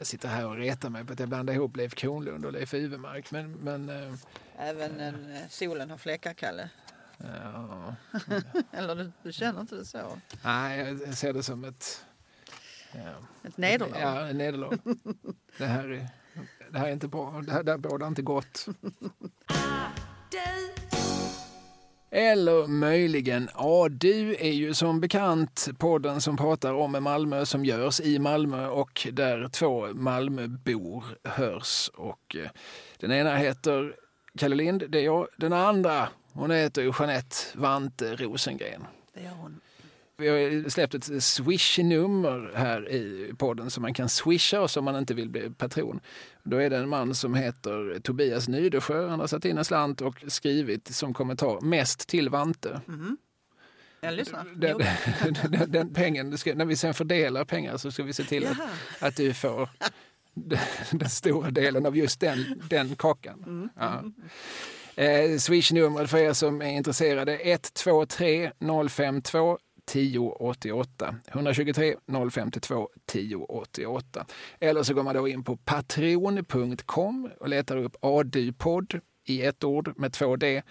[0.00, 2.74] Jag sitter här och retar mig på att jag blandar ihop Leif Kronlund och Leif
[2.74, 3.30] Uvemark.
[3.30, 4.14] Men, men, eh,
[4.58, 6.70] Även en, eh, solen har fläckar, Kalle.
[7.18, 7.94] ja.
[8.72, 10.18] Eller du, du känner inte det så?
[10.44, 12.04] Nej, jag ser det som ett...
[12.92, 13.14] Ja,
[13.48, 14.00] Ett nederlag?
[14.00, 14.78] ja, ett nederlag.
[15.58, 16.08] det, här är,
[16.70, 17.42] det här är inte bra.
[17.46, 18.66] Det här, det här bådar inte gott.
[22.10, 28.00] Eller möjligen, ja du är ju som bekant podden som pratar om Malmö som görs
[28.00, 31.90] i Malmö och där två Malmöbor hörs.
[31.94, 32.50] Och eh,
[32.98, 33.94] den ena heter
[34.38, 35.26] Kalle Lind, det är jag.
[35.36, 38.86] Den andra, hon heter ju Jeanette Vante Rosengren.
[39.14, 39.60] Det gör hon.
[40.20, 44.96] Vi har släppt ett swish-nummer här i podden som man kan swisha oss om man
[44.96, 46.00] inte vill bli patron.
[46.42, 49.08] Då är det en man som heter Tobias Nydesjö.
[49.08, 52.80] Han har satt in en slant och skrivit som kommentar mest till Vante.
[54.02, 54.44] Lyssnar.
[54.54, 54.78] Den,
[55.50, 58.58] den, den pengen, ska, när vi sen fördelar pengar så ska vi se till att,
[59.00, 59.68] att du får
[60.90, 63.70] den, stora delen av just den, den kakan.
[63.76, 64.04] Ja.
[65.04, 68.52] Eh, Swish-numret för er som är intresserade 123
[68.88, 69.58] 052
[69.88, 71.14] 1088.
[71.28, 71.96] 123
[72.30, 74.26] 052 1088.
[74.60, 79.92] Eller så går man då in på patreon.com och letar upp ADU-podd i ett ord
[79.96, 80.62] med två D.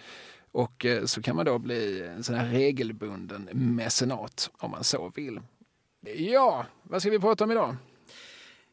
[0.52, 5.12] Och eh, så kan man då bli en sån här regelbunden mecenat om man så
[5.14, 5.40] vill.
[6.16, 7.76] Ja, vad ska vi prata om idag?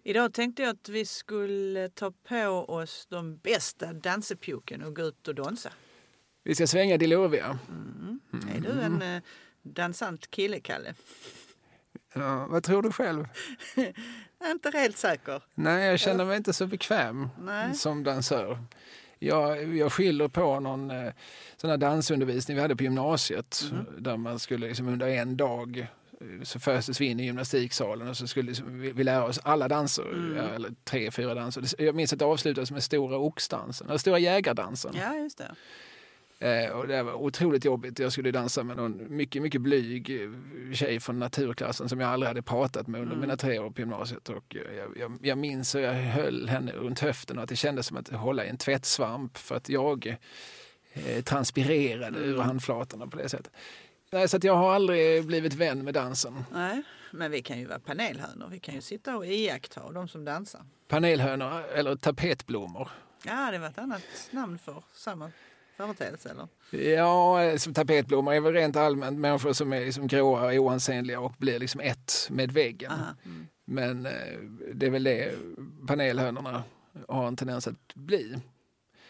[0.04, 5.28] Idag tänkte jag att vi skulle ta på oss de bästa dansepjuken och gå ut
[5.28, 5.72] och dansa.
[6.44, 7.60] Vi ska svänga Dilovia.
[8.56, 9.22] Är du en eh,
[9.66, 10.94] dansant kille, Kalle?
[12.14, 13.28] Ja, vad tror du själv?
[13.76, 13.86] Jag
[14.48, 15.42] är inte helt säker.
[15.56, 17.76] Nej, jag känner mig inte så bekväm Nej.
[17.76, 18.60] som dansör.
[19.20, 21.14] Jag, jag skyller på någon eh,
[21.58, 23.64] sån här dansundervisning vi hade på gymnasiet
[23.98, 25.88] där man skulle liksom under en dag
[26.22, 29.40] eh, så föstes vi in i gymnastiksalen och så skulle liksom vi, vi lära oss
[29.44, 31.84] alla danser, ja, eller tre, fyra danser.
[31.84, 34.94] Jag minns att det avslutades med Stora oxdansen, eller Stora jägardansen.
[34.98, 35.56] Ja, just det.
[36.40, 38.00] Eh, och det var otroligt jobbigt.
[38.00, 42.28] Jag skulle dansa med någon mycket, mycket blyg eh, tjej från naturklassen som jag aldrig
[42.28, 44.30] hade pratat med under mina tre år på gymnasiet.
[44.30, 47.56] Och eh, jag, jag, jag minns hur jag höll henne runt höften och att det
[47.56, 50.18] kändes som att hålla i en tvättsvamp för att jag
[50.94, 53.54] eh, transpirerade ur handflatorna på det sättet.
[54.12, 56.44] Nej, så jag har aldrig blivit vän med dansen.
[56.52, 58.48] Nej, men vi kan ju vara panelhönor.
[58.52, 60.62] Vi kan ju sitta och iaktta de som dansar.
[60.88, 62.90] Panelhönor eller tapetblommor.
[63.26, 65.32] Ja, det var ett annat namn för samma
[65.78, 66.48] företeelse, eller?
[66.96, 71.34] Ja, som tapetblommor är väl rent allmänt människor som är liksom gråa och oansenliga och
[71.38, 72.92] blir liksom ett med väggen.
[73.26, 73.48] Mm.
[73.66, 74.12] Men eh,
[74.74, 75.36] det är väl det
[75.88, 76.64] panelhönorna
[77.08, 78.38] har en tendens att bli.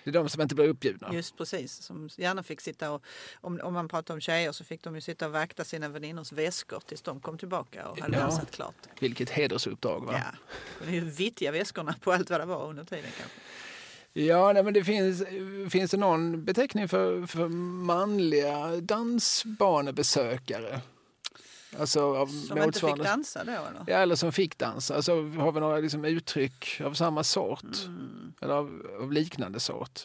[0.03, 1.13] Det är de som inte blir uppbjudna.
[1.13, 3.03] Just precis, som gärna fick sitta och,
[3.35, 6.31] om, om man pratar om tjejer så fick de ju sitta och vakta sina väninnors
[6.31, 8.23] väskor tills de kom tillbaka och hade Ja.
[8.23, 8.75] dansat klart.
[8.99, 10.13] Vilket hedersuppdrag va?
[10.13, 10.37] Ja,
[10.83, 13.37] de är ju vittiga väskorna på allt vad det var under tiden kanske.
[14.17, 15.23] Ja, nej, men det finns,
[15.69, 20.81] finns det någon beteckning för, för manliga dansbanebesökare?
[21.79, 23.83] Alltså av Som inte fick dansa då eller?
[23.87, 24.95] Ja, eller som fick dansa.
[24.95, 27.85] Alltså, har vi några liksom, uttryck av samma sort?
[27.85, 28.33] Mm.
[28.41, 29.99] Eller av, av liknande sort?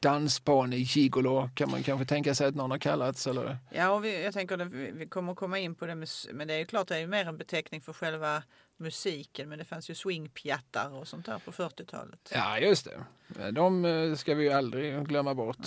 [0.00, 3.26] Dansbane-gigolo kan man kanske tänka sig att någon har kallats.
[3.26, 3.56] Eller?
[3.70, 6.54] Ja, och vi, jag tänker att vi kommer komma in på det, med, men det
[6.54, 8.42] är klart det är mer en beteckning för själva
[8.78, 9.48] musiken.
[9.48, 12.30] Men det fanns ju swingpjattar och sånt där på 40-talet.
[12.34, 12.88] Ja, just
[13.28, 13.50] det.
[13.52, 15.58] De eh, ska vi ju aldrig glömma bort.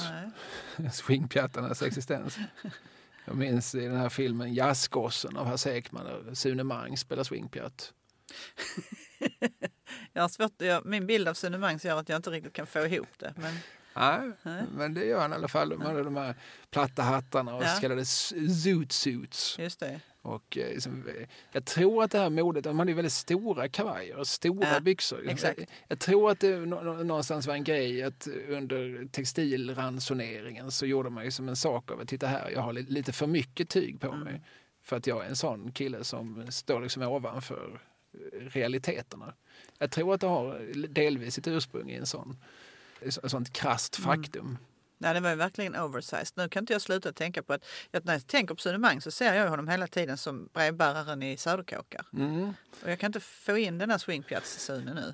[0.94, 2.38] Swingpjattarnas existens.
[3.26, 7.94] Jag minns i den här filmen Jazzgossen av Hasse Ekman där Sune Mang spelar swingpjatt.
[10.14, 12.68] Jag har svårt, jag, min bild av Sune Mangs gör att jag inte riktigt kan
[12.68, 13.34] få ihop det.
[13.38, 13.54] Men
[13.96, 14.64] Nej, Nej.
[14.76, 15.70] men det gör han i alla fall.
[15.70, 16.36] De hade de här
[16.70, 17.68] platta hattarna och Ja.
[17.76, 19.60] så kallade zoot suits.
[19.60, 20.00] just det.
[20.24, 23.68] Och, eh, liksom, eh, jag tror att det här modet, de hade ju väldigt stora
[23.70, 25.30] kavajer och stora Ja, byxor.
[25.30, 25.60] exakt.
[25.60, 30.86] Jag, jag tror att det nå- nå- någonstans var en grej att under textilransoneringen så
[30.86, 33.28] gjorde man ju som en sak av att titta här, jag har li- lite för
[33.28, 34.20] mycket tyg på Mm.
[34.20, 34.42] mig.
[34.84, 37.82] För att jag är en sån kille som står liksom ovanför
[38.14, 38.18] eh,
[38.50, 39.34] realiteterna.
[39.78, 42.38] Jag tror att det har delvis sitt ursprung i en sån,
[43.02, 44.58] ett sånt krasst Mm.
[45.02, 46.32] Nej, det var ju verkligen oversized.
[46.36, 49.12] Nu kan inte jag sluta tänka på att, att när jag tänker på Mang så
[49.12, 52.06] ser jag honom hela tiden som brevbäraren i Söderkåkar.
[52.14, 52.54] Mm.
[52.84, 55.14] Och jag kan inte få in den här swingpjats-Sune nu.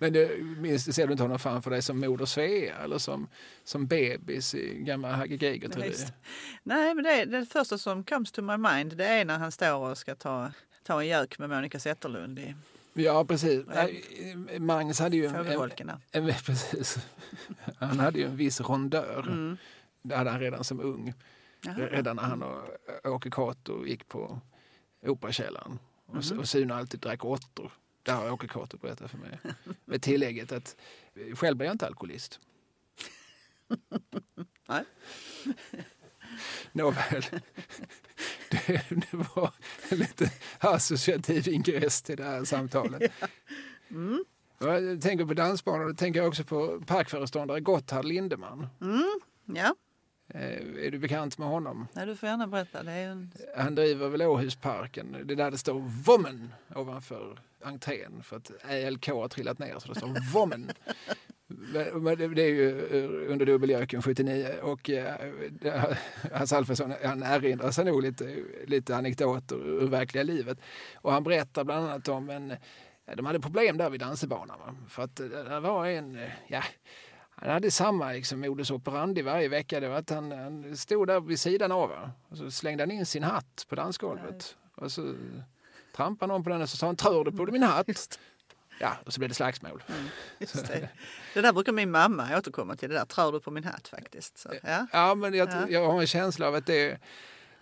[0.00, 3.28] Men det, minst, ser du inte honom framför dig som Moder Svea eller som,
[3.64, 5.76] som bebis i gamla Hagge Geigert?
[6.62, 9.76] Nej, men det, det första som comes to my mind det är när han står
[9.76, 10.52] och ska ta,
[10.82, 12.54] ta en gök med Monica Zetterlund i
[12.98, 13.64] Ja, precis.
[13.66, 14.04] Nej,
[14.58, 16.98] Magnus hade ju en, en, en, precis.
[17.78, 19.20] Han hade ju en viss rondör.
[19.28, 19.56] Mm.
[20.02, 21.14] Det hade han redan som ung.
[21.64, 21.74] Jaha.
[21.76, 22.62] Redan när han och
[23.04, 24.40] Åke Cato gick på
[25.06, 25.78] Operakällaren.
[26.06, 26.38] Och, Mhm.
[26.38, 27.72] och Sune alltid drack åttor.
[28.02, 29.38] Det har Åke Cato berättat för mig.
[29.84, 30.76] Med tillägget att
[31.34, 32.40] själv är jag inte alkoholist.
[34.68, 34.84] Nej.
[36.72, 37.22] Nåväl,
[38.50, 39.50] det, det var
[39.88, 43.12] en lite associativ ingress till det här samtalet.
[43.90, 44.24] Mm.
[44.58, 48.66] Jag tänker på dansbanor, då tänker jag också på parkföreståndare Gotthard Lindeman.
[48.80, 49.20] Mm.
[49.44, 49.74] Ja,
[50.28, 51.86] Eh, Är du bekant med honom?
[51.92, 52.92] Nej, du får gärna berätta.
[52.92, 53.32] En...
[53.56, 55.16] Han driver väl Åhusparken.
[55.24, 59.88] Det är där det står Vommen ovanför entrén för att ELK har trillat ner så
[59.88, 60.70] det står Vommen.
[61.72, 65.14] Det är ju eh, under dubbeljöken 79 och eh,
[66.32, 68.36] Hasse Alfredson han erinrar sig nog lite,
[68.66, 70.58] lite anekdoter ur verkliga livet.
[70.94, 72.54] Och han berättar bland annat om en,
[73.16, 74.86] de hade problem där vid dansebanan.
[74.88, 76.62] För att eh, det var en, ja,
[77.30, 79.80] han hade samma liksom, modus operandi varje vecka.
[79.80, 81.90] Det var att han, han stod där vid sidan av
[82.28, 84.56] och så slängde han in sin hatt på dansgolvet.
[84.74, 85.14] Och så
[85.96, 88.18] trampade någon på den och så sa han “Tror du på min hatt?”
[88.80, 89.82] Ja, och så blev det slagsmål.
[90.38, 90.88] Just det.
[91.34, 92.88] det där brukar min mamma återkomma till.
[92.88, 94.38] Det där trör du på min hatt faktiskt.
[94.38, 94.86] Så, ja.
[94.92, 95.68] Ja, men jag, Ja.
[95.68, 96.98] jag har en känsla av att det,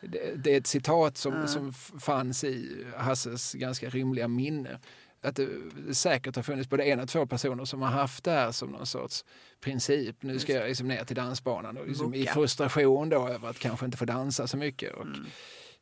[0.00, 1.46] det, det är ett citat som, Ja.
[1.46, 4.78] som fanns i Hasses ganska rymliga minne.
[5.22, 5.48] Att det
[5.92, 8.86] säkert har funnits både en och två personer som har haft det här som någon
[8.86, 9.24] sorts
[9.60, 10.16] princip.
[10.22, 13.86] Nu ska jag liksom ner till dansbanan och liksom i frustration då över att kanske
[13.86, 14.94] inte få dansa så mycket.
[14.94, 15.26] Och, Mm.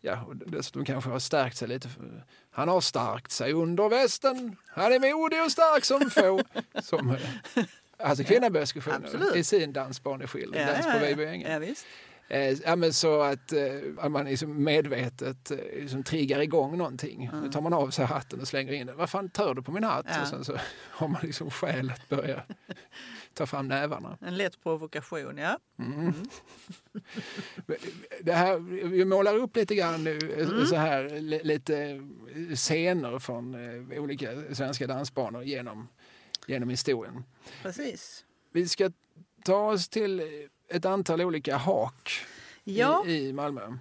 [0.00, 1.88] ja, och dessutom kanske har stärkt sig lite.
[2.54, 4.56] Han har stärkt sig under västen.
[4.68, 6.40] Han är modig och stark som få.
[6.82, 7.16] Som
[7.98, 8.24] alltså
[9.04, 9.36] Absolut.
[9.36, 10.66] i sin dansbaneskildring.
[10.66, 11.52] Dans på Vejbyängen.
[11.52, 11.86] ja, visst.
[12.28, 13.62] Eh, ja, men så att, eh,
[13.98, 17.30] att man liksom medvetet eh, liksom triggar igång någonting.
[17.42, 18.96] Nu tar man av sig hatten och slänger in den.
[18.96, 20.06] Vad fan tör du på min hatt?
[20.08, 20.22] Ja.
[20.22, 20.56] Och sen så
[20.90, 22.42] har man liksom skäl att börja
[23.34, 24.18] ta fram nävarna.
[24.20, 25.58] En lätt provokation, ja.
[25.78, 26.12] Mm.
[28.22, 28.58] Det här,
[28.88, 30.66] vi målar upp lite grann nu eh, Mm.
[30.66, 32.00] så här li- lite
[32.54, 33.54] scener från
[33.92, 35.88] eh, olika svenska dansbanor genom,
[36.46, 37.24] genom historien.
[37.62, 38.24] Precis.
[38.52, 38.90] Vi ska
[39.44, 40.22] ta oss till
[40.68, 42.10] ett antal olika hak
[42.64, 43.76] Ja, i, i Malmö.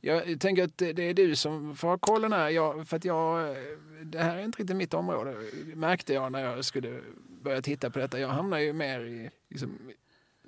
[0.00, 2.48] Jag tänker att det det är du som får ha kollen här.
[2.50, 3.56] Jag, för att jag,
[4.02, 5.36] det här är inte riktigt mitt område,
[5.74, 7.00] märkte jag när jag skulle
[7.44, 8.18] börja titta på detta.
[8.18, 9.78] Jag hamnar ju mer i liksom,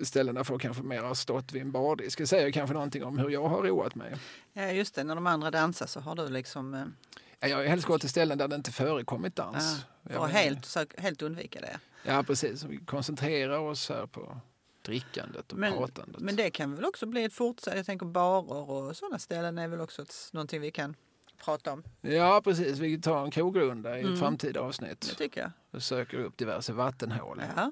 [0.01, 2.17] ställen där folk kanske mer har stått vid en bardisk.
[2.17, 4.13] Det säger kanske någonting om hur jag har roat mig.
[4.53, 5.03] ja, just det.
[5.03, 6.73] När de andra dansar så har du liksom...
[6.73, 9.85] eh, Jag har helst gått till ställen där det inte förekommit dans.
[10.03, 11.79] Ja, för att helt, sök- helt undvika det.
[12.03, 12.63] Ja, precis.
[12.63, 14.37] Vi koncentrerar oss här på
[14.81, 16.21] drickandet och Men, pratandet.
[16.21, 17.75] men det kan väl också bli ett fortsatt...
[17.75, 20.95] Jag tänker barer och sådana ställen är väl också ett, någonting vi kan
[21.45, 21.83] prata om.
[22.01, 22.79] Ja, precis.
[22.79, 24.19] Vi tar en krogrunda i ett Mm.
[24.19, 25.01] framtida avsnitt.
[25.01, 25.51] Det tycker jag.
[25.71, 27.41] och söker upp diverse vattenhål.
[27.55, 27.71] Ja.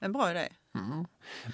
[0.00, 0.48] En bra idé.
[0.74, 1.04] Mm.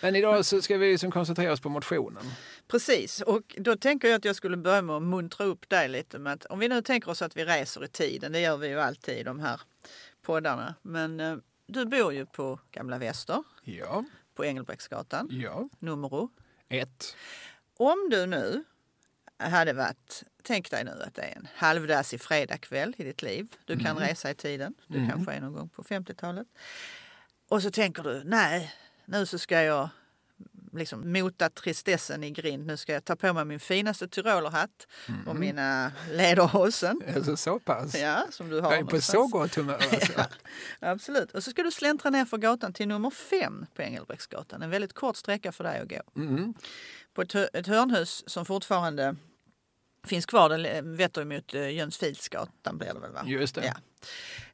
[0.03, 2.23] Men idag så ska vi liksom koncentrera oss på motionen.
[2.69, 6.19] Precis, och då tänker jag att jag skulle börja med att muntra upp dig lite
[6.19, 8.69] med att om vi nu tänker oss att vi reser i tiden, det gör vi
[8.69, 9.61] ju alltid i de här
[10.23, 10.75] poddarna.
[10.83, 15.69] Men eh, du bor ju på Gamla Väster, Ja, på Engelbrektsgatan, ja.
[15.79, 16.29] nummer.
[16.69, 17.17] Ett.
[17.77, 18.65] Om du nu
[19.39, 23.47] hade varit, tänk dig nu att det är en halvdassig fredagkväll i ditt liv.
[23.65, 25.11] Du kan resa i tiden, du Mm.
[25.11, 26.47] kanske är någon gång på 50-talet.
[27.49, 28.75] Och så tänker du, nej,
[29.05, 29.89] nu så ska jag
[30.73, 32.67] liksom mota tristessen i grind.
[32.67, 34.87] Nu ska jag ta på mig min finaste tyrolerhatt
[35.27, 37.01] och mina lederhosen.
[37.17, 37.95] Alltså så pass?
[37.95, 38.71] Ja, som du har.
[38.71, 39.31] jag är på någonstans.
[39.31, 39.75] så gott humör.
[39.93, 40.13] Alltså.
[40.81, 41.33] Ja, absolut.
[41.33, 44.63] Och så ska du släntra ner för gatan till nummer fem på Engelbrektsgatan.
[44.63, 46.21] En väldigt kort sträcka för dig att gå.
[46.23, 46.55] Mm.
[47.15, 49.17] På ett, ett hörnhus som fortfarande
[50.05, 50.49] finns kvar.
[50.49, 53.25] Det vetter mot uh, Jönsfilsgatan blir det väl va?
[53.27, 53.65] Just det.
[53.65, 53.75] Ja.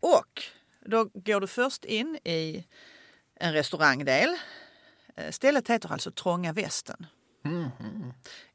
[0.00, 0.42] Och
[0.80, 2.64] då går du först in i
[3.34, 4.36] en restaurangdel.
[5.16, 7.06] Eh, Stället heter alltså Trånga Västen.
[7.44, 7.70] Mm.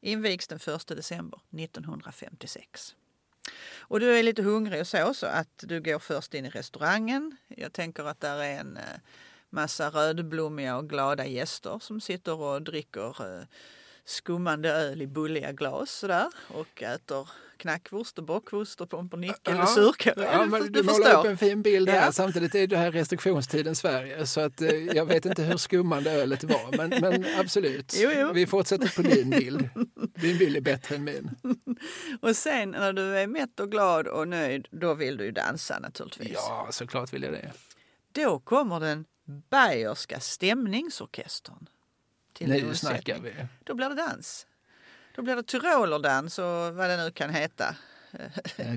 [0.00, 2.94] Invigs den 1 december 1956.
[3.78, 7.36] Och du är lite hungrig och så, så att du går först in i restaurangen.
[7.48, 8.82] Jag tänker att där är en eh,
[9.50, 13.44] massa rödblommiga och glada gäster som sitter och dricker eh,
[14.10, 19.62] skummande öl i bulliga glas sådär, och äter knackwurst och bockwurst och pumpernickel Ja.
[19.62, 20.12] och surkål.
[20.16, 22.04] Ja, du, du, du målar upp en fin bild här.
[22.06, 22.12] Ja.
[22.12, 26.44] Samtidigt är det här restriktionstidens Sverige så att, eh, jag vet inte hur skummande ölet
[26.44, 26.76] var.
[26.76, 28.32] Men, men absolut, Jo, jo.
[28.32, 29.68] vi fortsätter på din bild.
[30.14, 31.30] Din bild är bättre än min.
[32.22, 35.78] Och sen när du är mätt och glad och nöjd, då vill du ju dansa
[35.78, 36.32] naturligtvis.
[36.34, 37.52] Ja, såklart vill jag det.
[38.12, 39.04] Då kommer den
[39.50, 41.66] Bayerska stämningsorkestern.
[42.40, 42.74] Till Nu undsättning.
[43.02, 43.32] snackar vi.
[43.64, 44.46] Då blir det dans.
[45.16, 46.44] Då blir det tyrolerdans och
[46.74, 47.76] vad det nu kan heta.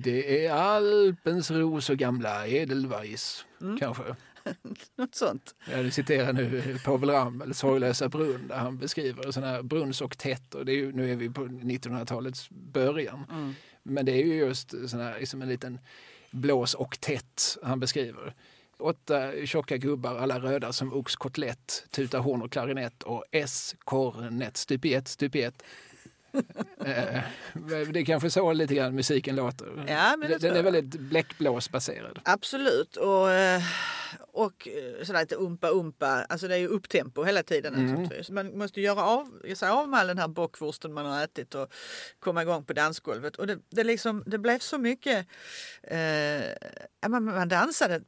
[0.01, 3.79] Det är Alpens ros och gamla Edelweiss, Mm.
[3.79, 4.03] kanske.
[4.96, 5.55] Något sånt.
[5.72, 10.55] Jag citerar nu Povel Ramel, Sorglösa brunn, där han beskriver sådana här brunnsoktett.
[10.55, 13.25] Och det är ju, nu är vi på 1900-talets början.
[13.32, 13.55] Mm.
[13.84, 15.79] Men det är ju just sån här, liksom en liten
[16.32, 18.34] blås och tätt han beskriver.
[18.84, 24.86] Åtta tjocka gubbar, alla röda som oxkotlett, tutar horn och klarinett och S, kornett, stup
[24.86, 25.63] i ett, stup i ett.
[26.86, 27.22] Eh,
[27.92, 29.86] det är kanske så lite grann musiken låter.
[29.88, 32.20] Ja, men det Den är väldigt bläckblåsbaserad.
[32.24, 32.98] Absolut.
[32.98, 33.62] Och, eh,
[34.32, 36.25] och eh, sådär lite umpa umpa.
[36.30, 38.10] Alltså det är ju upptempo hela tiden Mm.
[38.30, 41.74] Man måste göra av, sig av med all den här bockwursten man har ätit och
[42.20, 43.36] komma igång på dansgolvet.
[43.36, 45.28] Och det, det, liksom, det blev så mycket...
[45.84, 48.02] Eh, man, man dansade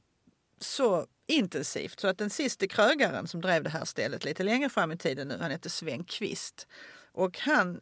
[0.59, 4.91] så intensivt så att den sista krögaren som drev det här stället lite längre fram
[4.91, 6.67] i tiden nu, han hette Sven Kvist.
[7.11, 7.81] Och han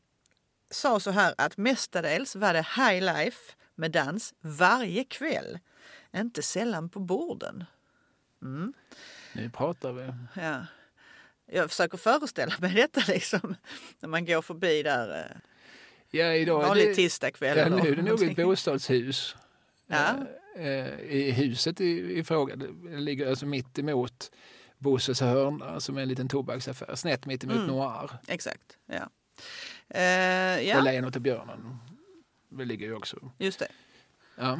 [0.71, 5.59] sa så här att mestadels var det high life med dans varje kväll.
[6.15, 7.63] Inte sällan på borden.
[9.33, 10.13] Nu pratar vi.
[10.41, 10.65] Ja.
[11.45, 13.55] Jag försöker föreställa mig detta liksom
[13.99, 15.37] när man går förbi där eh,
[16.09, 17.57] Ja, idag är vanlig det, tisdagkväll.
[17.57, 19.35] ja, nu är det nog ett bostadshus.
[19.87, 20.25] Ja.
[20.55, 24.31] Eh, I huset i, i fråga, det ligger alltså mitt emot
[24.77, 27.67] Bosses hörna som är en liten tobaksaffär, snett mitt emot Mm.
[27.67, 28.11] Noir.
[28.27, 28.77] Exakt.
[28.85, 29.09] Ja.
[29.99, 31.77] Eh, Och ja, Lejonet och björnen.
[32.49, 33.31] Det ligger ju också.
[33.37, 33.67] just det.
[34.37, 34.59] Ja.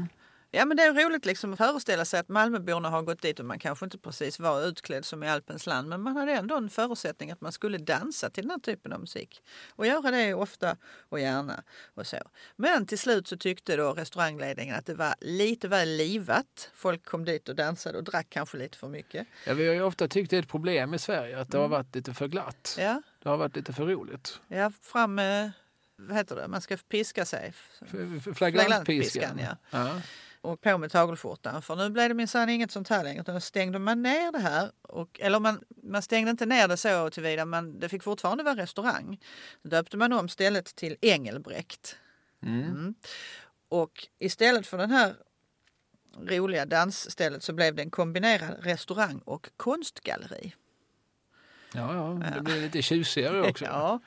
[0.56, 3.46] Ja men det är roligt liksom att föreställa sig att Malmöborna har gått dit och
[3.46, 6.70] man kanske inte precis var utklädd som i Alpens land men man hade ändå en
[6.70, 9.44] förutsättning att man skulle dansa till den här typen av musik.
[9.70, 10.78] Och göra det ofta
[11.10, 12.18] och gärna och så.
[12.56, 16.70] Men till slut så tyckte då restaurangledningen att det var lite väl livat.
[16.76, 19.28] Folk kom dit och dansade och drack kanske lite för mycket.
[19.48, 21.72] Ja, vi har ju ofta tyckt det är ett problem i Sverige att det Mm.
[21.72, 22.76] har varit lite för glatt.
[22.80, 24.40] Ja, Det har varit lite för roligt.
[24.48, 25.52] ja fram med,
[25.96, 27.54] vad heter det, man ska piska sig.
[27.90, 29.40] Flagrantpiskan, Flagrantpiskan.
[29.40, 29.58] ja.
[29.70, 30.02] Ja.
[30.44, 31.62] Och på med tagelskjortan.
[31.62, 33.22] För nu blev det minsann inget sånt här längre.
[33.22, 34.72] Utan då stängde man ner det här.
[34.82, 38.56] Och, eller man, man stängde inte ner det så tillvida, men det fick fortfarande vara
[38.56, 39.20] restaurang.
[39.62, 41.96] Då döpte man om stället till Engelbrekt.
[42.42, 42.62] Mm.
[42.62, 42.96] Mm.
[43.70, 45.16] Och istället för den här
[46.22, 50.54] roliga dansstället så blev det en kombinerad restaurang och konstgalleri.
[51.74, 53.66] Ja, ja, det blir lite tjusigare också.
[53.72, 54.00] Ja,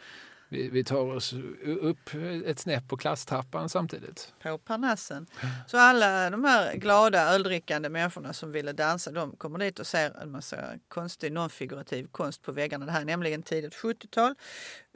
[0.48, 1.34] vi, vi tar oss
[1.80, 2.10] upp
[2.44, 4.32] ett snäpp på klasstrappan samtidigt.
[4.42, 5.26] på Parnassen.
[5.66, 10.22] Så alla de här glada öldrickande människorna som ville dansa de kommer dit och ser
[10.22, 10.56] en massa
[10.88, 12.86] konstig nonfigurativ konst på väggarna.
[12.86, 14.34] Det här är nämligen tidigt 70-tal.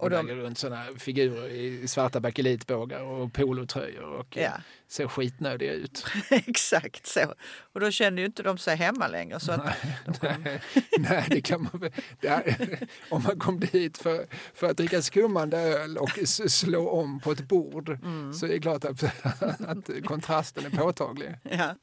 [0.03, 4.43] Och, de- runt såna figurer i svarta bakelitbågar och polotröjor och Ja.
[4.43, 4.53] eh,
[4.89, 6.05] ser skitnödiga ut.
[6.31, 7.35] Exakt så.
[7.73, 9.41] Och då kände ju inte de sig hemma längre.
[9.41, 9.59] Så de
[10.19, 10.61] kom, Nej,
[10.99, 11.93] nej, det kan man väl-
[13.11, 17.49] Om man kom dit för, för att dricka skummande öl och slå om på ett
[17.49, 18.35] bord Mm.
[18.35, 19.03] så är det klart att,
[19.61, 21.35] att kontrasten är påtaglig.
[21.43, 21.75] ja.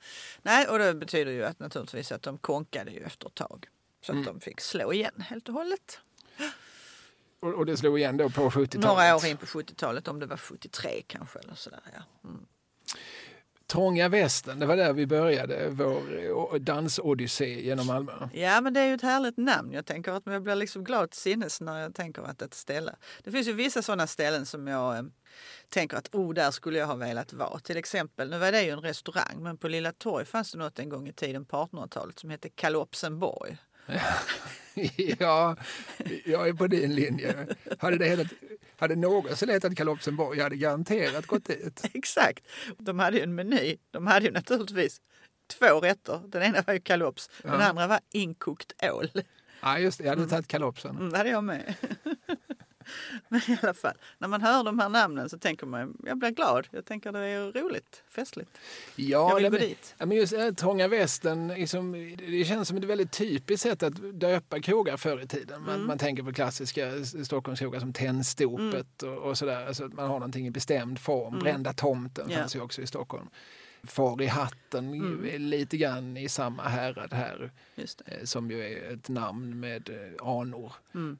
[0.41, 3.65] Nej, och det betyder ju att naturligtvis att de konkade ju efter ett tag.
[4.05, 4.21] Så Mm.
[4.21, 5.99] att de fick slå igen helt och hållet.
[7.39, 8.73] Och, och det slog igen då på 70-talet.
[8.73, 11.39] Några år in på 70-talet, om det var 73 kanske.
[11.39, 12.29] Eller sådär, ja.
[12.29, 12.45] Mm.
[13.67, 18.29] Trånga västen, det var där vi började vår eh, dansodyssé genom Malmö.
[18.33, 19.73] ja, men det är ju ett härligt namn.
[19.73, 22.95] Jag tänker att jag blir liksom glad till sinnes när jag tänker att ett ställe.
[23.23, 25.03] Det finns ju vissa sådana ställen som jag eh,
[25.69, 27.59] tänker att oh, där skulle jag ha velat vara.
[27.59, 30.79] Till exempel, nu var det ju en restaurang, men på Lilla Torg fanns det något
[30.79, 33.57] en gång i tiden på 1800-talet som hette Kalopsenborg.
[35.19, 35.55] Ja,
[36.25, 37.47] jag är på din linje.
[37.79, 38.27] Hade, det hetat,
[38.77, 41.81] hade någonsin hetat Kalopsenborg, jag hade garanterat gått dit.
[41.93, 42.47] Exakt.
[42.77, 43.77] De hade ju en meny.
[43.91, 45.01] De hade ju naturligtvis
[45.59, 46.21] två rätter.
[46.27, 47.65] Den ena var ju kalops, den Ja.
[47.67, 49.09] andra var inkokt ål.
[49.61, 50.95] Ja, just det, jag hade tagit kalopsen.
[50.97, 51.73] Mm, det hade jag med.
[53.29, 56.29] Men i alla fall, när man hör de här namnen så tänker man, jag blir
[56.29, 56.67] glad.
[56.71, 58.57] Jag tänker det är roligt, festligt.
[58.95, 59.95] Ja, Jag vill gå men- dit.
[59.97, 63.83] Ja, men just det här Trånga västen, liksom, det känns som ett väldigt typiskt sätt
[63.83, 65.61] att döpa krogar förr i tiden.
[65.61, 65.87] Man, Mm.
[65.87, 66.91] man tänker på klassiska
[67.25, 69.65] Stockholmskrogar som Tennstopet och, och sådär.
[69.67, 71.39] Alltså att man har någonting i bestämd form.
[71.39, 72.33] Brända tomten Mm.
[72.33, 72.39] Ja.
[72.39, 73.27] fanns ju också i Stockholm.
[73.83, 75.41] Far i hatten Mm.
[75.41, 77.51] lite grann i samma härad här.
[77.75, 80.73] Eh, som ju är ett namn med eh, anor.
[80.95, 81.17] Mm.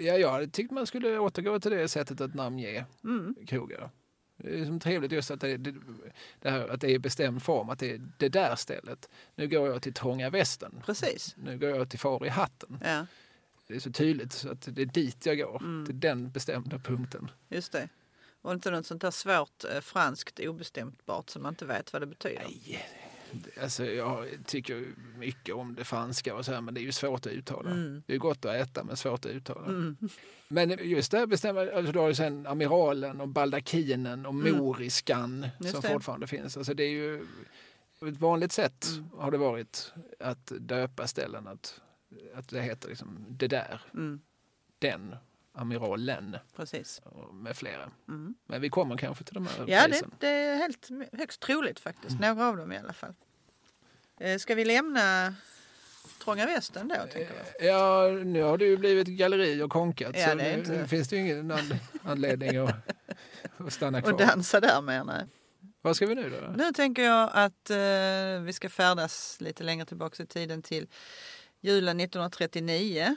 [0.00, 3.34] Ja, jag tyckte man skulle återgå till det sättet att namnge Mm.
[3.46, 3.90] krogar.
[4.36, 5.74] Det är som trevligt just att det, det,
[6.40, 9.08] det här, att det är bestämd form, att det är det där stället.
[9.34, 10.82] Nu går jag till Trånga Västen.
[10.86, 11.34] Precis.
[11.36, 12.78] Nu går jag till Far i hatten.
[12.84, 13.06] Ja,
[13.66, 15.86] Det är så tydligt så att det är dit jag går, Mm.
[15.86, 17.30] till den bestämda punkten.
[17.48, 17.88] just det.
[18.42, 22.06] Och inte något sånt där svårt eh, franskt obestämtbart som man inte vet vad det
[22.06, 22.42] betyder.
[22.48, 22.86] Nej,
[23.62, 26.92] alltså jag tycker ju mycket om det franska och så här, men det är ju
[26.92, 27.70] svårt att uttala.
[27.70, 28.02] Mm.
[28.06, 29.66] Det är gott att äta men svårt att uttala.
[29.66, 29.96] Mm.
[30.48, 34.56] Men just det här bestämmer, alltså då har du sen amiralen och baldakinen och Mm.
[34.58, 35.88] moriskan Just som det.
[35.88, 36.56] fortfarande finns.
[36.56, 37.16] Alltså det är ju
[38.08, 39.08] ett vanligt sätt Mm.
[39.16, 41.80] har det varit att döpa ställen att,
[42.34, 44.20] att det heter liksom det där, Mm.
[45.52, 45.60] Den.
[45.62, 47.00] Amiralen Precis.
[47.32, 47.90] med flera.
[48.08, 48.34] Mm.
[48.46, 52.16] Men vi kommer kanske till de här Ja, det, det är helt, högst troligt faktiskt.
[52.18, 52.28] Mm.
[52.36, 53.14] Några av dem i alla fall.
[54.20, 55.34] Eh, Ska vi lämna
[56.24, 56.94] Trånga Västen då?
[56.94, 57.68] Tänker jag?
[57.68, 61.08] Ja, nu har det ju blivit galleri och konkat Ja, så nu, inte- nu finns
[61.08, 62.74] det ju ingen an- anledning att,
[63.56, 64.12] att stanna kvar.
[64.12, 65.26] Och dansa där menar jag.
[65.82, 66.52] Vad ska vi nu då?
[66.64, 70.88] Nu tänker jag att eh, vi ska färdas lite längre tillbaka i tiden till
[71.60, 73.16] julen 1939.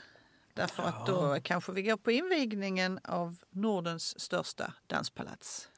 [0.54, 5.68] Därför att då kanske vi går på invigningen av Nordens största danspalats.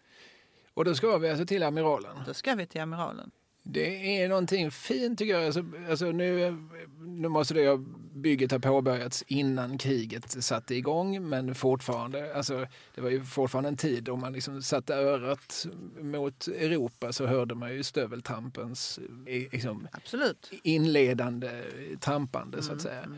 [0.74, 2.16] Och då ska vi alltså till Amiralen.
[2.26, 3.30] Då ska vi till Amiralen.
[3.62, 5.44] Det är någonting fint tycker jag.
[5.46, 6.56] Alltså, alltså nu,
[6.98, 7.78] nu måste det
[8.14, 13.76] bygget ha påbörjats innan kriget satte igång men fortfarande, alltså, det var ju fortfarande en
[13.76, 15.66] tid om man liksom satte örat
[16.00, 20.50] mot Europa så hörde man ju stöveltrampens eh, liksom, Absolut.
[20.62, 21.62] inledande
[22.00, 23.08] trampande så att säga.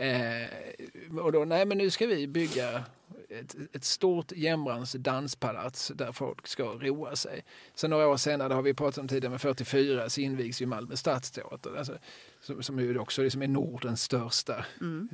[0.00, 2.84] Eh, och då, nej men nu ska vi bygga
[3.28, 7.44] ett, ett stort jämrans danspalats där folk ska roa sig.
[7.74, 10.96] Sen några år senare, har vi pratat om tidigare, med 44 så invigs ju Malmö
[10.96, 11.76] stadsteater.
[11.78, 11.98] Alltså,
[12.40, 14.64] som, som ju också liksom är Nordens största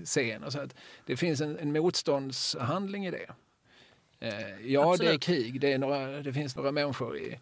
[0.05, 0.45] scen.
[0.45, 0.75] Och så att
[1.07, 3.31] det finns en, en motståndshandling i det.
[4.21, 5.23] Eh, ja, det är Absolut.
[5.23, 5.61] krig.
[5.61, 7.39] Det, är några, det finns några människor i,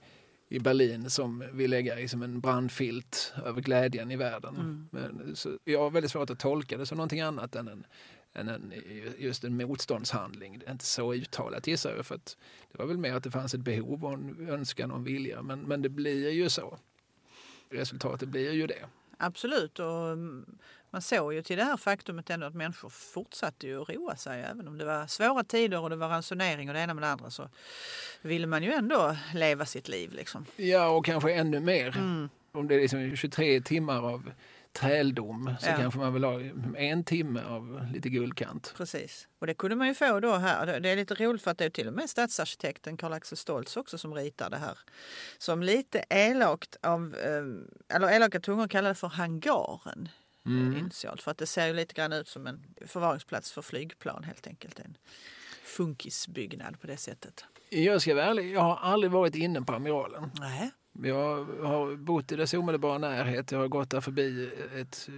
[0.48, 4.88] i Berlin som vill lägga liksom en brandfilt över glädjen i världen.
[4.90, 7.86] Men, så jag har väldigt svårt att tolka det som någonting annat än en,
[8.32, 8.72] än en,
[9.18, 10.58] just en motståndshandling.
[10.58, 12.06] Det är inte så uttalat gissar jag.
[12.06, 12.36] För att
[12.72, 15.42] det var väl mer att det fanns ett behov och en önskan och en vilja.
[15.42, 16.78] Men, men det blir ju så.
[17.70, 18.86] Resultatet blir ju det.
[19.18, 19.78] Absolut.
[19.78, 20.58] Och mm,
[20.94, 24.42] man såg ju till det här faktumet ändå att människor fortsatte ju att roa sig.
[24.42, 27.08] Även om det var svåra tider och det var ransonering och det ena med det
[27.08, 27.48] andra så
[28.22, 30.12] ville man ju ändå leva sitt liv.
[30.12, 30.46] Liksom.
[30.56, 31.96] Ja, och kanske ännu mer.
[31.96, 32.28] Mm.
[32.52, 34.30] Om det är liksom 23 timmar av
[34.72, 35.76] träldom så Ja.
[35.76, 36.40] kanske man vill ha
[36.76, 38.74] en timme av lite guldkant.
[38.76, 39.28] Precis.
[39.38, 40.80] Och det kunde man ju få då här.
[40.80, 43.98] Det- är lite roligt för att det är till och med stadsarkitekten Karl-Axel Stoltz också
[43.98, 44.78] som ritar det här.
[45.38, 50.08] Som lite elakt av, eh, eller elaka tungor kallar det för hangaren.
[50.46, 50.76] Mm.
[50.76, 54.46] Initialt, för att det ser ju lite grann ut som en förvaringsplats för flygplan helt
[54.46, 54.78] enkelt.
[54.78, 54.96] En
[55.64, 57.44] funkisbyggnad på det sättet.
[57.68, 60.30] Jag ska vara ärlig, jag har aldrig varit inne på Amiralen.
[60.40, 60.70] Nej.
[61.02, 63.52] Jag har bott i dess omedelbara närhet.
[63.52, 65.08] Jag har gått där förbi ett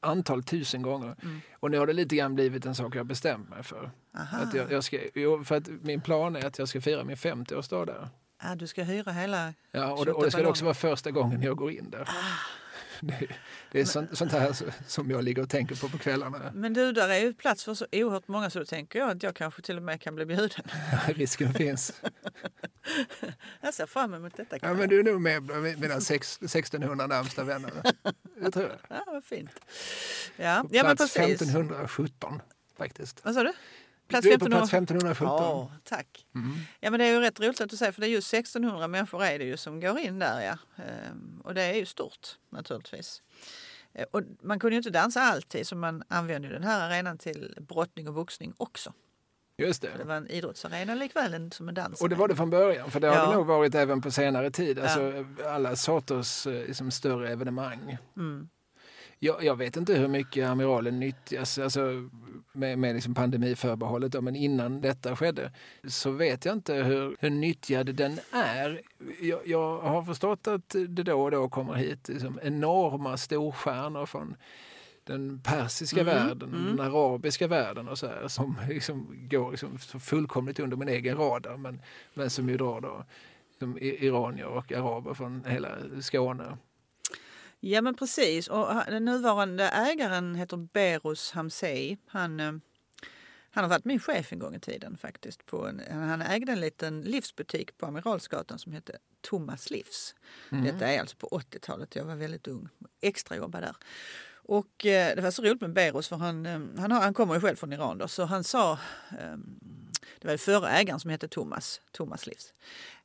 [0.00, 1.16] antal tusen gånger.
[1.22, 1.40] Mm.
[1.52, 3.90] Och nu har det lite grann blivit en sak jag bestämt mig för.
[4.18, 4.38] Aha.
[4.38, 4.98] Att jag, jag ska,
[5.44, 8.08] för att min plan är att jag ska fira min 50-årsdag där.
[8.38, 9.54] Ah, du ska hyra hela...
[9.70, 12.02] Ja, och, det, och det ska också vara första gången jag går in där.
[12.02, 12.12] Ah.
[13.06, 13.28] Det,
[13.72, 16.52] det är sånt, sånt här som jag ligger och tänker på på kvällarna.
[16.54, 19.22] Men du, där är ju plats för så oerhört många så då tänker jag att
[19.22, 20.64] jag kanske till och med kan bli bjuden.
[21.06, 21.92] Risken finns.
[23.60, 24.58] Jag ser fram emot detta.
[24.62, 27.72] Ja, men du är nog med bland mina sex, 1600 närmsta vänner.
[28.42, 28.78] Det tror jag.
[28.98, 29.50] Ja, vad fint.
[30.36, 31.42] Ja, På ja men plats precis.
[31.42, 32.40] 1517
[32.78, 33.24] faktiskt.
[33.24, 33.52] Vad sa du?
[34.10, 34.58] Plats du är på 1500.
[34.58, 35.36] plats 1517.
[35.36, 36.26] Ja, tack.
[36.34, 36.52] Mm.
[36.80, 38.88] Ja, men det är ju rätt roligt att du säger för det är just 1600
[38.88, 40.40] människor är det ju som går in där.
[40.40, 40.82] Ja.
[40.84, 43.22] Ehm, och det är ju stort naturligtvis.
[43.94, 47.18] Eh, Och man kunde ju inte dansa alltid så man använde ju den här arenan
[47.18, 48.92] till brottning och boxning också.
[49.58, 50.04] Just Det det.
[50.04, 52.00] var en idrottsarena likväl en- som en dans.
[52.02, 53.26] Och det var det från början, för det har Ja.
[53.26, 54.78] det nog varit även på senare tid.
[54.78, 57.96] Alltså, Alla sorters eh, liksom, större evenemang.
[58.16, 58.48] Mm.
[59.22, 62.08] Jag, jag vet inte hur mycket Amiralen nyttjas, alltså,
[62.52, 65.52] med, med liksom pandemiförbehållet, då, men innan detta skedde
[65.88, 68.80] så vet jag inte hur, hur nyttjad den är.
[69.20, 74.36] Jag, jag har förstått att det då och då kommer hit liksom, enorma storstjärnor från
[75.04, 80.60] den persiska Mm, världen, den arabiska världen och så här, som liksom går liksom fullkomligt
[80.60, 81.82] under min egen radar men,
[82.14, 83.04] men som ju drar då
[83.80, 85.68] iranier och araber från hela
[86.00, 86.56] Skåne.
[87.60, 88.48] Ja men precis.
[88.48, 91.98] Och den nuvarande ägaren heter Berus Hamsei.
[92.06, 92.52] Han, eh,
[93.50, 95.46] han har varit min chef en gång i tiden faktiskt.
[95.46, 100.14] På en, han ägde en liten livsbutik på Amiralsgatan som hette Thomas Livs.
[100.50, 101.96] Detta är alltså på 80-talet.
[101.96, 102.68] Jag var väldigt ung.
[103.00, 103.76] Extrajobbade där.
[104.50, 107.34] Och eh, det var så roligt med Berus för han, eh, han, har, han kommer
[107.34, 108.08] ju själv från Iran då.
[108.08, 108.72] Så han sa,
[109.10, 109.36] eh,
[110.18, 112.54] det var förra ägaren som hette Thomas, Thomas Livs.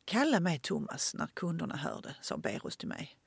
[0.06, 3.18] Kalla mig Thomas när kunderna hörde, sa Berus till mig.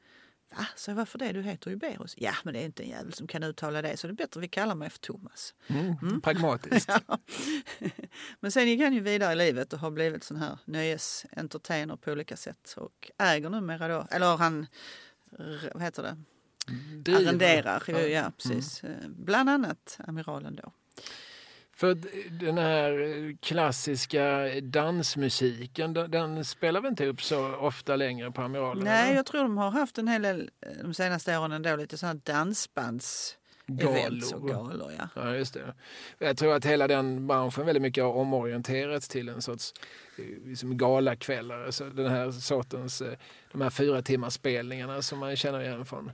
[0.57, 0.67] Va?
[0.77, 1.33] Så varför det?
[1.33, 2.15] Du heter ju Berus.
[2.17, 4.41] Ja, men det är inte en jävel som kan uttala det så det är bättre
[4.41, 5.55] vi kallar mig för Thomas.
[5.67, 6.21] Mm.
[6.21, 6.91] Pragmatiskt.
[8.41, 12.11] Men sen gick han ju vidare i livet och har blivit sån här nöjesentertainer på
[12.13, 14.67] olika sätt och äger numera då, eller han,
[15.73, 16.17] vad heter det,
[17.03, 17.21] Driver.
[17.29, 17.99] arrenderar ju, Ja.
[17.99, 18.13] Mm.
[18.13, 18.85] ja precis.
[18.85, 20.73] Eh, Bland annat Amiralen då.
[21.79, 21.97] För
[22.41, 28.85] den här klassiska dansmusiken, den, spelar vi inte upp så ofta längre på Amiralen?
[28.85, 29.17] Nej, eller?
[29.17, 32.21] jag tror de har haft en hel del eh, de senaste åren ändå lite sådana
[32.25, 33.37] dansbands
[33.81, 34.69] events och galor.
[34.69, 34.93] galor.
[34.99, 35.09] Ja.
[35.15, 35.75] Ja, just det.
[36.19, 39.75] Jag tror att hela den branschen väldigt mycket har omorienterats till en sorts
[40.17, 41.65] eh, liksom galakvällar.
[41.65, 43.19] Alltså den här sortens, eh,
[43.53, 46.11] de här fyra timmars spelningarna som man känner igen från,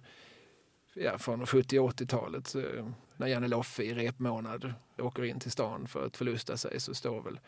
[0.94, 2.54] ja, från 70 och 80-talet.
[2.54, 6.94] eh, När Janne Loffe i repmånad åker in till stan för att förlusta sig så
[6.94, 7.40] står väl,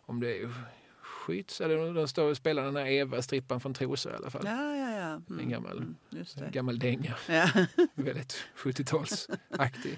[0.00, 0.54] om det är
[1.00, 4.42] Skytts, eller de står och spelar den här Eva, strippan från Trosa i alla fall.
[4.44, 5.06] Ja, ja, ja.
[5.06, 5.38] Mm.
[5.38, 7.48] En gammal, Mm, gammal dänga Ja.
[7.94, 9.96] väldigt 70-talsaktig.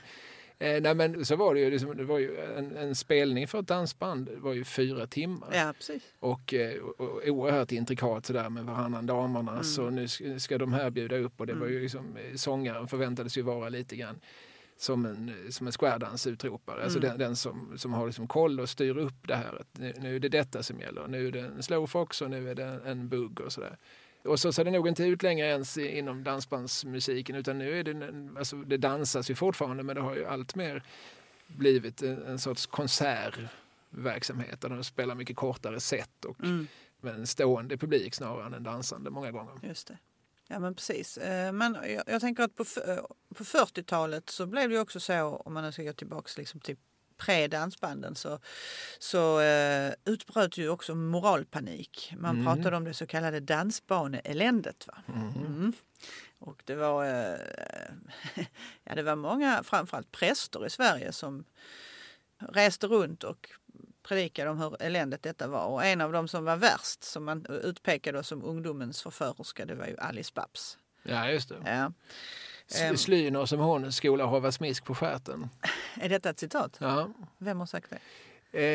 [0.59, 3.59] Eh, nej men så var det ju, liksom, det var ju en, en spelning för
[3.59, 5.49] ett dansband var ju fyra timmar.
[5.53, 6.03] ja, precis.
[6.19, 9.53] Och, eh, och, och oerhört intrikat sådär med varannan damerna.
[9.53, 9.65] Mm.
[9.65, 12.89] Så nu ska, ska de här bjuda upp och det var ju liksom, eh, sångaren
[12.89, 14.21] förväntades ju vara lite grann
[14.79, 16.83] som en, som en squaredansutropare.
[16.83, 17.09] Alltså Mm.
[17.11, 19.63] den, den som, som har liksom koll och styr upp det här.
[19.73, 21.09] Nu, nu är det detta som gäller.
[21.09, 23.77] Nu är det en slowfox och nu är det en bugg och sådär.
[24.27, 28.39] Och så ser det nog inte ut längre ens inom dansbandsmusiken utan nu är det,
[28.39, 30.83] alltså det dansas ju fortfarande men det har ju allt mer
[31.47, 36.67] blivit en, en sorts konsertverksamhet där de spelar mycket kortare set och Mm,
[37.01, 39.53] med en stående publik snarare än en dansande många gånger.
[39.63, 39.99] just det.
[40.49, 41.17] Ja, men precis.
[41.19, 42.97] Eh, Men jag, jag tänker att på, eh,
[43.35, 46.77] på 40-talet så blev det också så, om man nu ska gå tillbaka liksom till
[47.17, 48.39] pre-dansbanden så,
[48.99, 52.15] så eh, utbröt ju också moralpanik.
[52.19, 52.45] Man Mm.
[52.57, 54.87] pratade om det så kallade dansbaneeländet.
[54.87, 54.99] Va?
[55.07, 55.47] Mhm.
[55.47, 55.73] Mm.
[56.39, 57.41] Och det var, eh,
[58.85, 61.45] ja, det var många, framförallt präster i Sverige som
[62.39, 63.51] reste runt och
[64.03, 65.67] predikade om hur eländigt detta var.
[65.67, 69.87] Och en av dem som var värst, som man utpekade som ungdomens förförerska, det var
[69.87, 70.79] ju Alice Babs.
[71.03, 71.57] Ja, just det.
[71.65, 71.93] Ja.
[72.75, 72.97] Ehm.
[72.97, 75.49] Slyner som hon skola hava smisk på stjärten.
[76.01, 76.77] Är detta ett citat?
[76.81, 77.09] Ja.
[77.39, 77.99] Vem har sagt det?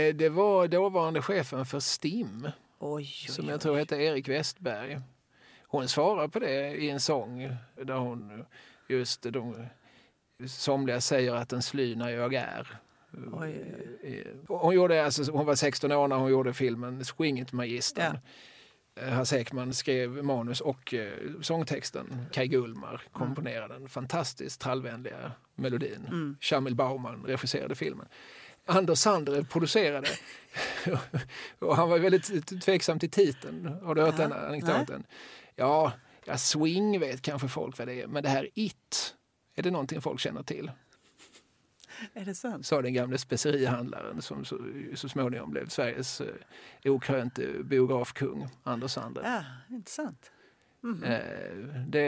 [0.09, 2.47] Eh, Det var dåvarande chefen för STIM
[2.79, 3.51] Oj, oj, som oj.
[3.51, 4.99] jag tror hette Erik Westberg.
[5.67, 8.45] Hon svarar på det i en sång där hon
[8.87, 9.67] just de,
[10.47, 12.79] somliga säger att en sly när jag är.
[13.13, 18.15] Eh, Hon, gjorde, alltså, hon var 16 år när hon gjorde filmen Swinget-magistern.
[18.15, 18.19] Eh,
[18.99, 22.25] Hasse Ekman skrev manus och eh, sångtexten.
[22.31, 26.05] Kai Gullmar komponerade den fantastiskt trallvänliga melodin.
[26.07, 26.37] Mm.
[26.41, 28.07] Shamil Bauman regisserade filmen.
[28.65, 30.07] Anders Sander producerade.
[31.59, 33.65] och han var väldigt tveksam till titeln.
[33.83, 34.27] Har du hört Ja.
[34.27, 35.03] den anekdoten?
[35.55, 35.93] Ja,
[36.25, 38.07] ja, swing vet kanske folk vad det är.
[38.07, 39.15] Men det här it,
[39.55, 40.71] är det någonting folk känner till?
[42.13, 42.65] Är det sant?
[42.65, 44.57] Sa den gamle specerihandlaren som så,
[44.95, 46.27] så småningom blev Sveriges eh,
[46.91, 49.21] okrönte biografkung, Anders Sander.
[49.23, 50.31] Ja, intressant.
[50.83, 51.03] Mhm.
[51.03, 51.19] Eh,
[51.87, 52.07] det,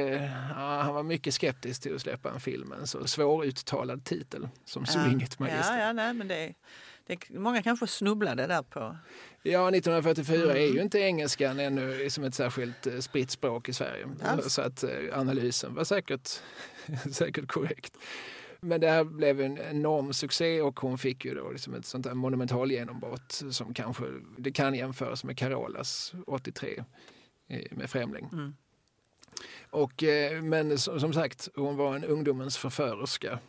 [0.56, 4.50] ja, han var mycket skeptisk till att släppa en film med en så svåruttalad titel
[4.66, 5.80] som Swinget ja, Magister.
[5.80, 6.54] ja, nej, men det,
[7.08, 8.98] det, många kanske snubblade där på...
[9.44, 10.76] Ja, 1944 är Mm.
[10.76, 14.08] ju inte engelskan ännu som ett särskilt eh, spritt språk i Sverige.
[14.24, 14.54] Alls.
[14.54, 16.42] Så att eh, analysen var säkert,
[17.12, 17.98] säkert korrekt.
[18.64, 22.04] Men det här blev en enorm succé och hon fick ju då liksom ett sånt
[22.04, 24.04] där monumental genombrott som kanske
[24.38, 26.84] det kan jämföras med Carolas 83
[27.48, 28.30] eh, med Främling.
[28.34, 28.56] Mm.
[29.70, 33.40] Och, eh, men som sagt, hon var en ungdomens förförerska.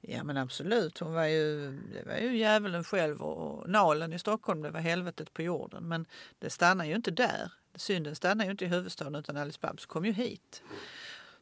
[0.00, 4.18] Ja men absolut, hon var ju, det var ju djävulen själv och, och nalen i
[4.18, 5.88] Stockholm, det var helvetet på jorden.
[5.88, 6.06] Men
[6.38, 7.52] det stannar ju inte där.
[7.74, 10.62] Synden stannar ju inte i huvudstaden utan Alice Babs kom ju hit.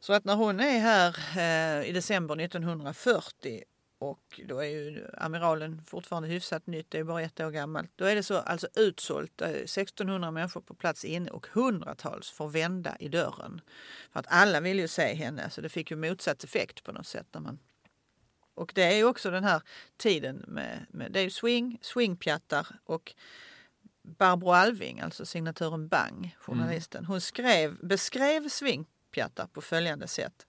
[0.03, 3.63] Så att när hon är här eh, i december 1940
[3.99, 7.91] och då är ju amiralen fortfarande hyfsat nytt, det är bara ett år gammalt.
[7.95, 12.49] Då är det så alltså utsålt, eh, 1600 människor på plats inne och hundratals får
[12.49, 13.61] vända i dörren.
[14.11, 17.07] För att alla vill ju se henne, så det fick ju motsatt effekt på något
[17.07, 17.59] sätt när man
[18.55, 19.61] och det är ju också den här
[19.97, 23.13] tiden med, med det är ju swing, swingpjattar och
[24.01, 28.47] Barbro Alving, alltså signaturen Bang, journalisten, hon skrev, beskrev
[29.13, 30.47] swingpjattar på följande sätt.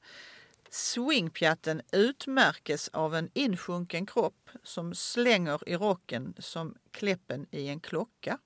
[0.71, 8.39] Swingpjatten utmärkes av en insjunken kropp som slänger i rocken som kläppen i en klocka.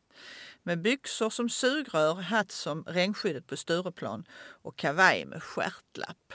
[0.63, 4.25] Med byxor som sugrör, hatt som regnskyddet på Stureplan
[4.63, 6.33] och kavaj med stjärtlapp.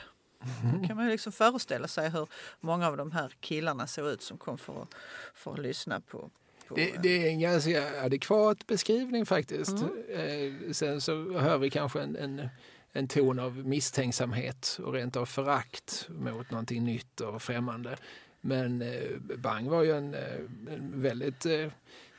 [0.74, 2.28] Då kan man ju liksom föreställa sig hur
[2.60, 4.96] många av de här killarna såg ut som kom för att,
[5.34, 6.30] för att lyssna på,
[6.76, 9.76] Det, det är en ganska adekvat beskrivning faktiskt.
[10.10, 12.50] Eh, sen så hör vi kanske en, en,
[12.96, 17.98] en ton av misstänksamhet och rent av förakt mot någonting nytt och främmande.
[18.42, 20.36] Men eh, Bang var ju en, eh,
[20.68, 21.72] en väldigt eh,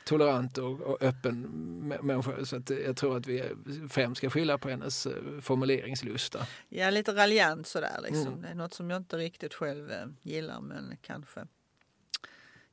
[0.05, 1.45] tolerant och, och öppen
[1.83, 3.43] mä- människa så att jag tror att vi
[3.89, 5.07] främst ska skylla på hennes
[5.41, 6.47] formuleringslusta.
[6.69, 8.27] Ja, lite raljant sådär liksom.
[8.27, 8.41] Mm.
[8.41, 11.47] Det är något som jag inte riktigt själv gillar men kanske.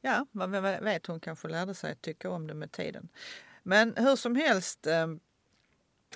[0.00, 3.08] Ja, vad vet hon kanske lärde sig att tycka om det med tiden.
[3.62, 4.86] Men hur som helst.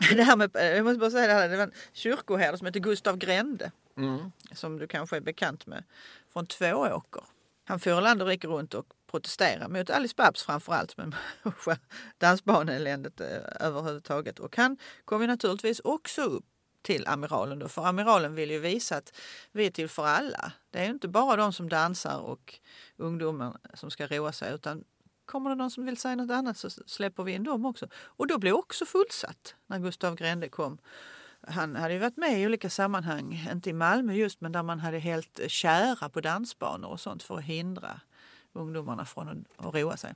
[0.00, 2.66] Eh, det här med, jag måste bara säga det här, det var en kyrkoherde som
[2.66, 3.70] hette Gustav Grände.
[3.96, 4.32] Mm.
[4.52, 5.84] som du kanske är bekant med,
[6.32, 7.22] från Tvååker.
[7.64, 11.14] Han for land och rike runt och protesterade mot Alice Babs framförallt, men
[12.18, 13.26] dansbaneeländet eh,
[13.60, 14.38] överhuvudtaget.
[14.38, 16.44] Och han kom ju naturligtvis också upp
[16.82, 19.12] till amiralen då, för amiralen vill ju visa att
[19.52, 20.52] vi är till för alla.
[20.70, 22.54] Det är inte bara de som dansar och
[22.96, 24.84] ungdomar som ska roa sig, utan
[25.26, 27.88] kommer det någon som vill säga något annat så släpper vi in dem också.
[27.94, 30.78] Och då blev också fullsatt när Gustav Grände kom.
[31.48, 34.80] Han hade ju varit med i olika sammanhang, inte i Malmö just, men där man
[34.80, 38.00] hade helt kära på dansbanor och sånt för att hindra
[38.52, 40.14] ungdomarna från att, roa sig.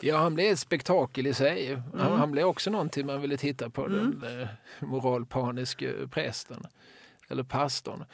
[0.00, 1.72] Ja, han blev ett spektakel i sig.
[1.72, 1.82] Mm.
[1.98, 4.48] Han, han blev också någonting man ville titta på, den eh,
[4.80, 6.62] moralpaniske prästen.
[7.28, 8.04] Eller pastorn.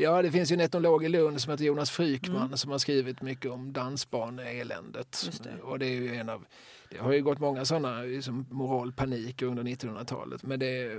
[0.00, 3.22] Ja, det finns ju en etnolog i Lund som heter Jonas Frykman som har skrivit
[3.22, 5.30] mycket om dansbaneeländet.
[5.42, 5.62] Det.
[5.62, 6.44] Och det är ju en av
[6.90, 10.42] det har ju gått många sådana liksom, moralpanik under 1900-talet.
[10.42, 10.94] Men det,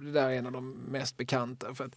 [0.00, 1.74] det där är en av de mest bekanta.
[1.74, 1.96] För att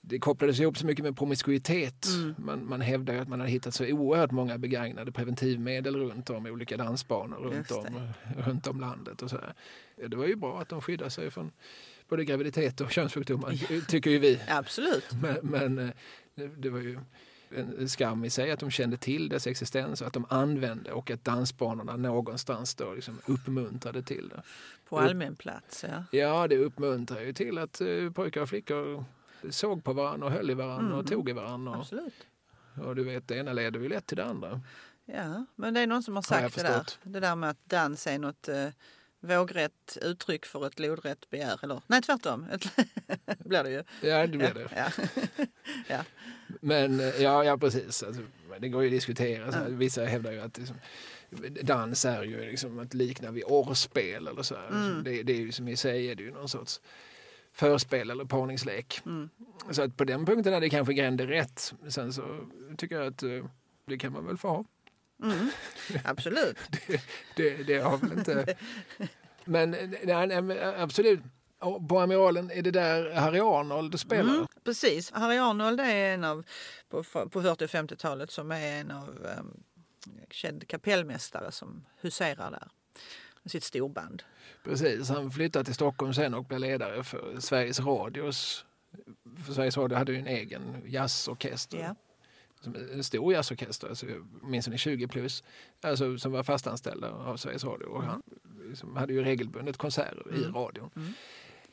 [0.00, 2.06] det kopplades ihop så mycket med promiskuitet.
[2.36, 6.50] Man, man hävdar att man har hittat så oerhört många begagnade preventivmedel runt om i
[6.50, 7.86] olika dansbanor runt om,
[8.46, 9.22] runt om landet.
[9.22, 9.54] Och så här.
[10.08, 11.52] Det var ju bra att de skyddar sig från
[12.08, 14.40] både graviditet och könssjukdomar, tycker ju vi.
[14.48, 15.04] Absolut.
[15.22, 16.98] Men, men eh, det, var ju
[17.56, 21.10] en skam i sig att de kände till dess existens och att de använde och
[21.10, 24.42] att dansbanorna någonstans då liksom uppmuntrade till det.
[24.88, 26.18] På allmän plats, ja.
[26.18, 29.04] Ja, det uppmuntrar ju till att eh, pojkar och flickor
[29.50, 31.72] såg på varandra och höll i varandra och tog i varandra.
[31.72, 32.26] Och, Absolut.
[32.84, 34.60] och du vet, det ena leder ju lätt till det andra.
[35.04, 36.84] Ja, men det är någon som har sagt det där.
[37.02, 38.68] Det där med att dans är något eh,
[39.26, 41.60] vågrätt uttryck för ett lodrätt begär.
[41.62, 42.46] Eller nej, tvärtom.
[43.38, 43.84] Blir det ju.
[44.08, 44.68] Ja, det blir det.
[44.76, 45.04] Ja.
[45.88, 46.04] ja.
[46.60, 48.02] Men eh, ja, ja precis.
[48.02, 48.22] Alltså,
[48.58, 49.52] det går ju att diskutera.
[49.52, 50.76] Så här, Vissa hävdar ju att liksom,
[51.62, 54.54] dans är ju liksom att likna vid orrspel eller så.
[54.54, 55.02] här.
[55.04, 56.80] Det, det är ju som i sig är det ju någon sorts
[57.52, 59.00] förspel eller parningslek.
[59.70, 61.74] Så att på den punkten är det kanske Grände rätt.
[61.88, 62.22] Sen så
[62.76, 63.44] tycker jag att eh,
[63.86, 64.64] det kan man väl få ha.
[66.04, 66.56] Absolut.
[67.36, 68.56] Det, det har väl inte...
[69.44, 71.20] Men, eh, nej, nej, men absolut.
[71.58, 74.34] Och På Amiralen är det där Harry Arnold spelar.
[74.34, 75.10] Mm, precis.
[75.10, 76.44] Harry Arnold är en av,
[76.88, 79.62] på, på 40 och 50-talet, som är en av um,
[80.30, 82.68] känd kapellmästare som huserar där
[83.42, 84.22] med sitt storband.
[84.64, 88.64] Precis, han flyttade till Stockholm sen och blev ledare för Sveriges Radios.
[89.46, 91.78] För Sveriges Radio hade ju en egen jazzorkester.
[91.78, 91.94] Ja.
[92.60, 94.06] Som en stor jazzorkester, alltså,
[94.42, 95.44] åtminstone 20 plus,
[95.80, 97.86] alltså, som var fastanställda av Sveriges Radio.
[97.86, 98.22] Och han
[98.68, 100.90] liksom, hade ju regelbundet konserter i radion.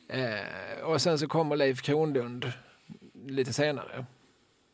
[0.08, 2.52] Eh, och sen så kommer Leif Kronlund
[3.26, 4.06] lite senare.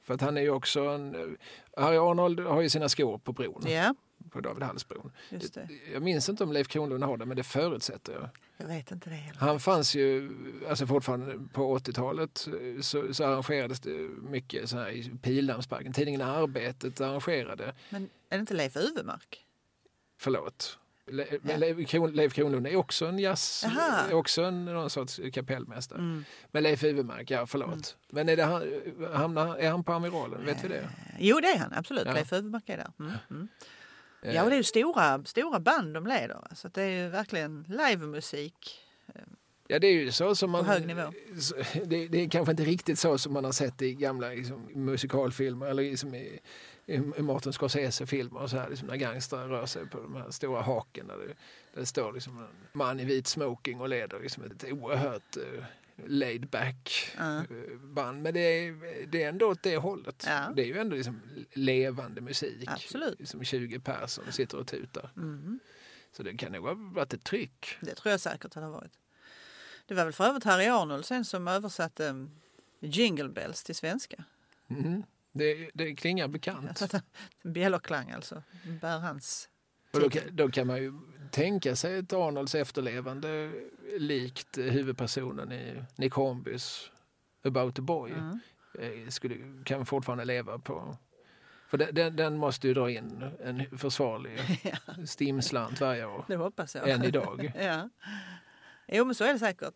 [0.02, 1.36] För att han är ju också en...
[1.76, 3.94] Harry Arnold har ju sina skor på bron, Ja,
[4.30, 5.12] på David Halls-bron.
[5.28, 5.68] just det.
[5.92, 8.28] Jag minns inte om Leif Kronlund har det, men det förutsätter jag.
[8.56, 9.40] Jag vet inte det heller.
[9.40, 10.30] Han fanns ju,
[10.68, 12.48] alltså fortfarande på 80-talet
[12.80, 13.90] så, så arrangerades det
[14.30, 15.92] mycket så här i Pildammsparken.
[15.92, 19.46] Tidningen Arbetet arrangerade, Men är det inte Leif Uvemark?
[20.20, 20.76] förlåt.
[21.06, 21.56] Le, Ja.
[21.56, 24.00] Leif, Kron, Leif Kronlund är också en jazz, Jaha.
[24.10, 25.98] är också en, någon sorts kapellmästare.
[25.98, 26.24] Mm.
[26.50, 27.96] Men Leif Uvemark, ja förlåt.
[28.10, 28.62] Men är, det han,
[29.14, 30.44] hamnar, är han på Amiralen?
[30.44, 30.88] Vet vi det?
[31.18, 32.06] Jo, det är han absolut.
[32.06, 32.12] Ja.
[32.12, 32.92] Leif Uvemark är där.
[33.00, 33.12] Mm.
[33.30, 33.48] Mm.
[34.22, 36.40] Eh, Ja, och det är ju stora, stora band de leder.
[36.54, 38.80] Så det är ju verkligen livemusik.
[39.70, 40.64] Ja, det är ju så som man...
[40.64, 41.12] På hög nivå.
[41.84, 45.66] Det, det är kanske inte riktigt så som man har sett i gamla liksom, musikalfilmer
[45.66, 46.40] eller liksom i,
[46.86, 50.62] i Martin Scorsese-filmer och så här, liksom, när gangstrar rör sig på de här stora
[50.62, 51.26] haken där det,
[51.74, 55.64] där det står liksom, en man i vit smoking och leder liksom, ett oerhört uh,
[56.06, 57.42] laid back eh,
[57.80, 58.22] band.
[58.22, 60.24] Men det är, det är ändå åt det hållet.
[60.26, 60.52] Ja.
[60.56, 61.20] Det är ju ändå liksom
[61.52, 62.64] levande musik.
[62.66, 63.28] Absolut.
[63.28, 65.10] Som 20 personer sitter och tutar.
[65.16, 65.60] Mm.
[66.12, 67.78] Så det kan nog ha varit ett tryck.
[67.80, 68.92] Det tror jag säkert att det har varit.
[69.86, 72.30] Det var väl för övrigt Harry Arnold sen som översatte um,
[72.80, 74.24] Jingle Bells till svenska.
[74.68, 75.02] Mm.
[75.32, 76.92] Det, det klingar bekant.
[77.42, 78.42] Bjällerklang alltså.
[78.80, 79.48] Bär hans...
[79.92, 80.92] Och då, kan, då kan man ju
[81.32, 83.52] tänka sig ett Arnolds efterlevande
[83.98, 86.90] likt huvudpersonen i Nick Hornbys
[87.44, 88.10] About a Boy.
[88.10, 88.40] Mm.
[88.78, 90.96] Eh, Skulle, kan fortfarande leva på...
[91.68, 94.40] För den, den, måste ju dra in en försvarlig
[95.06, 96.24] stimslant varje år.
[96.28, 96.88] Det hoppas jag.
[96.88, 97.52] Än idag.
[97.60, 97.88] ja.
[98.88, 99.74] Jo, men så är det säkert.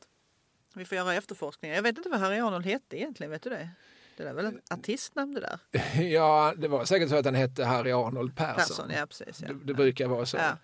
[0.75, 1.75] Vi får göra efterforskningar.
[1.75, 3.31] Jag vet inte vad Harry Arnold hette egentligen.
[3.31, 3.71] Vet du det?
[4.17, 5.59] Det där är väl ett artistnamn det där?
[6.03, 8.55] Ja, det var säkert så att han hette Harry Arnold Persson.
[8.57, 9.43] Persson, ja precis.
[9.43, 9.49] Ja.
[9.49, 10.37] Det, det brukar vara så.
[10.37, 10.57] Ja.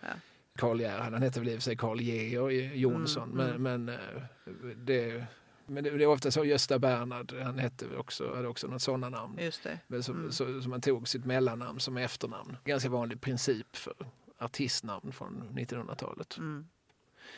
[0.61, 3.41] Karl Gerhard, han hette väl i och för sig Karl Georg Jonsson.
[3.41, 5.25] Mm, men, men, eh, det,
[5.67, 9.09] men det, det är ofta så Gösta Bernhard, han hette också, hade också något sådana
[9.09, 9.39] namn.
[9.41, 9.79] Just det.
[9.87, 10.33] Men som, Mm.
[10.33, 12.57] så, så man tog sitt mellannamn som efternamn.
[12.65, 13.95] Ganska vanlig princip för
[14.39, 16.39] artistnamn från 1900-talet.
[16.39, 16.67] Mm.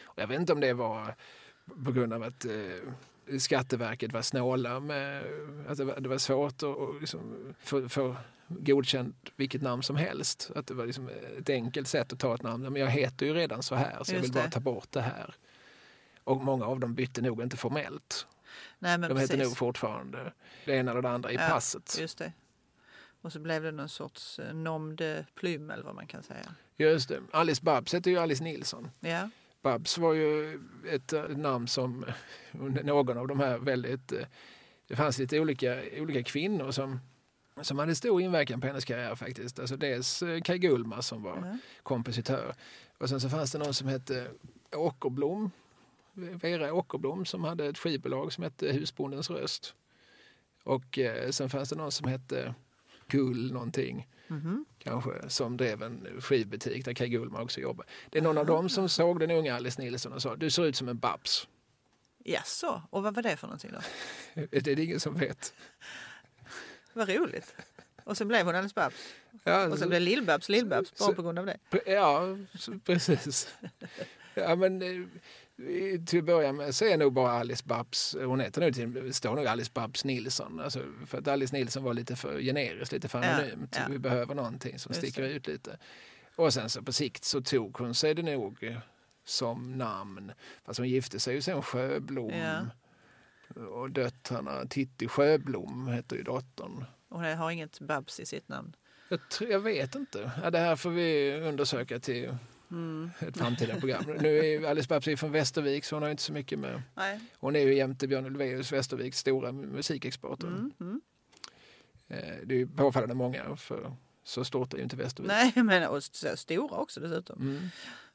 [0.02, 1.14] Och jag vet inte om det var
[1.84, 2.52] på grund av att eh,
[3.38, 5.24] Skatteverket var snåla med
[5.68, 8.16] att det var, det var svårt att liksom få, få
[8.48, 10.50] godkänt vilket namn som helst.
[10.54, 12.62] Att det var liksom ett enkelt sätt att ta ett namn.
[12.62, 14.50] Men jag heter ju redan så här så jag Just vill bara det.
[14.50, 15.34] ta bort det här.
[16.24, 18.26] Och många av dem bytte nog inte formellt.
[18.78, 19.48] Nej, men De heter precis.
[19.48, 20.32] nog fortfarande
[20.64, 21.96] det ena eller det andra i Ja, passet.
[22.00, 22.32] Just det.
[23.20, 26.54] Och så blev det någon sorts eh, nom de plume eller vad man kan säga.
[26.76, 27.20] Just det.
[27.30, 28.90] Alice Babs heter ju Alice Nilsson.
[29.00, 29.30] Ja,
[29.62, 32.04] Babs var ju ett eh, namn som
[32.52, 34.12] under någon av de här väldigt...
[34.12, 34.26] eh,
[34.86, 37.00] Det fanns lite olika, olika kvinnor som,
[37.62, 39.58] som hade stor inverkan på hennes karriär faktiskt.
[39.58, 41.58] Alltså dels eh, Kaj Gullmar som var ja.
[41.82, 42.54] kompositör.
[42.98, 44.26] Och sen så fanns det någon som hette
[44.76, 45.50] Åkerblom.
[46.14, 49.74] Vera Åkerblom som hade ett skivbolag som hette Husbondens röst.
[50.64, 52.54] Och eh, sen fanns det någon som hette
[53.12, 54.64] Gull någonting Mhm.
[54.78, 57.88] kanske, som drev en skivbutik där Kaj Gullmar också jobbade.
[58.10, 60.66] Det är någon av dem som såg den unga Alice Nilsson och sa du ser
[60.66, 61.48] ut som en Babs.
[62.24, 63.78] Jaså, och vad var det för någonting då?
[64.50, 65.54] Det är det ingen som vet.
[66.92, 67.54] Vad roligt.
[68.04, 69.14] Och så blev hon Alice Babs.
[69.44, 71.58] Ja, Och så blev Lill-Babs Lill-Babs bara på grund av det.
[71.86, 72.36] Ja,
[72.84, 73.54] precis.
[74.34, 75.06] Ja, men, eh,
[76.06, 79.36] till att börja med så är nog bara Alice Babs, hon heter nu till, står
[79.36, 80.60] nog Alice Babs Nilsson.
[80.60, 83.76] Alltså, för att Alice Nilsson var lite för generiskt, lite för Ja, anonymt.
[83.78, 83.82] ja.
[83.90, 85.28] Vi behöver någonting som Just sticker det.
[85.28, 85.78] ut lite.
[86.36, 88.76] Och sen så på sikt så tog hon sig det nog eh,
[89.24, 90.32] som namn.
[90.64, 92.30] Fast hon gifte sig ju sen Sjöblom.
[92.34, 92.60] Ja.
[93.64, 96.84] Och döttrarna, Titti Sjöblom heter ju dottern.
[97.08, 98.76] Och hon har inget Babs i sitt namn.
[99.08, 100.30] Jag, tror, jag vet inte.
[100.42, 102.36] Ja, det här får vi undersöka till
[102.72, 103.10] Mm.
[103.20, 104.04] ett framtida program.
[104.20, 106.82] Nu är ju Alice Babs från Västervik så hon har inte så mycket med...
[106.94, 107.20] Nej.
[107.38, 110.46] Hon är ju jämte Björn Ulvaeus Västerviks stora musikexporter.
[110.46, 110.72] Mm.
[110.80, 111.00] Mm.
[112.08, 113.92] Eh, Det är ju påfallande många för
[114.24, 115.28] så stort är ju inte Västervik.
[115.32, 117.40] Nej, men och så stora också dessutom.
[117.40, 117.68] Mm.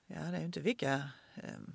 [0.08, 0.93] Ja, det är ju inte vilka...
[1.36, 1.74] ehm,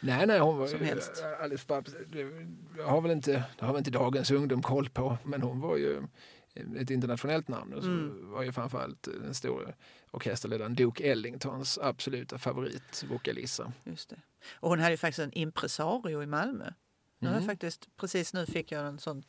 [0.00, 1.24] Nej, nej, hon var Som helst.
[1.40, 5.42] Alice Babs, det har väl inte, det har väl inte dagens ungdom koll på, men
[5.42, 6.02] hon var ju
[6.76, 8.30] ett internationellt namn och så Mm.
[8.30, 9.72] var ju framförallt den stora
[10.14, 13.72] orkesterledaren Duke Ellingtons absoluta favoritvokalissa.
[13.84, 14.16] Just det.
[14.54, 16.72] Och hon hade ju faktiskt en impresario i Malmö.
[17.18, 17.44] Nu Mm.
[17.46, 19.22] faktiskt, precis nu fick jag en sån,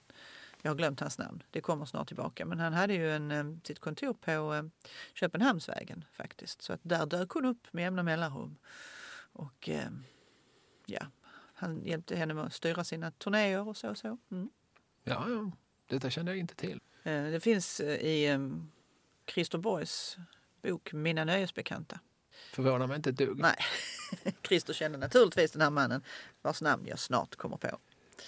[0.62, 2.46] jag har glömt hans namn, det kommer snart tillbaka.
[2.46, 4.70] Men han hade ju en, sitt kontor på
[5.14, 6.62] Köpenhamnsvägen faktiskt.
[6.62, 8.58] Så att där dök hon upp med jämna mellanrum.
[9.34, 9.70] Och
[10.86, 11.06] ja,
[11.54, 13.90] han hjälpte henne med att styra sina turnéer och så.
[13.90, 14.18] och så.
[14.32, 14.50] Mm.
[15.04, 15.52] Ja, ja,
[15.88, 16.80] detta kände jag inte till.
[17.04, 18.40] Eh, Det finns eh, i
[19.28, 20.18] Christer Borgs
[20.66, 22.00] bok Mina nöjesbekanta.
[22.54, 23.40] Förvånar mig inte ett dugg.
[23.40, 23.56] Nej,
[24.48, 26.02] Christer kände naturligtvis den här mannen
[26.42, 27.80] vars namn jag snart kommer på.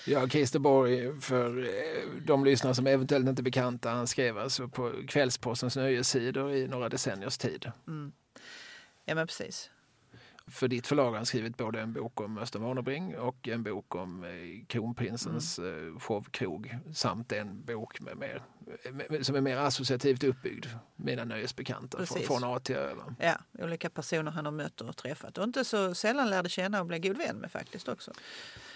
[0.06, 4.68] Ja, Christer Borg, för eh, de lyssnare som eventuellt inte är bekanta, han skrev alltså
[4.68, 7.72] på Kvällspostens nöjessidor i några decenniers tid.
[7.88, 8.12] Mm.
[9.06, 9.70] Ja men precis.
[10.50, 14.24] För ditt förlag har skrivit både en bok om Östen Warnerbring och en bok om
[14.24, 15.94] eh, kronprinsens Mm.
[15.94, 18.44] eh, showkrog samt en bok med mer,
[19.24, 20.66] som är mer associativt uppbyggd.
[20.96, 22.28] Mina nöjesbekanta Precis.
[22.28, 22.96] från A till Ö.
[23.20, 26.86] Ja, olika personer han har mött och träffat och inte så sällan lärde känna och
[26.86, 28.12] blev god vän med faktiskt också.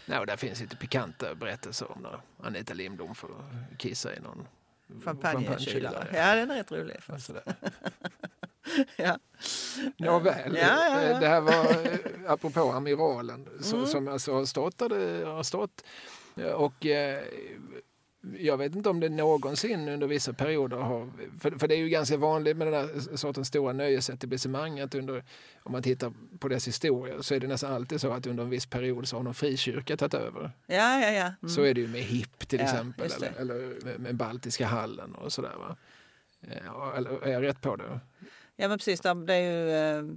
[0.06, 3.30] Nej, och där finns lite pikanta berättelser om när Anita Lindblom får
[3.78, 4.48] kissa i någon
[5.04, 6.08] Champagnekylare.
[6.14, 6.98] Ja, den är rätt rolig.
[8.96, 9.18] Ja.
[9.98, 11.20] Nåväl, Ja, ja, ja.
[11.20, 11.54] det här var
[11.92, 13.86] eh, apropå amiralen Mm.
[13.86, 15.84] som alltså har stått där det har stått.
[16.56, 17.24] Och eh,
[18.38, 21.90] jag vet inte om det någonsin under vissa perioder har, för, för det är ju
[21.90, 25.24] ganska vanligt med den där sortens stora nöjesetablissemang att under,
[25.64, 28.50] om man tittar på dess historia så är det nästan alltid så att under en
[28.50, 30.52] viss period så har någon frikyrka tagit över.
[30.68, 31.34] Ja, ja, ja.
[31.42, 31.50] Mm.
[31.50, 35.16] Så är det ju med HIP till Ja, exempel eller, eller med, med Baltiska hallen
[35.16, 35.56] och sådär.
[35.60, 35.76] Va?
[36.48, 38.00] Eh, Eller är jag rätt på det?
[38.56, 39.02] Ja, men precis.
[39.02, 40.16] Det är ju eh,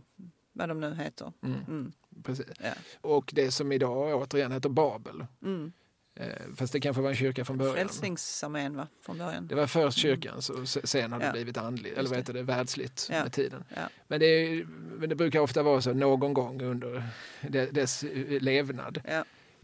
[0.52, 1.32] vad de nu heter.
[1.42, 1.92] Mm, Mm.
[2.22, 2.46] precis.
[2.60, 2.70] Ja.
[3.00, 5.26] Och det som idag återigen heter Babel.
[5.42, 5.72] Mm.
[6.16, 7.74] Eh, fast det kanske var en kyrka från början.
[7.74, 9.46] Frälsningsarmén va, från början.
[9.46, 11.32] Det var först kyrkan, så se- sen har det Ja.
[11.32, 13.22] blivit andligt, eller vad heter det, världsligt Ja.
[13.22, 13.64] med tiden.
[13.76, 13.82] Ja.
[14.08, 14.64] Men det, är,
[14.98, 17.02] men det brukar ofta vara så någon gång under
[17.42, 18.04] de- dess
[18.40, 19.00] levnad.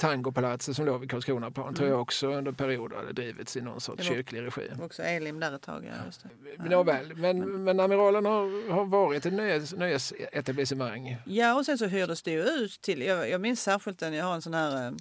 [0.00, 1.92] Tangopalatset som låg vid Karlskronaplan tror Mm.
[1.92, 4.70] jag också under perioder hade drivits i någon sorts kyrklig regi.
[4.82, 5.84] Också Elim där ett tag.
[5.84, 6.24] Ja, just.
[6.58, 11.16] Men, Nåväl, men, men Amiralen har, har varit ett nöjes, nöjesetablissemang.
[11.26, 14.24] Ja, och sen så hyrdes det ju ut till, jag, jag minns särskilt en, jag
[14.24, 14.92] har en sån här eh,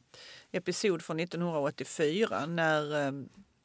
[0.52, 3.12] episod från 1984 när eh,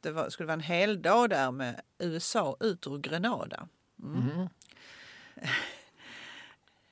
[0.01, 3.67] det var, skulle vara en hel dag där med USA ut ur Grenada.
[4.03, 4.19] Mm.
[4.21, 4.47] Mhm.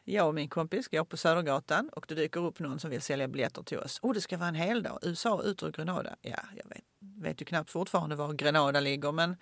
[0.06, 3.28] Jag och min kompis går på Södergatan och det dyker upp någon som vill sälja
[3.28, 4.00] biljetter till oss.
[4.00, 5.00] Och det ska vara en hel dag.
[5.02, 6.16] USA ut ur Grenada.
[6.22, 6.93] Ja, jag vet
[7.24, 9.36] vet ju knappt fortfarande var Grenada ligger men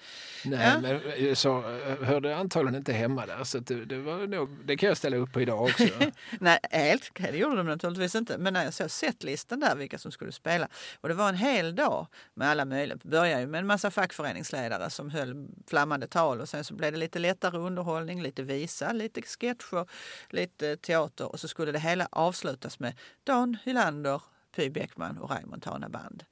[0.46, 0.80] Nej, Ja.
[0.82, 1.62] men USA
[2.02, 5.34] hörde antagligen inte hemma där så det, det, var nog, det kan jag ställa upp
[5.34, 5.84] på idag också.
[6.40, 8.38] nej, helt det gjorde de naturligtvis inte.
[8.38, 10.68] Men när jag såg setlistan där vilka som skulle spela
[11.02, 12.98] och det var en hel dag med alla möjliga.
[13.04, 16.92] Det började ju med en massa fackföreningsledare som höll flammande tal och sen så blev
[16.92, 19.86] det lite lättare underhållning, lite visa, lite sketcher,
[20.30, 24.22] lite teater och så skulle det hela avslutas med Dan Hylander,
[24.52, 26.24] Py Bäckman och Ray Montana Band.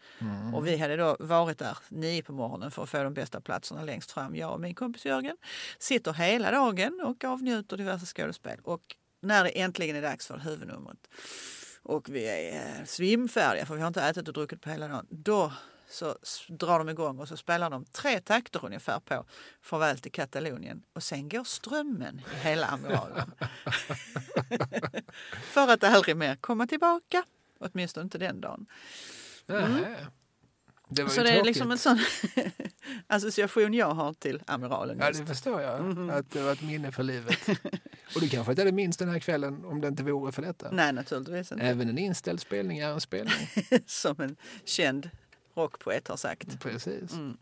[0.53, 3.83] Och vi hade då varit där nio på morgonen för att få de bästa platserna
[3.83, 4.35] längst fram.
[4.35, 5.37] Jag och min kompis Jörgen
[5.79, 8.59] sitter hela dagen och avnjuter diverse skådespel.
[8.63, 8.81] Och
[9.21, 11.07] när det äntligen är dags för huvudnumret
[11.83, 15.07] och vi är eh, svimfärdiga för vi har inte ätit och druckit på hela dagen.
[15.09, 15.51] Då
[15.91, 16.15] så
[16.47, 19.25] drar de igång och så spelar de tre takter ungefär på
[19.61, 23.31] Farväl till Katalonien och sen går strömmen i hela Amiralen.
[25.41, 27.23] för att aldrig mer komma tillbaka.
[27.59, 28.65] Åtminstone inte den dagen.
[29.45, 30.07] Nähä.
[30.91, 31.99] Det var Så ju det är liksom en sån
[33.07, 34.97] association jag har till Amiralen.
[34.99, 35.81] Ja, det förstår jag.
[35.85, 36.09] Mhm.
[36.09, 37.47] Att det var ett minne för livet.
[38.15, 40.71] Och du kanske inte hade minst den här kvällen om det inte vore för detta.
[40.71, 41.63] Nej, naturligtvis inte.
[41.63, 43.49] Även en inställd spelning är en spelning.
[43.85, 44.35] Som en
[44.65, 45.09] känd
[45.55, 46.59] rockpoet har sagt.
[46.59, 47.13] Precis.
[47.13, 47.37] Mm.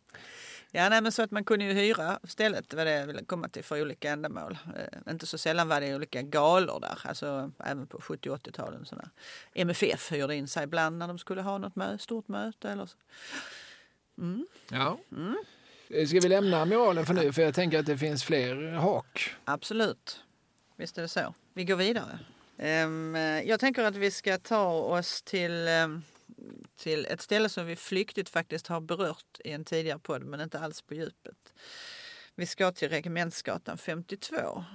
[0.72, 3.49] Ja, nej, men så att man kunde ju hyra stället, var det jag ville komma
[3.49, 4.57] till, för olika ändamål.
[4.78, 8.86] Eh, inte så sällan var det olika galor där, alltså även på 70 och 80-talen.
[8.86, 9.09] sådär.
[9.53, 12.97] MFF hyrde in sig ibland när de skulle ha något mö stort möte eller så.
[14.18, 14.47] Mm.
[14.72, 14.97] Ja.
[15.11, 15.38] Mm.
[16.07, 17.34] Ska vi lämna Amiralen för nu?
[17.34, 19.36] För jag tänker att det finns fler hak.
[19.45, 20.20] Absolut,
[20.76, 21.34] visst är det så.
[21.53, 22.20] Vi går vidare.
[22.57, 26.03] Ehm, eh, jag tänker att vi ska ta oss till, ehm,
[26.75, 30.59] till ett ställe som vi flyktigt faktiskt har berört i en tidigare podd, men inte
[30.59, 31.53] alls på djupet.
[32.35, 34.65] Vi ska till Regementsgatan 52,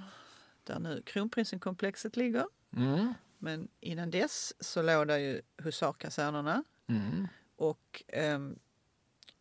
[0.63, 2.45] där nu Kronprinsenkomplexet ligger.
[2.75, 3.13] Mm.
[3.37, 7.27] Men innan dess så låg där ju husarkasernerna Mm.
[7.55, 8.59] och ehm,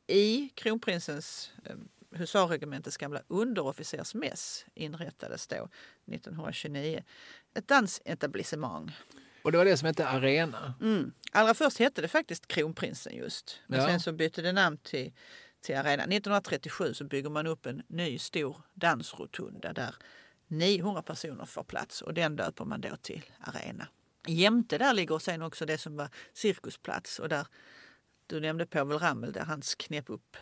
[0.06, 5.68] i kronprinsens um, husarregementets gamla underofficersmäss inrättades då
[6.06, 7.02] 1929
[7.54, 8.92] ett dansetablissemang.
[9.42, 10.74] Och det var det som hette Arena.
[10.80, 11.12] Mm.
[11.32, 13.60] Allra först hette det faktiskt Kronprinsen just.
[13.66, 13.86] Men Ja.
[13.86, 15.12] sen så bytte det namn till,
[15.60, 16.02] till Arena.
[16.02, 19.94] 1937 så bygger man upp en ny stor dansrotunda där
[20.46, 23.86] 900 personer får plats och den döper man då till Arena.
[24.26, 27.46] Jämte där ligger sen också det som var cirkusplats och där
[28.26, 30.36] du nämnde Povel Ramel där hans knep upp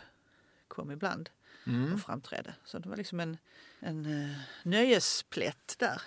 [0.67, 1.29] kom ibland
[1.67, 1.93] Mm.
[1.93, 2.53] och framträdde.
[2.65, 3.37] Så det var liksom en,
[3.79, 6.01] en uh, nöjesplätt där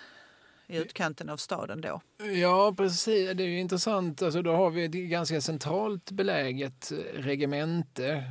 [0.67, 2.01] i utkanten av staden då.
[2.41, 3.31] Ja, precis.
[3.33, 4.21] Det är intressant.
[4.21, 8.23] Alltså, då har vi ett ganska centralt beläget eh, regemente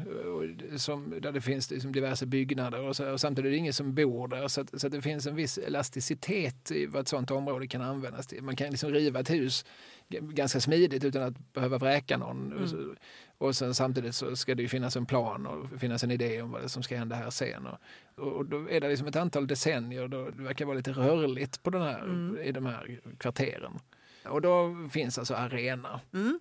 [0.71, 3.73] eh, som, där det finns liksom diverse byggnader och, så, och samtidigt är det ingen
[3.73, 4.49] som bor där.
[4.49, 7.83] Så, att, så att det finns en viss elasticitet i vad ett sånt område kan
[7.83, 8.43] användas till.
[8.43, 9.65] Man kan liksom riva ett hus
[10.09, 12.69] ganska smidigt utan att behöva vräka någon.
[12.69, 12.95] Så,
[13.39, 16.51] och sen, samtidigt så ska det ju finnas en plan och finnas en idé om
[16.51, 17.67] vad det som ska hända här sen.
[17.67, 21.63] Och, och då är det liksom ett antal decennier då det verkar vara lite rörligt
[21.63, 23.81] på den här, i de här kvarteren.
[24.25, 26.01] Och då finns alltså arena.
[26.13, 26.41] Mm.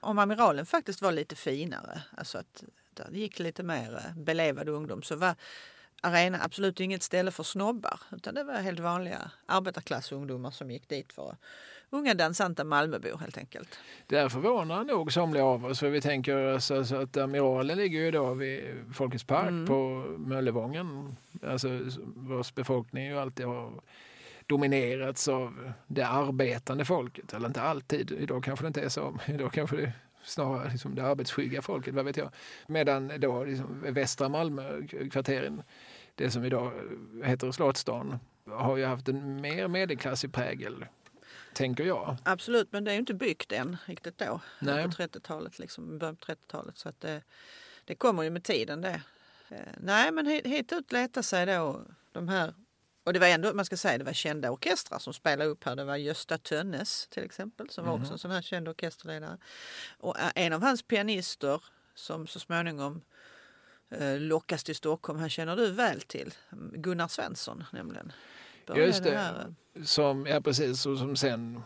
[0.00, 5.02] Om Amiralen faktiskt var lite finare, alltså att där gick lite mer eh, belevad ungdom,
[5.02, 5.34] så var
[6.02, 8.00] Arena absolut inget ställe för snobbar.
[8.12, 11.36] Utan det var helt vanliga arbetarklassungdomar som gick dit för
[11.90, 13.78] unga dansanta Malmöbor helt enkelt.
[14.06, 17.98] Det här förvånar nog somliga av oss för vi tänker oss alltså att Amiralen ligger
[18.00, 19.66] ju då vid Folkets park Mm.
[19.66, 19.74] på
[20.18, 21.16] Möllevången.
[21.42, 21.68] Alltså
[22.16, 23.72] vars befolkning ju alltid har
[24.46, 27.32] dominerats av det arbetande folket.
[27.34, 29.18] Eller inte alltid, idag kanske det inte är så.
[29.26, 29.92] Idag kanske det
[30.26, 32.32] snarare liksom det arbetsskygga folket, vad vet jag.
[32.66, 35.62] Medan då liksom västra Malmö, kvarteren,
[36.14, 36.72] det som idag
[37.24, 38.18] heter Slottsstaden,
[38.50, 40.84] har ju haft en mer medelklassig prägel,
[41.54, 42.16] tänker jag.
[42.24, 44.40] Absolut, men det är ju inte byggt än riktigt då.
[44.58, 44.84] Nej.
[44.84, 46.78] På 30-talet, liksom, början på 30-talet.
[46.78, 47.22] Så att det,
[47.84, 49.00] det kommer ju med tiden det.
[49.48, 52.54] Eh, Nej, men hit, ut letar sig då de här
[53.06, 55.76] och det var ändå, man ska säga, det var kända orkestrar som spelade upp här.
[55.76, 59.38] Det var Gösta Tönnes till exempel, som var också en sån här känd orkesterledare.
[59.98, 61.62] Och eh, en av hans pianister
[61.94, 63.02] som så småningom
[63.90, 66.34] eh, lockas till Stockholm, han känner du väl till.
[66.72, 68.12] Gunnar Svensson nämligen.
[68.66, 69.18] Började Just det.
[69.18, 71.62] här, eh, Som, ja precis, och som sen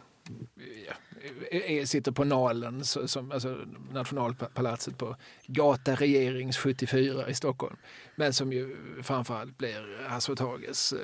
[1.85, 5.17] sitter på Nalen, som, alltså nationalpalatset på
[5.47, 7.77] Gata Regerings 74 i Stockholm.
[8.17, 10.99] Men som ju framförallt blir Hasse Tages eh,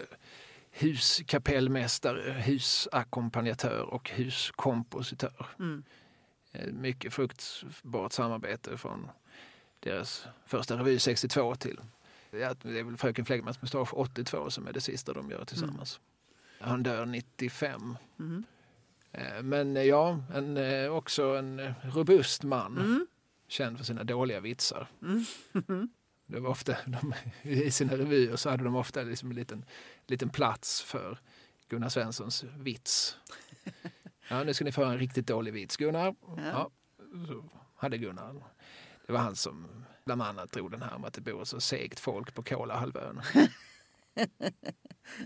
[0.78, 5.46] huskapellmästare, husackompanjatör och huskompositör.
[5.58, 5.82] Mm.
[6.52, 9.08] Eh, Mycket fruktbart samarbete från
[9.80, 11.80] deras första revy 62 till
[12.30, 16.00] ja, det är väl Fröken Flegmans mustasch 82 som är det sista de gör tillsammans.
[16.60, 17.96] Han dör 95.
[18.18, 18.44] Mm.
[19.16, 22.78] Eh, Men eh, ja, en, eh, också en robust man.
[22.78, 23.06] Mm.
[23.48, 24.88] känd för sina dåliga vitsar.
[25.02, 25.24] Mm.
[26.28, 29.64] Det var ofta, de, I sina revyer så hade de ofta liksom en liten,
[30.06, 31.18] liten plats för
[31.68, 33.16] Gunnar Svenssons vits.
[34.28, 35.76] Ja, nu ska ni få höra en riktigt dålig vits.
[35.76, 36.70] Gunnar, ja.
[37.26, 37.44] så
[37.74, 38.34] hade Gunnar.
[39.06, 39.66] Det var han som
[40.04, 43.20] bland annat drog den här om att det bor så segt folk på Kolahalvön.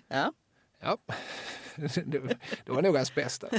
[0.09, 0.33] Ja.
[0.81, 0.99] Ja,
[1.77, 2.19] det,
[2.65, 3.49] det var nog hans bästa.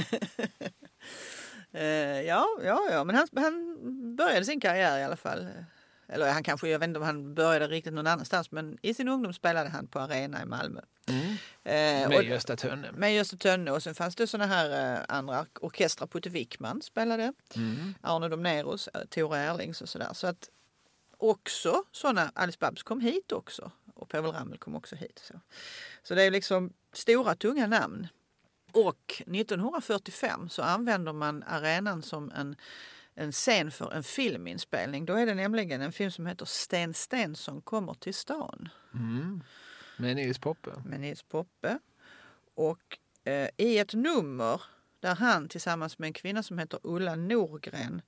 [1.74, 3.76] Eh, ja, ja, ja, men han, han
[4.16, 5.48] började sin karriär i alla fall.
[6.08, 9.08] Eller han kanske, jag vet inte om han började riktigt någon annanstans, men i sin
[9.08, 10.80] ungdom spelade han på Arena i Malmö.
[11.08, 11.26] Mm.
[11.64, 12.92] Eh, Med Gösta Tönne.
[12.92, 16.06] med Gösta Tönne och sen fanns det såna här eh, andra orkestrar.
[16.06, 17.94] Putte Wickman spelade, Mm.
[18.00, 20.10] Arne Domnerus, eh, Tore Erlings och sådär.
[20.12, 20.48] Så att
[21.22, 25.18] också såna, Alice Babs kom hit också och Povel Ramel kom också hit.
[25.24, 25.40] Så,
[26.02, 28.08] så det är liksom stora tunga namn.
[28.72, 32.56] Och 1945 så använder man arenan som en,
[33.14, 35.04] en scen för en filminspelning.
[35.06, 39.42] Då är det nämligen en film som heter Sten Stensson kommer till stan Mm.
[39.96, 40.70] Med Nils Poppe.
[40.84, 41.78] med Nils Poppe.
[42.54, 44.62] Och eh, i ett nummer
[45.00, 48.02] där han tillsammans med en kvinna som heter Ulla Norgren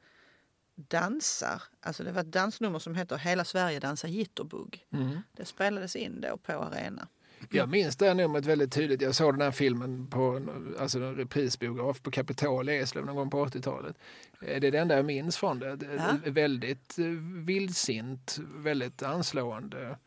[0.76, 1.62] dansar.
[1.80, 4.86] Alltså det var ett dansnummer som heter Hela Sverige dansar jitterbug.
[4.92, 5.18] Mm.
[5.36, 7.08] Det spelades in då på arena.
[7.50, 9.02] Jag minns det här numret väldigt tydligt.
[9.02, 10.46] Jag såg den här filmen på
[10.78, 13.96] alltså en reprisbiograf på Kapitol i Eslöv någon gång på 80-talet.
[14.40, 15.78] Eh, Det är det enda jag minns från det.
[15.98, 16.30] Ja.
[16.30, 17.04] Väldigt eh,
[17.44, 19.98] vildsint, väldigt anslående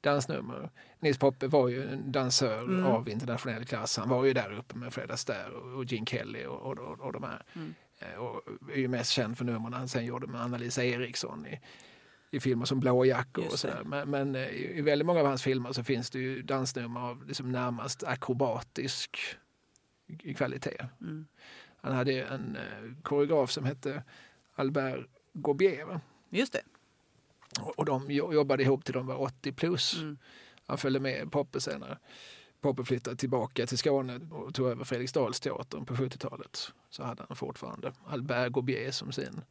[0.00, 0.70] dansnummer.
[1.00, 2.84] Nils Poppe var ju en dansör Mm.
[2.86, 3.96] av internationell klass.
[3.96, 7.00] Han var ju där uppe med Fred Astaire och och Gene Kelly och, och, och,
[7.00, 7.42] och de här.
[7.54, 7.74] Mm.
[7.98, 8.42] Eh, Och
[8.72, 11.60] är ju mest känd för numren han sen gjorde med Anna-Lisa Eriksson i,
[12.30, 13.82] i filmer som Blå jackor och sådär.
[13.84, 17.26] Men, men eh, i väldigt många av hans filmer så finns det ju dansnummer av
[17.26, 19.18] liksom närmast akrobatisk
[20.36, 20.86] kvalitet.
[21.00, 21.26] Mm.
[21.76, 24.02] Han hade en eh, koreograf som hette
[24.54, 26.00] Albert Gobier.
[26.30, 26.62] Just det.
[27.60, 29.94] Och de jo- jobbade ihop till de var 80 plus.
[29.98, 30.18] Mm.
[30.66, 31.98] Han följde med Poppe senare.
[32.64, 36.72] Poppe flyttade tillbaka till Skåne och tog över Fredriksdalsteatern på 70-talet.
[36.90, 39.42] Så hade han fortfarande Albert Gobier som sin,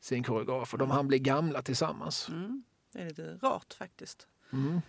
[0.00, 0.72] sin koreograf.
[0.72, 2.28] Och de hann bli gamla tillsammans.
[2.28, 2.62] Mm.
[2.92, 4.26] Det är lite rart faktiskt.
[4.52, 4.80] Mm.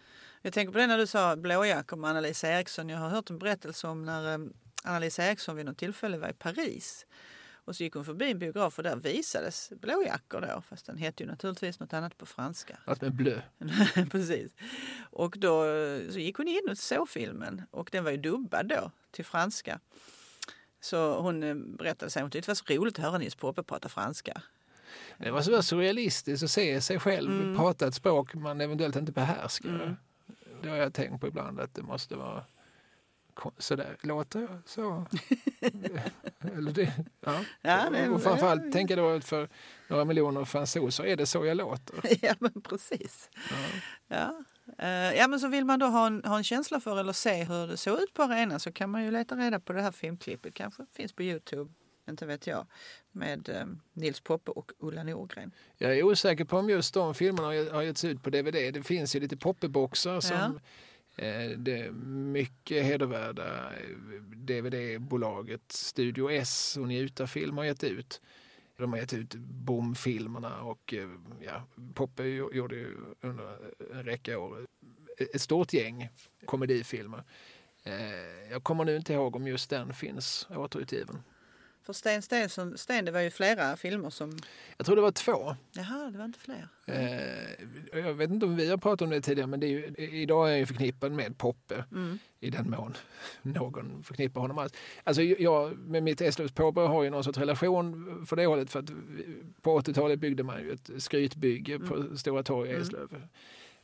[0.41, 2.89] Jag tänker på det när du sa blåjackor med Anna-Lisa Eriksson.
[2.89, 4.47] Jag har hört en berättelse om när eh,
[4.84, 7.06] Anna-Lisa Eriksson vid något tillfälle var i Paris.
[7.66, 10.62] Och så gick hon förbi en biograf och där visades blåjackor då.
[10.70, 12.78] Fast den hette ju naturligtvis något annat på franska.
[12.86, 13.41] Att med blö.
[14.12, 14.51] Precis.
[15.12, 15.64] Och då
[16.12, 19.80] så gick hon in och såg filmen och den var ju dubbad då till franska.
[20.80, 23.64] Så hon eh, berättade sen, hon tyckte det var så roligt att höra Nils Poppe
[23.64, 24.41] prata franska.
[25.18, 27.57] Det var så surrealistiskt att se sig själv Mm.
[27.57, 29.70] prata ett språk man eventuellt inte behärskar.
[29.70, 29.95] Mm.
[30.62, 32.43] Det har jag tänkt på ibland att det måste vara
[33.34, 33.98] kon- sådär.
[34.02, 35.06] Låter jag så?
[36.58, 36.94] Eller det,
[37.26, 37.44] ja.
[37.62, 39.50] Ja, det- och framförallt tänker jag då för
[39.88, 41.96] några miljoner fransoser är det så jag låter.
[42.26, 43.30] ja, men precis.
[43.50, 43.56] Ja.
[44.08, 44.44] Ja.
[44.78, 47.44] Eh, ja, men så vill man då ha en, ha en känsla för eller se
[47.44, 49.92] hur det såg ut på arenan så kan man ju leta reda på det här
[49.92, 50.54] filmklippet.
[50.54, 51.72] Kanske finns på Youtube,
[52.10, 52.68] inte vet jag,
[53.12, 55.52] med eh, Nils Poppe och Ulla Norgren.
[55.78, 58.74] Jag är osäker på om just de filmerna har getts ut på DVD.
[58.74, 60.60] Det finns ju lite poppeboxar som
[61.22, 61.92] Eh, det
[62.32, 63.72] mycket hedervärda
[64.36, 68.22] DVD-bolaget Studio S och Njuta-film har gett ut.
[68.78, 71.10] De har gett ut Bom-filmerna, och eh,
[71.42, 71.64] ja,
[71.94, 73.58] Poppe gjorde ju under
[73.94, 74.66] en räcka år
[75.34, 76.10] ett stort gäng
[76.46, 77.24] komedifilmer.
[77.84, 81.24] Eh, jag kommer nu inte ihåg om just den finns återutgiven.
[81.84, 84.38] För Sten Stensson, Sten, det var ju flera filmer som...
[84.78, 85.56] Jag tror det var två.
[85.72, 86.68] Jaha, det var inte fler.
[86.86, 89.96] Eh, jag vet inte om vi har pratat om det tidigare men det är ju,
[89.98, 92.20] idag är jag ju förknippad med Poppe Mm.
[92.40, 92.94] i den mån
[93.42, 94.74] någon förknippar honom alls.
[95.04, 98.80] Alltså jag med mitt Eslövs påbörj har ju någon sorts relation för det hållet för
[98.80, 98.90] att
[99.62, 102.82] på 80-talet byggde man ju ett skrytbygge på Stora torg i Mm.
[102.82, 103.22] Eslöv.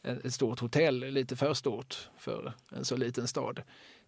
[0.04, 3.62] Ett ett stort hotell, lite för stort för en så liten stad.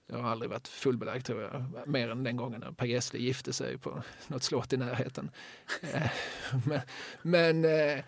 [0.09, 3.53] Det har aldrig varit fullbelagt tror jag, mer än den gången när Per Gessle gifte
[3.53, 5.31] sig på något slott i närheten.
[5.81, 6.11] Eh,
[6.65, 6.81] men,
[7.21, 8.03] men, eh,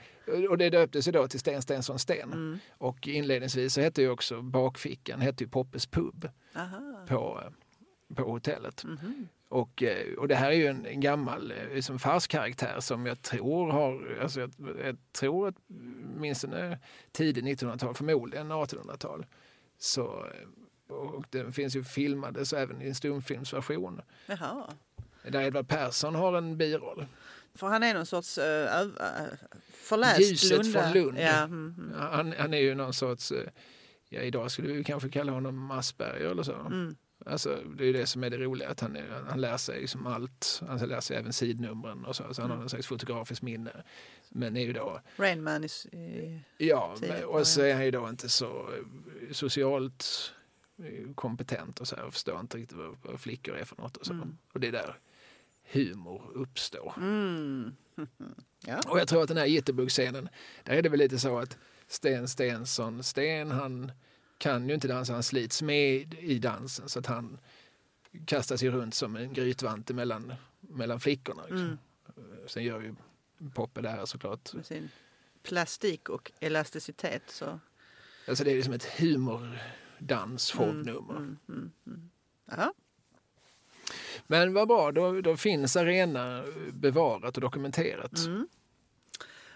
[0.49, 2.34] och det döptes ju då till Sten Stensson Sten.
[2.34, 2.60] Mm.
[2.78, 7.06] Och inledningsvis så hette ju också bakfickan hette ju Poppes pub Aha.
[7.08, 8.84] på, eh, på hotellet.
[8.84, 9.28] Mhm.
[9.49, 13.22] Och, eh, och det här är ju en, en gammal eh, som farskaraktär som jag
[13.22, 14.52] tror har, alltså jag,
[14.84, 15.56] jag tror att
[16.16, 16.45] minst
[17.12, 19.26] tidigt 1900-tal, förmodligen 1800-tal.
[19.78, 20.26] Så,
[20.92, 24.02] och den finns ju filmade så även i en stumfilmsversion.
[24.26, 24.74] Jaha.
[25.24, 27.06] Där Edvard Persson har en biroll.
[27.56, 28.44] För han är någon sorts uh,
[29.74, 30.82] förläst Ljuset Lunda.
[30.84, 31.18] från Lund.
[31.20, 31.94] Ja, mm, mm.
[32.00, 33.48] Han, han är ju någon sorts, eh,
[34.10, 36.54] ja idag skulle vi kanske kalla honom Asperger eller så.
[36.56, 36.96] Mm.
[37.26, 38.98] Alltså, det är det som är det roliga, att han,
[39.30, 40.62] han lär sig liksom allt.
[40.68, 42.64] Han lär sig även sidnumren och så, så han har Mm.
[42.64, 43.72] en slags fotografiskt minne.
[44.30, 48.30] Men är ju då, Rainman i ja, men- och så är han ju då inte
[48.30, 48.70] så
[49.32, 50.34] socialt
[51.16, 54.06] kompetent och så här, och förstår inte riktigt vad, vad flickor är för något och
[54.06, 54.14] så.
[54.14, 54.38] Mm.
[54.54, 55.00] Och det är där
[55.72, 56.94] humor uppstår.
[56.98, 57.76] Mm.
[58.66, 58.82] Ja.
[58.88, 60.30] Och jag tror att den här Jitterbug-scenen,
[60.64, 61.58] där är det väl lite så att
[61.88, 63.92] Sten Stensson, Sten han
[64.38, 67.38] kan ju inte dansa, han slits med i dansen så att han
[68.26, 71.42] kastar sig runt som en grytvante mellan, mellan flickorna.
[71.42, 71.60] Liksom.
[71.60, 71.78] Mm.
[72.48, 72.96] Sen gör ju
[73.54, 74.54] Poppe det här såklart.
[74.54, 74.90] Med sin
[75.44, 77.24] plastik och elasticitet.
[77.28, 77.60] Så.
[78.28, 79.60] Alltså det är liksom ett humordans
[80.52, 81.16] folknummer.
[81.16, 82.10] Mm, mm, mm.
[82.45, 82.74] Ja.
[84.28, 86.43] Men vad bra, då, då finns arena
[86.74, 88.18] bevarat och dokumenterat.
[88.18, 88.47] Mm.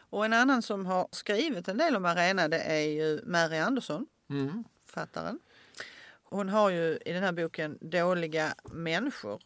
[0.10, 4.08] Och en annan som har skrivit en del om arena det är ju Mary Andersson,
[4.30, 4.64] Mm.
[4.86, 5.40] författaren.
[6.24, 9.42] Hon har ju i den här boken Dåliga människor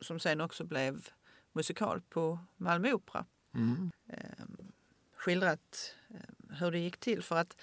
[0.00, 1.08] som sen också blev
[1.52, 3.24] musikal på Malmö Opera.
[3.54, 3.90] Mm.
[5.16, 7.22] skildrat eh, hur det gick till.
[7.22, 7.56] För att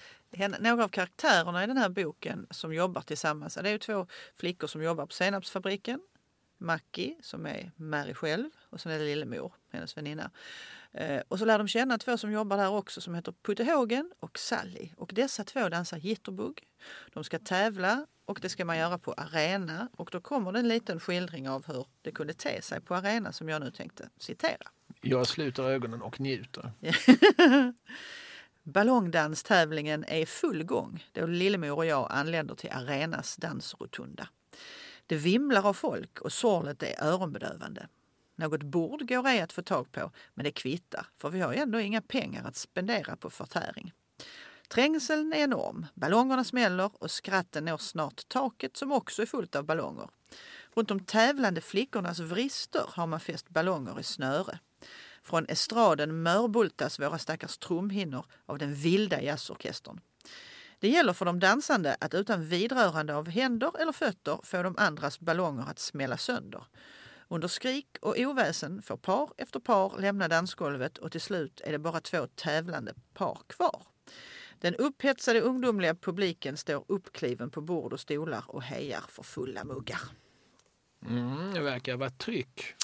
[0.60, 4.06] några av karaktärerna i den här boken som jobbar tillsammans, det är ju två
[4.36, 6.00] flickor som jobbar på senapsfabriken.
[6.58, 10.30] Mackie som är Mary själv och sen är det Lillemor, hennes väninna.
[10.92, 14.12] Eh, och så lär de känna två som jobbar där också som heter Putte Hågen
[14.20, 14.90] och Sally.
[14.96, 16.62] Och dessa två dansar jitterbug.
[17.12, 19.88] De ska tävla och det ska man göra på arena.
[19.92, 23.32] Och då kommer det en liten skildring av hur det kunde te sig på arena
[23.32, 24.68] som jag nu tänkte citera.
[25.00, 26.72] Jag sluter ögonen och njuter.
[28.62, 34.28] Ballongdanstävlingen är i full gång då Lillemor och jag anländer till Arenas dansrotunda.
[35.06, 37.88] Det vimlar av folk och sorlet är öronbedövande.
[38.36, 41.58] Något bord går ej att få tag på, men det kvittar för vi har ju
[41.58, 43.92] ändå inga pengar att spendera på förtäring.
[44.68, 49.64] Trängseln är enorm, ballongerna smäller och skratten når snart taket som också är fullt av
[49.64, 50.08] ballonger.
[50.74, 54.58] Runt de tävlande flickornas vrister har man fäst ballonger i snöre.
[55.22, 60.00] Från estraden mörbultas våra stackars trumhinnor av den vilda jazzorkestern.
[60.78, 65.20] Det gäller för de dansande att utan vidrörande av händer eller fötter få de andras
[65.20, 66.64] ballonger att smälla sönder.
[67.28, 71.78] Under skrik och oväsen får par efter par lämna dansgolvet och till slut är det
[71.78, 73.82] bara två tävlande par kvar.
[74.58, 80.00] Den upphetsade ungdomliga publiken står uppkliven på bord och stolar och hejar för fulla muggar.
[81.06, 82.74] Mm, det verkar vara tryck.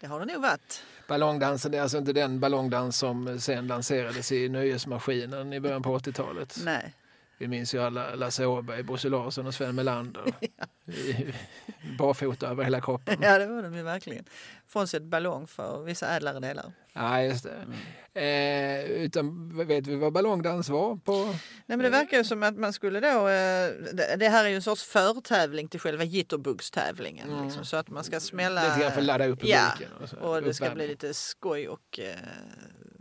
[0.00, 0.82] Det har det nog varit.
[1.08, 6.58] Ballongdansen är alltså inte den ballongdans som sen lanserades i Nöjesmaskinen i början på 80-talet.
[6.64, 6.94] Nej.
[7.40, 10.22] Vi minns ju alla Lasse Åberg, Bosse Larsson och Sven Melander.
[10.86, 11.34] I-
[11.98, 13.18] Barfota över hela kroppen.
[13.22, 14.24] Ja, det var de ju verkligen.
[14.66, 16.72] Frånsett ballong för vissa ädlare delar.
[16.92, 18.20] Ja, just det.
[18.20, 21.24] Eh, utan vet vi vad ballongdans var på?
[21.24, 21.36] Nej,
[21.66, 23.28] men det verkar ju som att man skulle då...
[23.28, 27.30] Eh, det, det här är ju en sorts förtävling till själva jitterbugstävlingen.
[27.30, 27.44] Mm.
[27.44, 28.64] Liksom, så att man ska smälla...
[28.68, 29.96] Lite grann för att ladda upp Ja, publiken.
[30.02, 30.16] och så.
[30.16, 32.14] och det ska bli lite skoj och eh,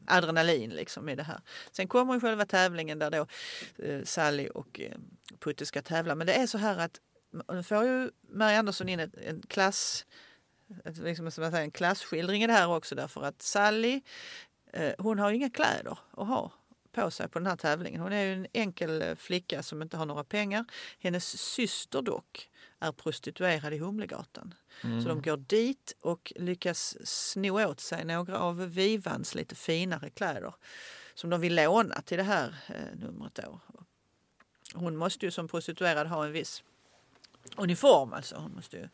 [0.10, 1.42] adrenalin liksom i det här.
[1.72, 3.28] Sen kommer ju själva tävlingen där då
[3.86, 4.98] eh, Sally och eh,
[5.40, 6.16] Putte ska tävla.
[6.16, 7.00] Men det är så här att
[7.54, 10.06] nu får ju Mary Andersson in ett, en klass
[10.86, 14.02] ett, liksom, som jag säger, en klassskildring i det här också därför att Sally
[14.74, 16.52] eh, hon har ju inga kläder att ha
[16.92, 18.02] på sig på den här tävlingen.
[18.02, 20.66] Hon är ju en enkel eh, flicka som inte har några pengar.
[21.00, 22.50] Hennes syster dock
[22.80, 24.54] är prostituerad i Humlegatan.
[24.84, 25.02] Mm.
[25.02, 30.54] Så de går dit och lyckas sno åt sig några av Vivans lite finare kläder
[31.14, 33.36] som de vill låna till det här eh, numret.
[33.36, 33.60] Då.
[34.74, 36.64] Hon måste ju som prostituerad ha en viss
[37.56, 38.36] uniform alltså.
[38.36, 38.90] Hon måste ju,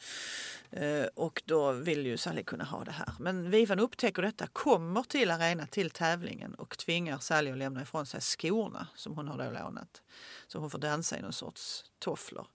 [0.82, 3.14] eh, och då vill ju Sally kunna ha det här.
[3.20, 8.06] Men Vivan upptäcker detta, kommer till arena till tävlingen och tvingar Sally att lämna ifrån
[8.06, 10.02] sig skorna som hon har då lånat.
[10.48, 12.48] Så hon får dansa i någon sorts tofflor.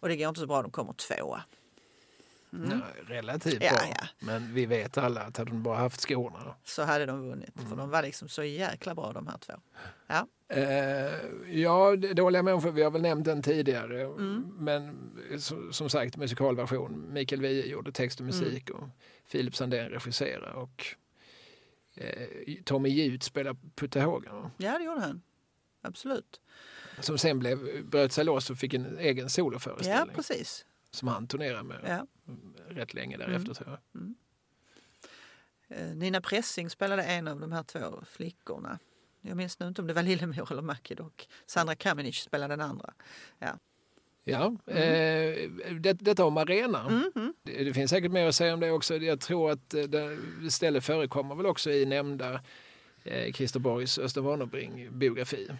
[0.00, 1.42] Och det går inte så bra, de kommer tvåa.
[2.50, 3.80] Ja, relativt Ja, bra.
[4.00, 4.06] ja.
[4.18, 6.54] Men vi vet alla att hade de bara haft skorna.
[6.64, 7.50] så hade de vunnit.
[7.68, 9.52] För de var liksom så jäkla bra de här två.
[10.06, 11.12] Ja, Eh,
[11.60, 14.02] ja, det håller jag med om, för vi har väl nämnt den tidigare.
[14.02, 14.54] Mm.
[14.58, 17.12] Men så, som sagt, musikalversion.
[17.12, 18.38] Mikael Wiehe gjorde text och Mm.
[18.38, 18.88] musik och
[19.26, 20.52] Filip Sandén regisserade.
[20.52, 20.86] Och
[21.94, 22.28] eh,
[22.64, 24.50] Tommy Jut spelar Putte Hågen.
[24.56, 25.22] ja det gjorde han.
[25.82, 26.40] Absolut.
[27.00, 30.16] Som sen blev, bröt sig loss och fick en egen Ja, soloföreställning.
[30.16, 30.64] precis.
[30.90, 32.06] som han turnerade med Ja.
[32.68, 33.36] rätt länge därefter.
[33.44, 33.54] Mm.
[33.54, 33.78] tror
[35.68, 35.78] jag.
[35.78, 38.78] Eh, Nina Pressing spelade en av de här två flickorna.
[39.20, 41.28] Jag minns nu inte om det var Lillemor eller Mackie dock.
[41.46, 42.94] Sandra Kamenic spelade den andra.
[43.38, 43.58] Ja.
[44.24, 46.88] Ja, eh, det, detta om arena.
[46.88, 47.34] Mhm.
[47.42, 48.96] Det, det finns säkert mer att säga om det också.
[48.96, 50.18] Jag tror att eh, det
[50.50, 52.40] stället förekommer väl också i nämnda
[53.04, 55.50] eh, Christer Borgs Östen Warnerbring biografi.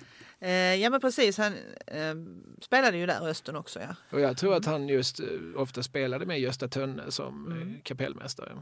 [0.40, 1.52] Eh, ja men precis, han
[1.86, 2.14] eh,
[2.60, 3.96] spelade ju där Östen också ja.
[4.10, 5.26] Och jag tror att han just eh,
[5.56, 7.80] ofta spelade med Gösta Tönne som Mm.
[7.82, 8.52] kapellmästare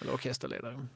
[0.00, 0.86] eller orkesterledare.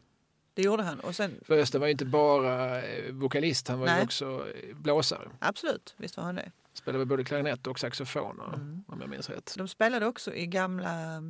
[0.54, 1.00] Det gjorde han.
[1.00, 4.02] Och sen, För Östen var ju inte bara vokalist, han var ju Nej.
[4.04, 5.28] också eh, blåsare.
[5.38, 6.50] absolut, visst var han det.
[6.74, 8.84] Spelade både klarinett och saxofon Mm.
[8.88, 9.54] om jag minns rätt.
[9.58, 11.22] De spelade också i gamla,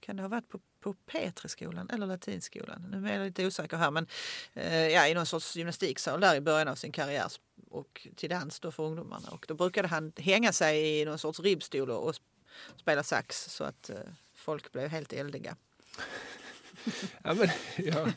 [0.00, 2.82] kan det ha varit på, på Petriskolan eller Latinskolan?
[2.90, 4.06] Nu är jag lite osäker här men
[4.54, 7.28] eh, ja, i någon sorts gymnastiksal där i början av sin karriär
[7.70, 9.28] och till dans då för ungdomarna.
[9.30, 12.20] Och då brukade han hänga sig i någon sorts ribbstol och sp-
[12.76, 13.96] spela sax så att eh,
[14.34, 15.56] folk blev helt eldiga.
[17.24, 18.08] Ja, men, ja,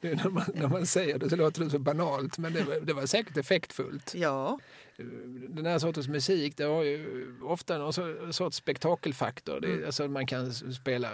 [0.00, 2.62] det, är när, man, när man säger det så låter det så banalt men det,
[2.62, 4.14] var- det var säkert effektfullt.
[4.14, 4.58] Ja,
[5.48, 9.60] Den här sortens musik det har ju ofta någon so- sorts spektakelfaktor.
[9.60, 9.86] Det, Mm.
[9.86, 11.10] alltså man kan spela,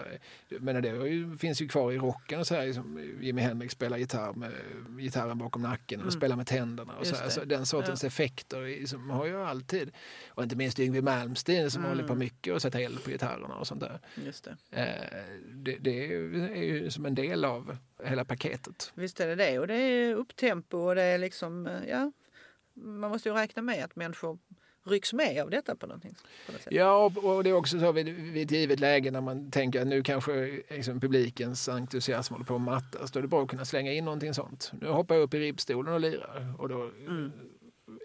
[0.49, 4.32] men det finns ju kvar i rocken och så här, som Jimi Hendrix spelar gitarr
[4.32, 4.51] med
[4.99, 6.12] gitarren bakom nacken och Mm.
[6.12, 6.93] spelar med tänderna.
[6.93, 7.26] Och så Just här.
[7.26, 7.30] det.
[7.32, 9.91] Så den sortens effekter i- som har ju alltid,
[10.28, 11.91] och inte minst Yngwie Malmsteen som Mm.
[11.97, 14.01] håller på mycket och sätter eld på gitarrerna och sånt där.
[14.24, 14.57] just det.
[14.70, 15.18] Eh,
[15.53, 18.93] det, det är ju- är ju som en del av hela paketet.
[18.95, 19.59] Visst är det det.
[19.59, 22.12] Och det är upptempo och det är liksom, eh, ja,
[22.74, 24.38] man måste ju räkna med att människor
[24.86, 26.14] rycks med av detta på någonting.
[26.46, 26.72] På något sätt.
[26.72, 29.80] Ja, och och det är också så vid, vid ett givet läge när man tänker
[29.80, 33.10] att nu kanske liksom, publikens entusiasm håller på att mattas.
[33.12, 34.72] Då är det bra att kunna slänga in någonting sånt.
[34.80, 37.32] Nu hoppar jag upp i ribbstolen och lirar och då Mm.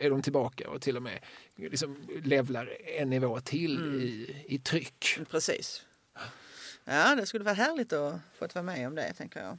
[0.02, 1.20] är de tillbaka och till och med
[1.56, 4.02] liksom levlar en nivå till Mm.
[4.02, 5.20] i, i tryck.
[5.32, 5.86] Precis.
[6.86, 9.58] Ja, det skulle vara härligt att få vara med om det, tänker jag.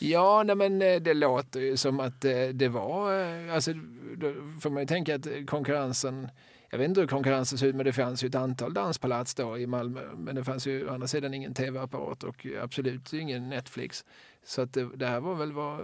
[0.00, 3.20] Ja, nej, men eh, det låter ju som att eh, det var...
[3.20, 3.72] eh, Alltså,
[4.16, 6.28] då får man ju tänka att konkurrensen...
[6.72, 9.58] Jag vet inte hur konkurrensen ser ut, men det fanns ju ett antal danspalats då
[9.58, 10.00] i Malmö.
[10.16, 14.04] Men det fanns ju å andra sidan ingen tv-apparat och absolut ingen Netflix.
[14.44, 15.80] Så att det, det här var väl vad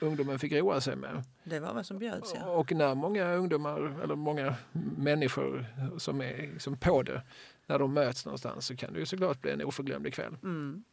[0.00, 1.24] ungdomen fick roa sig med.
[1.44, 2.46] Det var vad som bjöds, ja.
[2.46, 4.54] Och när många ungdomar, eller många
[4.96, 5.66] människor
[5.98, 7.22] som är liksom på det,
[7.66, 10.36] när de möts någonstans så kan det ju såklart bli en oförglömlig kväll.
[10.42, 10.84] Mm.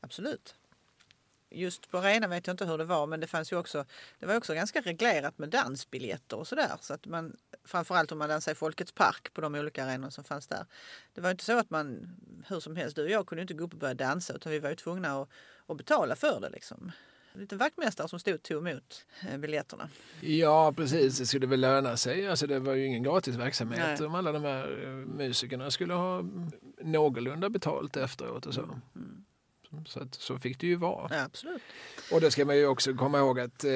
[0.00, 0.54] Absolut.
[1.54, 3.84] Just på arenan vet jag inte hur det var men det fanns ju också,
[4.18, 6.70] det var också ganska reglerat med dansbiljetter och sådär.
[6.80, 10.24] Så att man, framförallt om man dansade i Folkets park på de olika arenorna som
[10.24, 10.66] fanns där.
[11.14, 12.16] Det var inte så att man
[12.48, 14.58] hur som helst, du och jag kunde inte gå upp och börja dansa utan vi
[14.58, 15.28] var ju tvungna att,
[15.66, 16.92] att betala för det liksom.
[17.36, 19.88] Lite vaktmästare som stod och tog emot eh, biljetterna.
[20.20, 21.18] Ja, precis.
[21.18, 22.28] Det skulle väl löna sig.
[22.28, 23.98] Alltså, det var ju ingen gratis verksamhet.
[23.98, 24.06] Nej.
[24.06, 26.24] Om alla de här eh, musikerna skulle ha
[26.80, 28.62] någorlunda betalt efteråt och så.
[28.62, 29.24] Mm.
[29.86, 31.16] Så, att, så fick det ju vara.
[31.16, 31.62] Ja, absolut.
[32.12, 33.70] Och då ska man ju också komma ihåg att, eh,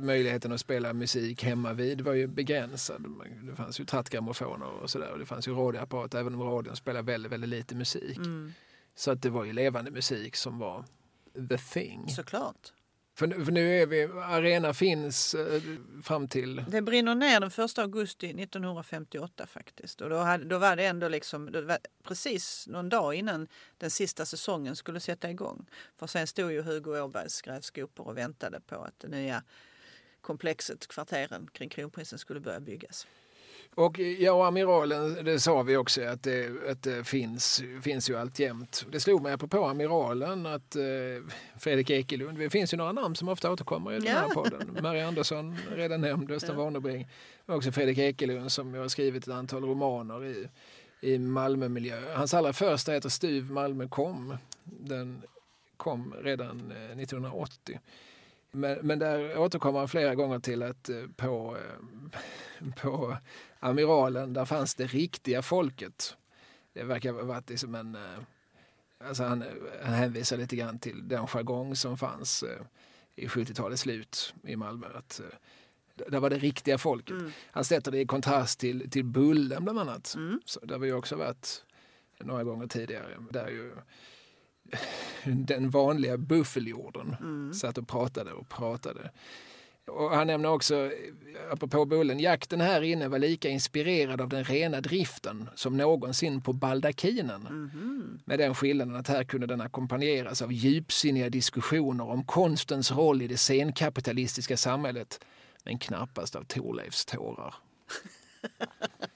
[0.00, 3.04] möjligheten att spela musik hemma vid var ju begränsad.
[3.42, 7.02] Det fanns ju trattgrammofoner och sådär och det fanns ju radioapparat även om radion spelar
[7.02, 8.16] väldigt, väldigt lite musik.
[8.16, 8.52] Mm.
[8.94, 10.84] Så att det var ju levande musik som var
[11.48, 12.08] the thing.
[12.08, 12.72] Såklart.
[13.18, 15.62] För, nu- för nu är vi, arena finns eh,
[16.02, 20.00] fram till Det brinner ner den 1 augusti 1958 faktiskt.
[20.00, 23.48] Och då, hade, då var det ändå liksom, det var precis någon dag innan
[23.78, 25.66] den sista säsongen skulle sätta igång.
[25.96, 29.42] För sen stod ju Hugo Åbergs grävskopor och väntade på att det nya
[30.20, 33.06] komplexet, kvarteren kring kronprinsen skulle börja byggas.
[33.78, 38.16] Och ja, och Amiralen, det sa vi också att det, att det finns, finns ju
[38.16, 38.86] alltjämt.
[38.92, 40.82] Det slog mig apropå Amiralen att eh,
[41.58, 44.34] Fredrik Ekelund, det finns ju några namn som ofta återkommer i den här Ja.
[44.34, 44.78] podden.
[44.82, 47.08] Marie Andersson, redan nämnd, Östen Warnerbring.
[47.46, 50.48] Och också Fredrik Ekelund som ju har skrivit ett antal romaner i,
[51.00, 52.14] i Malmömiljö.
[52.14, 54.36] Hans allra första heter Stuv Malmö kom.
[54.64, 55.22] Den
[55.76, 57.80] kom redan eh, 1980.
[58.56, 63.16] Men, men där återkommer han flera gånger till att eh, på, eh, på
[63.60, 66.16] Amiralen där fanns det riktiga folket.
[66.72, 67.94] Det verkar ha varit liksom en...
[67.94, 68.18] eh,
[68.98, 69.44] Alltså han,
[69.82, 72.44] han hänvisar lite grann till den jargong som fanns
[73.16, 74.86] i 70-talets slut i Malmö.
[74.94, 75.20] Att,
[75.94, 77.10] där var det riktiga folket.
[77.20, 77.32] Mm.
[77.50, 80.14] Han sätter det i kontrast till, till Bullen bland annat.
[80.14, 80.40] Mm.
[80.44, 81.64] Så där vi också varit
[82.18, 83.16] några gånger tidigare.
[83.30, 83.72] Där ju
[85.24, 87.54] den vanliga buffeljorden Mm.
[87.54, 89.10] satt och pratade och pratade.
[89.86, 90.90] Och han nämner också,
[91.52, 96.52] apropå Bullen, jakten här inne var lika inspirerad av den rena driften som någonsin på
[96.52, 97.40] baldakinen.
[97.42, 98.20] Mhm.
[98.24, 103.26] Med den skillnaden att här kunde den ackompanjeras av djupsinniga diskussioner om konstens roll i
[103.26, 105.20] det senkapitalistiska samhället,
[105.64, 107.54] men knappast av Thorleifs tårar.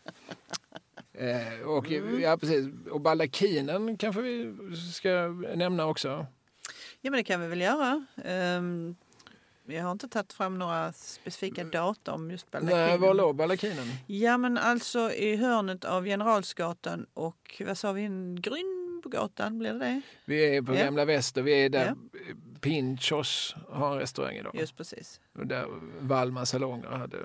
[1.20, 1.90] eh, och,
[2.20, 2.66] ja, precis.
[2.90, 4.54] och baldakinen kanske vi
[4.92, 6.26] ska nämna också.
[7.00, 8.04] Ja men det kan vi väl göra.
[8.58, 8.96] Um,
[9.66, 13.00] jag har inte tagit fram några specifika data om just Nej, baldakinen.
[13.00, 13.86] var låg baldakinen?
[14.06, 18.02] Ja men alltså i hörnet av Generalsgatan och vad sa vi,
[18.40, 20.00] Grynbogatan, blir det det?
[20.24, 20.84] Vi är på Ja.
[20.84, 21.94] Gamla Väster, vi är där Ja.
[22.60, 24.54] Pinchos har en restaurang idag.
[24.54, 25.20] Just precis.
[25.38, 25.66] Och där
[26.00, 27.16] Wallmans salonger hade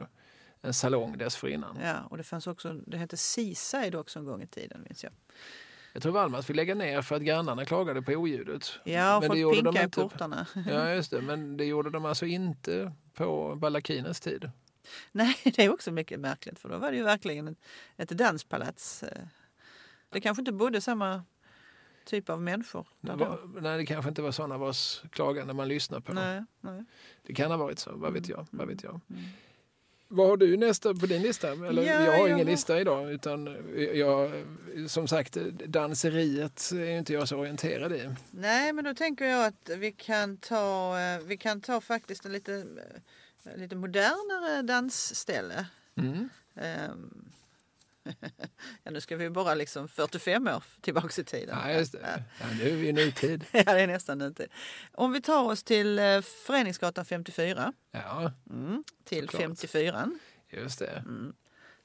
[0.66, 1.78] en salong dessförinnan.
[1.84, 5.14] Ja, och det fanns också, det hette Seaside också en gång i tiden minns jag.
[5.94, 8.80] Jag tror Valmars fick lägga ner för att grannarna klagade på oljudet.
[8.84, 10.48] Ja, och Men folk gjorde de i portarna.
[10.68, 11.22] Ja, just det.
[11.22, 14.52] Men det gjorde de alltså inte på Balakinens tid.
[15.12, 17.56] Nej, det är också mycket märkligt för då var det ju verkligen
[17.98, 19.04] ett, danspalats.
[20.10, 21.24] Det kanske inte bodde samma
[22.06, 23.26] typ av människor där då.
[23.26, 26.14] var, nej, det kanske inte var sådana vars klagande man lyssnar på.
[26.14, 26.86] Nej, nej.
[27.24, 28.48] Det kan ha varit så, vad vet jag.
[28.52, 29.02] Vad vet jag.
[29.10, 29.24] Mm.
[30.08, 31.52] Vad har du nästa på din lista?
[31.52, 33.12] Eller, Ja, jag har jag ingen har- lista idag.
[33.12, 33.58] Utan
[33.94, 34.32] jag,
[34.88, 35.34] som sagt,
[35.66, 38.10] danseriet är inte jag så orienterad i.
[38.32, 42.32] Nej, men då tänker jag att vi kan ta, eh, vi kan ta faktiskt en
[42.32, 42.54] lite,
[43.44, 45.66] eh, lite modernare dansställe.
[45.96, 46.30] Mm.
[46.56, 47.26] Ehm,
[48.84, 51.58] ja, nu ska vi bara liksom 45 år tillbaks i tiden.
[51.64, 52.24] Ja, just det.
[52.40, 53.46] Ja, nu är vi i nutid.
[53.52, 54.48] Ja, det är nästan inte.
[54.92, 59.42] Om vi tar oss till eh, Föreningsgatan 54, Ja, mm, till Såklart.
[59.42, 60.12] 54
[60.50, 61.04] just det.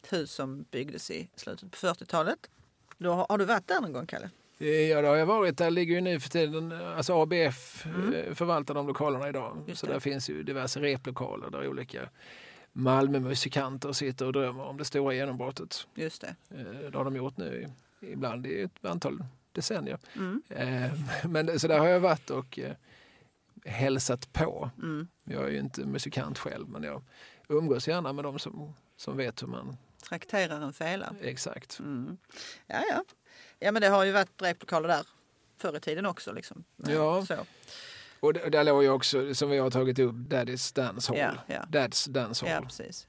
[0.02, 2.50] ett hus som byggdes i slutet på 40-talet.
[2.98, 4.30] Då har, har du varit där någon gång, Kalle?
[4.58, 5.58] Ja, det har jag varit.
[5.58, 9.52] Där ligger ju nu för tiden, alltså ABF eh, förvaltar de lokalerna idag.
[9.52, 9.68] Mm.
[9.68, 9.92] Just så det.
[9.92, 12.08] där finns ju diverse replokaler där olika
[12.72, 15.86] Malmömusikanter sitter och drömmer om det stora genombrottet.
[15.94, 16.34] Just det.
[16.50, 19.98] Eh, Det har de gjort nu ibland i ett antal decennier.
[20.16, 20.42] Mm.
[20.48, 20.92] Eh,
[21.28, 22.72] Men så där har jag varit och eh,
[23.64, 24.70] hälsat på.
[24.82, 25.08] Mm.
[25.24, 27.02] Jag är ju inte musikant själv men jag
[27.48, 29.76] umgås gärna med de som, som vet hur man...
[30.08, 31.14] Trakterar en felare.
[31.20, 31.78] Exakt.
[31.78, 32.18] Mm.
[32.66, 33.04] Ja, ja.
[33.58, 35.06] Ja, men det har ju varit replokaler där
[35.58, 36.32] förr i tiden också.
[36.32, 36.64] Liksom.
[36.76, 37.26] Ja.
[37.26, 37.36] Så.
[38.20, 41.18] Och där låg ju också, som vi har tagit upp, Daddy's Dance Hall.
[41.18, 41.64] Ja, ja.
[41.68, 42.54] Dads Dance Hall.
[42.54, 43.06] Ja, precis.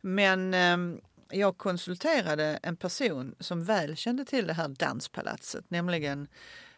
[0.00, 6.28] Men ehm, jag konsulterade en person som väl kände till det här danspalatset, nämligen,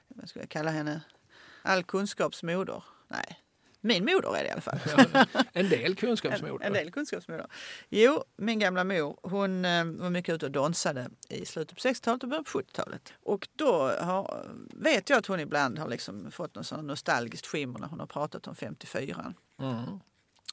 [0.09, 1.01] vad ska jag kalla henne,
[1.63, 2.85] all kunskaps moder.
[3.09, 3.42] Nej,
[3.85, 4.79] min moder är det i alla fall.
[5.53, 6.67] En del En, kunskapsmoder.
[6.67, 7.47] en del kunskapsmoder.
[7.89, 12.23] Jo, min gamla mor hon eh, var mycket ute och dansade i slutet på 60-talet
[12.23, 13.13] och början på 70-talet.
[13.23, 17.79] Och då har, vet jag att hon ibland har liksom fått någon sån nostalgiskt skimmer
[17.79, 19.35] när hon har pratat om 54.
[19.61, 20.01] Mm.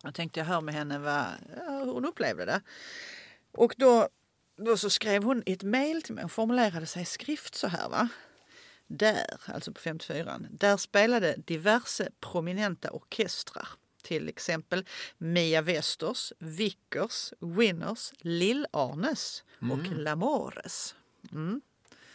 [0.04, 1.26] Jag tänkte jag hör med henne vad,
[1.58, 2.62] ja, hur hon upplevde det.
[3.52, 4.08] Och då,
[4.58, 7.68] då så skrev hon i ett mejl till mig och formulerade sig i skrift så
[7.68, 7.90] här.
[7.90, 8.10] va.
[8.92, 13.68] Där, alltså på 54, där spelade diverse prominenta orkestrar.
[14.04, 14.86] Till exempel
[15.18, 20.96] Mia Westers, Vickers, Winners, Lill-Arnes och Lamores.
[21.32, 21.62] Mm.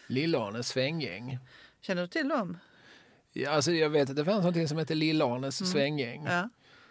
[0.07, 1.39] Lill-Arnes svänggäng.
[1.81, 2.59] Känner du till dem?
[3.33, 6.21] Ja, alltså jag vet att det fanns något som heter Lill-Arnes svänggäng.
[6.21, 6.33] Mm.
[6.33, 6.49] Ja.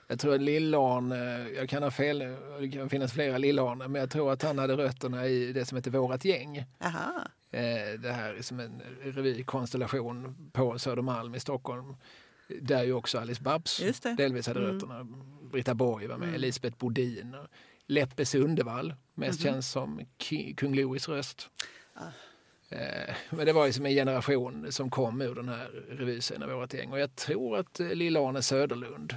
[0.08, 2.20] Jag tror att Lill-Arne, jag kan ha fel,
[2.60, 5.76] det kan finnas flera Lill-Arne, men jag tror att han hade rötterna i det som
[5.76, 6.66] heter Vårat gäng.
[6.80, 7.28] Aha.
[7.54, 11.96] Eh, det här är som en revykonstellation på Södermalm i Stockholm.
[12.62, 13.82] Där ju också Alice Babs
[14.18, 14.74] delvis hade Mm.
[14.74, 15.08] rötterna.
[15.52, 16.36] Britta Borg var med, Mm.
[16.36, 17.36] Elisabeth Bodin.
[17.88, 19.44] Leppe Sundevall, mest Mhm.
[19.52, 20.02] känd som
[20.58, 21.50] kung Louis röst.
[21.94, 22.02] Ah.
[22.76, 26.74] Eh, Men det var ju som en generation som kom ur den här revyscenen, vårt
[26.74, 26.92] gäng.
[26.92, 29.16] Och jag tror att eh, Lill-Arne Söderlund,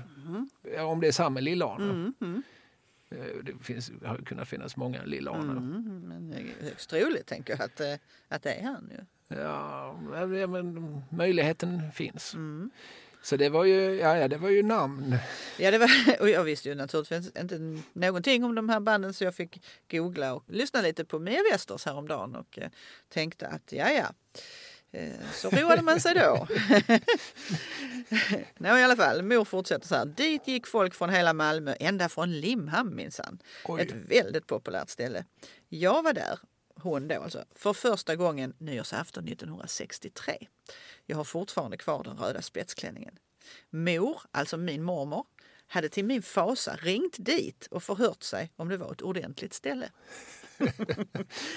[0.76, 2.42] ja, om det är samma Lill-Arne, Mm, mm.
[3.42, 5.50] Det finns, har kunnat finnas många Lill-Arne.
[5.52, 7.94] Mm, men det är högst troligt tänker jag att, eh,
[8.28, 9.04] att det är han ju.
[9.36, 12.34] Ja, ja, men möjligheten finns.
[12.34, 12.70] Mm.
[13.22, 15.16] Så det var ju, ja, ja, det var ju namn.
[15.58, 15.90] Ja, det var,
[16.20, 20.34] och jag visste ju naturligtvis inte någonting om de här banden så jag fick googla
[20.34, 22.68] och lyssna lite på Mia Westers häromdagen och eh,
[23.08, 24.06] tänkte att ja, ja.
[24.96, 26.46] Eh, Så roade man sig då.
[28.58, 30.04] Nå, i alla fall, mor fortsätter så här.
[30.06, 33.38] Dit gick folk från hela Malmö, ända från Limhamn minsann.
[33.78, 35.24] Ett väldigt populärt ställe.
[35.68, 36.38] Jag var där,
[36.74, 40.46] hon då alltså, för första gången nyårsafton 1963.
[41.06, 43.18] Jag har fortfarande kvar den röda spetsklänningen.
[43.70, 45.24] Mor, alltså min mormor,
[45.68, 49.90] hade till min fasa ringt dit och förhört sig om det var ett ordentligt ställe.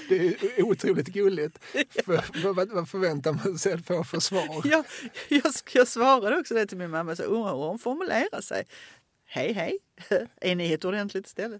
[0.09, 1.59] Det är otroligt gulligt.
[2.05, 4.61] För, vad, vad förväntar man sig att få för svar?
[4.63, 4.85] Jag,
[5.29, 8.65] jag, jag svarade också det till min mamma, så undrar hur hon formulerar sig.
[9.25, 9.77] Hej, hej,
[10.41, 11.59] är ni ett ordentligt ställe?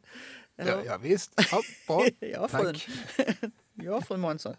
[0.56, 2.08] Ja, ja visst, ja, bra.
[2.20, 2.76] Ja, frun.
[3.84, 4.56] Ja, fru Månsson.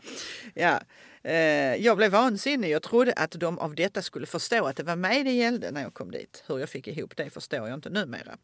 [0.55, 0.81] Ja,
[1.23, 2.71] Eh, jag blev vansinnig.
[2.71, 5.83] Jag trodde att de av detta skulle förstå att det var mig det gällde när
[5.83, 6.45] jag kom dit.
[6.47, 8.37] Hur jag fick ihop det förstår jag inte numera.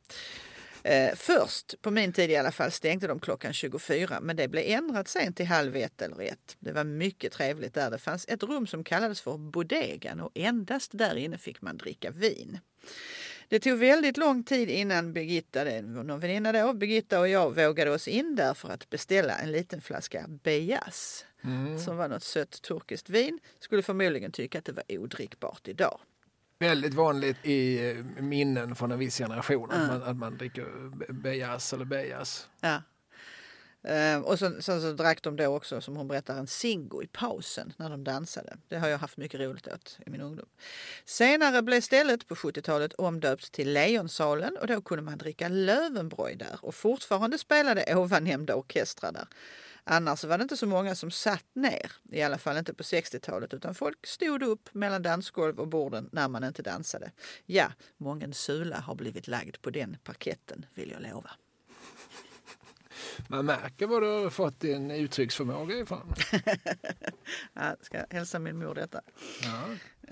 [0.82, 4.64] Eh, först, på min tid i alla fall, stängde de klockan 24 men det blev
[4.66, 6.56] ändrat sent till halv ett eller ett.
[6.58, 7.90] Det var mycket trevligt där.
[7.90, 12.10] Det fanns ett rum som kallades för bodegan och endast där inne fick man dricka
[12.10, 12.58] vin.
[13.49, 18.09] Det tog väldigt lång tid innan Birgitta, någon väninna då, Birgitta och jag vågade oss
[18.09, 21.24] in där för att beställa en liten flaska Bejas.
[21.44, 21.78] Mm.
[21.78, 23.38] Som var något sött turkiskt vin.
[23.59, 26.01] Skulle förmodligen tycka att det var odrickbart idag.
[26.59, 31.12] Väldigt vanligt i eh, minnen från en viss generation att, man, att man dricker be-
[31.12, 32.49] bejas eller bejas.
[32.61, 32.82] Ja.
[33.82, 37.06] Eh, och sen, sen så drack de då också, som hon berättar, en Zingo i
[37.06, 38.56] pausen när de dansade.
[38.68, 40.46] Det har jag haft mycket roligt åt i min ungdom.
[41.04, 46.58] Senare blev stället på 70-talet omdöpt till Lejonsalen och då kunde man dricka Löwenbräu där
[46.62, 49.28] och fortfarande spelade ovannämnda orkestrar där.
[49.88, 53.54] Annars var det inte så många som satt ner, i alla fall inte på 60-talet,
[53.54, 57.10] utan folk stod upp mellan dansgolv och borden när man inte dansade.
[57.44, 61.30] Ja, mången sula har blivit lagd på den parketten, vill jag lova.
[63.28, 66.14] Man märker var du har fått din uttrycksförmåga ifrån.
[67.54, 69.00] jag ska hälsa min mor detta.
[69.42, 69.62] Ja.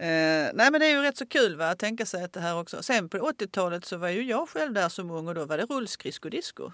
[0.04, 2.40] Eh, nej men det är ju rätt så kul va, att tänka sig att det
[2.40, 2.82] här också.
[2.82, 5.64] Sen på 80-talet så var ju jag själv där som ung och då var det
[5.66, 6.72] rullskridsko-disco.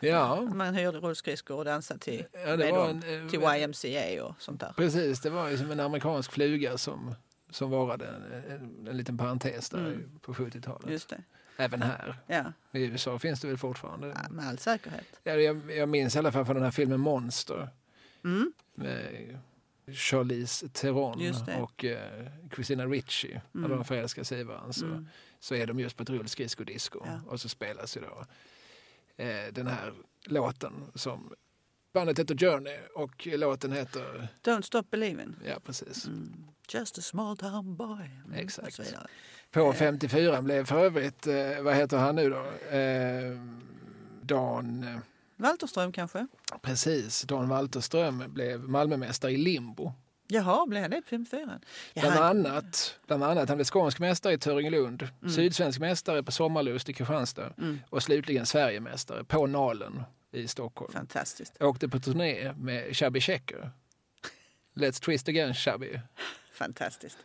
[0.00, 0.40] Ja.
[0.40, 4.34] Man hyrde rullskridskor och dansade till, Ja, det var dem, en, eh, till YMCA och
[4.38, 4.72] sånt där.
[4.76, 7.14] Precis, det var ju som en amerikansk fluga som,
[7.50, 10.18] som varade en, en, en liten parentes där Mm.
[10.20, 10.90] på 70-talet.
[10.90, 11.22] Just det.
[11.56, 12.16] Även här.
[12.26, 14.08] Ja, I USA finns det väl fortfarande.
[14.08, 15.20] ja, med all säkerhet.
[15.24, 17.68] Ja, jag, jag minns i alla fall från den här filmen Monster
[18.24, 18.52] Mm.
[18.74, 19.38] med
[19.92, 23.40] Charlize Theron och eh, Christina Ricci.
[23.52, 23.76] När Mm.
[23.78, 25.08] de förälskar sig i varandra så, Mm.
[25.40, 27.02] så är de just på ett rullskridsko-disco.
[27.06, 27.20] Ja.
[27.26, 28.24] Och så spelas ju då
[29.24, 29.92] eh, den här
[30.26, 31.34] låten som
[31.92, 35.34] bandet heter Journey och låten heter, Don't stop believing.
[35.46, 36.06] ja precis.
[36.06, 36.32] Mm.
[36.68, 38.10] Just a small town boy.
[38.26, 38.80] Mm, Exakt.
[39.50, 42.76] På 54 blev för övrigt, eh, vad heter han nu då?
[42.76, 43.36] Eh,
[44.22, 44.98] Dan, eh,
[45.36, 46.26] Walterström kanske?
[46.62, 49.92] precis, Dan Walterström blev Malmömästare i limbo.
[50.28, 51.60] Jaha, blev det på 54?
[51.94, 55.32] Ja, Bland han- annat, bland annat, han blev skånsk mästare i Töringelund, Mm.
[55.34, 57.78] sydsvensk mästare på Sommarlust i Kristianstad Mm.
[57.90, 60.92] och slutligen Sverigemästare på Nalen i Stockholm.
[60.92, 61.62] Fantastiskt.
[61.62, 63.70] Åkte på turné med Chubby Checker.
[64.74, 66.00] Let's twist again Chubby.
[66.52, 67.18] Fantastiskt.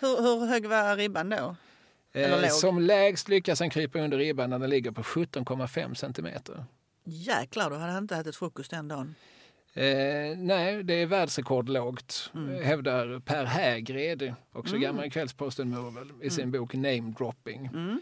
[0.00, 1.56] Hur, hur hög var ribban då?
[2.12, 6.64] Eh, som lägst lyckas han krypa under ribban när den ligger på 17,5 centimeter.
[7.04, 9.14] Jäklar, då hade han inte ätit frukost den dagen.
[9.74, 12.64] Eh, nej, det är världsrekordlågt, Mm.
[12.64, 14.82] hävdar Per Hägred, också Mm.
[14.82, 17.66] gammal Kvällsposten-murvel, i sin bok Name Dropping.
[17.66, 18.00] Mm.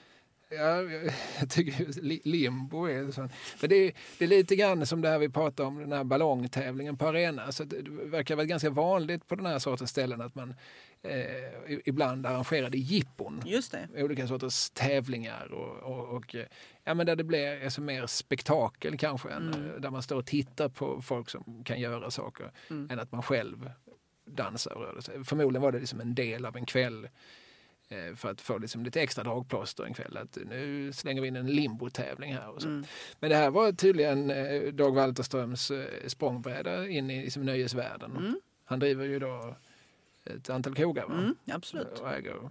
[0.51, 3.20] Ja, jag tycker limbo är så.
[3.61, 6.05] Men det, är, det är lite grann som det här vi pratade om, den här
[6.05, 7.53] ballongtävlingen på arena.
[7.53, 10.55] Så att det verkar vara ganska vanligt på den här sortens ställen att man
[11.03, 13.42] eh, ibland arrangerade jippon.
[13.46, 14.03] Just det.
[14.03, 16.46] Olika sorters tävlingar och, och, och eh,
[16.84, 19.28] ja, men där det blir alltså mer spektakel kanske.
[19.28, 19.70] Än, Mm.
[19.70, 22.90] eh, Där man står och tittar på folk som kan göra saker Mm.
[22.90, 23.70] än att man själv
[24.26, 25.24] dansar och rör sig.
[25.24, 27.09] Förmodligen var det liksom en del av en kväll
[28.16, 30.16] för att få liksom lite extra dragplåster en kväll.
[30.16, 32.49] Att nu slänger vi in en limbotävling här.
[32.49, 32.68] Och så.
[32.68, 32.84] Mm.
[33.20, 38.16] Men det här var tydligen eh, Dag Walterströms eh, språngbräda in i liksom, nöjesvärlden.
[38.16, 38.41] Mm.
[38.64, 39.57] Han driver ju då
[40.24, 41.07] ett antal krogar.
[41.07, 41.14] Va?
[41.14, 41.99] Mm, absolut.
[41.99, 42.51] Och äger,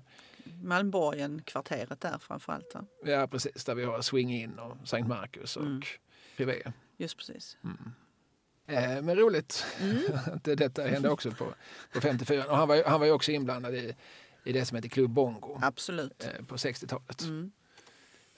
[0.63, 2.75] Malmborgen, kvarteret där framförallt.
[2.75, 2.85] Va?
[3.05, 3.65] ja, precis.
[3.65, 5.81] Där vi har Swing In och Sankt Markus och Mm.
[6.37, 6.71] Privé.
[6.97, 7.57] Just precis.
[8.67, 9.97] Eh, men roligt Mm.
[10.33, 11.53] att det- detta hände också på,
[11.93, 12.45] på 54.
[12.45, 13.95] Och han, var, han var ju också inblandad i,
[14.47, 16.23] i det som heter Club Bongo Absolut.
[16.23, 17.21] eh, på 60-talet.
[17.21, 17.51] Mm.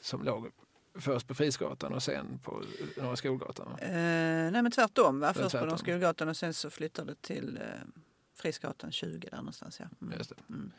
[0.01, 0.51] Som låg
[0.93, 2.63] först på Frisgatan och sen på
[2.97, 3.67] Norra Skolgatan.
[3.79, 3.89] Eh,
[4.51, 5.19] nej men tvärtom.
[5.19, 5.33] Va?
[5.33, 5.67] Först på tvärtom.
[5.67, 7.63] Norra Skolgatan och sen så flyttade det till eh,
[8.35, 9.79] Frisgatan 20 där någonstans.
[9.79, 9.85] Ja.
[10.01, 10.17] Mm.
[10.17, 10.35] Just det.
[10.49, 10.71] Mm.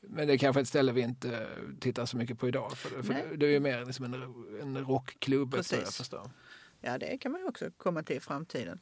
[0.00, 1.48] Men det är kanske ett ställe vi inte
[1.80, 2.72] tittar så mycket på idag.
[2.76, 4.14] För, för det är ju mer liksom en,
[4.60, 5.78] en rockklubb Precis.
[5.84, 6.30] jag förstår.
[6.80, 8.80] ja, det kan man ju också komma till i framtiden.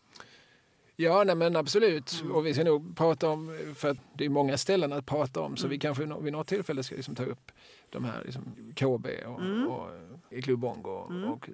[1.01, 2.21] Ja, nej, men absolut.
[2.21, 2.33] Mm.
[2.35, 5.57] Och vi ska nog prata om, för att det är många ställen att prata om,
[5.57, 5.71] så Mm.
[5.71, 7.53] vi kanske vid något tillfälle ska liksom ta upp
[7.91, 8.43] de här liksom
[8.75, 9.69] KB och, Mm.
[9.69, 9.89] och
[10.31, 11.25] i Club Bongo Mm.
[11.31, 11.49] och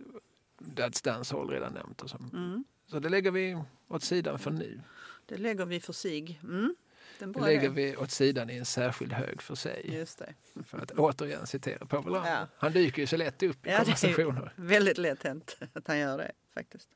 [0.59, 2.03] Dad's Dance Hall redan nämnt.
[2.03, 2.17] Och så.
[2.33, 2.65] Mm.
[2.87, 4.81] så det lägger vi åt sidan för nu.
[5.27, 6.41] Det lägger vi för sig.
[6.43, 6.75] Mm.
[7.19, 9.91] Det lägger vi åt sidan i en särskild hög för sig.
[9.99, 10.35] Just det.
[10.67, 12.13] För att återigen citera Povel.
[12.15, 12.47] Ja.
[12.57, 14.53] Han dyker ju så lätt upp i Ja, konversationer.
[14.57, 16.89] väldigt lätt hänt att han gör det faktiskt.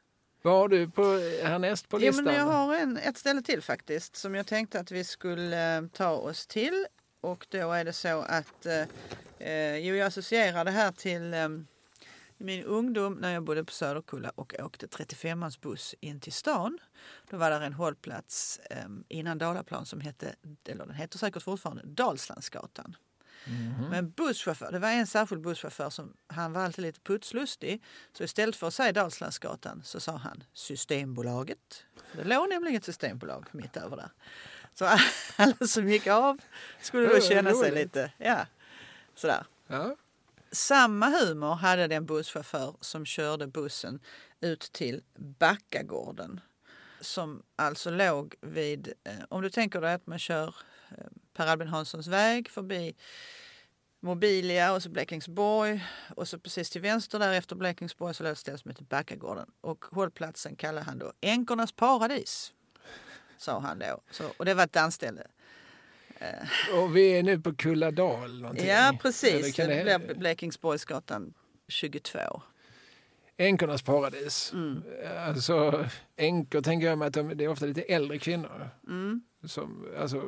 [0.43, 1.03] Vad har du på,
[1.43, 2.25] härnäst på listan?
[2.25, 5.87] men jag har en, ett ställe till faktiskt som jag tänkte att vi skulle eh,
[5.87, 6.87] ta oss till.
[7.21, 8.83] Och då är det så att eh,
[9.39, 11.49] eh, jo, jag associerar det här till eh,
[12.39, 16.79] min ungdom när jag bodde på Söderkulla och åkte 35ans buss in till stan.
[17.31, 20.35] Då var där en hållplats eh, innan Dalaplan som hette,
[20.69, 22.97] eller den heter säkert fortfarande, Dalslandsgatan.
[23.45, 23.91] Mhm.
[23.91, 27.83] Men busschaufför, det var en särskild busschaufför som han var alltid lite putslustig.
[28.13, 31.85] Så istället för att säga Dalslandsgatan så sa han Systembolaget.
[32.13, 34.11] Det låg nämligen ett systembolag mitt över där.
[34.75, 34.85] Så
[35.37, 36.41] alla som gick av
[36.81, 38.47] skulle då känna sig lite, ja,
[39.15, 39.47] sådär.
[39.67, 39.97] Ja.
[40.51, 44.01] Samma humor hade den busschaufför som körde bussen
[44.41, 46.41] ut till Backagården.
[47.01, 50.55] Som alltså låg vid, eh, om du tänker dig att man kör
[50.91, 51.07] eh,
[51.39, 52.95] Per Albin Hanssons väg förbi
[54.01, 55.85] Mobilia och så Blekingsborg
[56.17, 59.51] och så precis till vänster där efter Blekingsborg så låg ett ställe som heter Backagården
[59.61, 62.53] och hållplatsen kallade han då Änkornas paradis.
[63.37, 64.01] Sa han då.
[64.11, 65.27] Så, och det var ett dansställe.
[66.75, 68.69] Och vi är nu på Kulladal någonting.
[68.69, 71.35] Ja precis, det det- blir Blekingsborgsgatan
[71.69, 72.19] 22.
[73.37, 74.53] Änkornas paradis.
[74.53, 74.83] Mm.
[75.27, 75.87] Alltså,
[76.17, 78.71] änkor tänker jag mig att de, det är ofta lite äldre kvinnor.
[78.87, 79.23] Mm.
[79.45, 80.23] Som, alltså,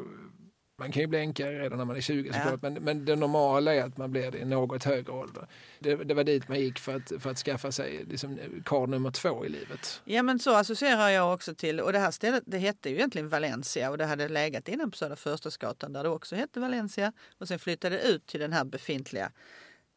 [0.80, 2.58] man kan ju bli änka redan när man är 20 Ja.
[2.62, 5.46] men, men det normala är att man blir det i något högre ålder.
[5.78, 9.10] Det, det var dit man gick för att, för att skaffa sig liksom, karl nummer
[9.10, 10.02] två i livet.
[10.04, 13.28] Ja men så associerar jag också till, och det här stället det hette ju egentligen
[13.28, 17.48] Valencia och det hade legat innan på Södra Förstadsgatan där det också hette Valencia och
[17.48, 19.32] sen flyttade det ut till den här befintliga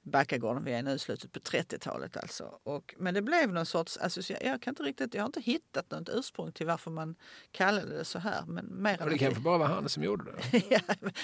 [0.03, 2.59] Backagården, vi är nu i slutet på 30-talet alltså.
[2.63, 5.91] Och, men det blev någon sorts association, jag kan inte riktigt, jag har inte hittat
[5.91, 7.15] något ursprung till varför man
[7.51, 8.43] kallade det så här.
[8.47, 10.63] Men mer Och det kanske bara var han som gjorde det.
[10.69, 10.79] ja,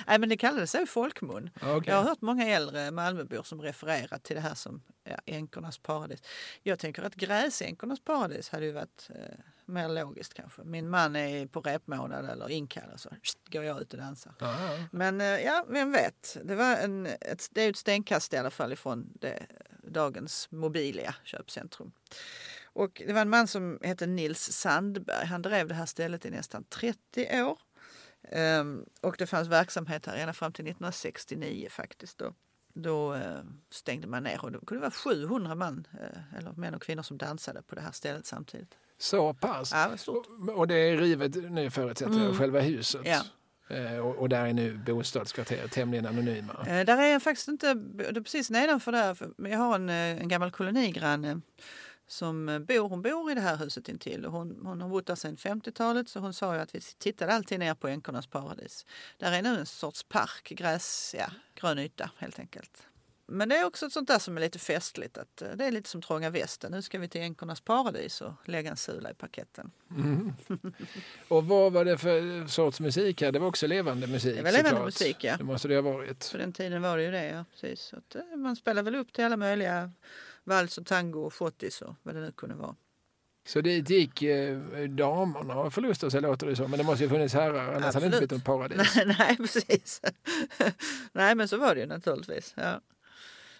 [0.08, 1.50] nej, men det kallades så i folkmun.
[1.62, 1.90] Ja, okej.
[1.90, 6.22] Jag har hört många äldre Malmöbor som refererat till det här som ja, änkornas paradis.
[6.64, 9.40] Jag tänker att gräsänkornas paradis hade ju varit eh,
[9.70, 10.64] mer logiskt kanske.
[10.64, 13.10] Min man är på repmånad eller inkallad så
[13.52, 14.34] går jag ut och dansar.
[14.40, 14.84] Ja, ja.
[14.92, 16.38] Men eh, ja, vem vet.
[16.44, 19.46] Det, var en, ett, det är ett stenkast i alla fall ifrån det,
[19.84, 21.92] dagens Mobilia köpcentrum.
[22.64, 25.26] Och det var en man som hette Nils Sandberg.
[25.26, 27.60] Han drev det här stället i nästan 30 år.
[28.24, 32.18] Ehm, och det fanns verksamhet här ända fram till 1969 faktiskt.
[32.18, 32.34] Då,
[32.74, 36.82] då eh, stängde man ner och det kunde vara 700 man, eh, eller män och
[36.82, 38.78] kvinnor som dansade på det här stället samtidigt.
[39.00, 39.72] Så pass.
[39.72, 39.98] Ja.
[40.08, 42.38] Och, och det är rivet nu förutsätter jag, Mm.
[42.38, 43.02] själva huset.
[43.06, 43.22] Ja.
[43.76, 46.54] Eh, och, och där är nu bostadskvarter tämligen anonyma.
[46.68, 47.74] Eh, där är faktiskt inte,
[48.12, 49.18] det precis nedanför där,
[49.50, 51.42] jag har en, eh, en gammal kolonigranne
[52.08, 55.16] som bor, hon bor i det här huset intill och hon, hon har bott där
[55.16, 58.86] sedan 50-talet så hon sa ju att vi tittade alltid ner på änkornas paradis.
[59.18, 61.26] Där är nu en sorts park, gräs, ja,
[61.56, 62.84] grön yta helt enkelt.
[63.32, 65.18] Men det är också ett sånt där som är lite festligt.
[65.18, 66.72] Att eh, det är lite som Trånga Västen.
[66.72, 69.72] Nu ska vi till änkornas paradis och lägga en sula i parketten.
[69.92, 70.34] Mm.
[71.28, 73.32] Och vad var det för sorts musik här?
[73.32, 74.86] Det var också levande musik Det var levande såklart.
[74.86, 75.38] musik, ja.
[75.38, 76.32] Det måste det ha varit.
[76.32, 77.46] På den tiden var det ju det, ja.
[77.52, 77.82] Precis.
[77.82, 79.92] Så att, eh, man spelar väl upp till alla möjliga
[80.44, 82.76] vals och tango och schottis och vad det nu kunde vara.
[83.48, 84.60] Så dit gick eh,
[84.90, 86.72] damerna och förlustade sig låter det som.
[86.72, 88.30] Men det måste ju funnits herrar, annars hade det inte Absolut.
[88.30, 88.96] blivit något paradis.
[88.96, 90.02] Nej, nej precis.
[91.12, 92.54] nej, men så var det ju naturligtvis.
[92.58, 92.82] Ja.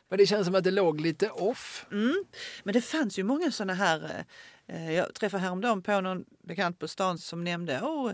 [0.10, 1.86] Men det känns som att det låg lite off.
[1.92, 2.26] Mm.
[2.64, 4.26] Men det fanns ju många såna här...
[4.68, 8.12] Eh, jag träffade häromdagen på någon bekant på stan som nämnde oh,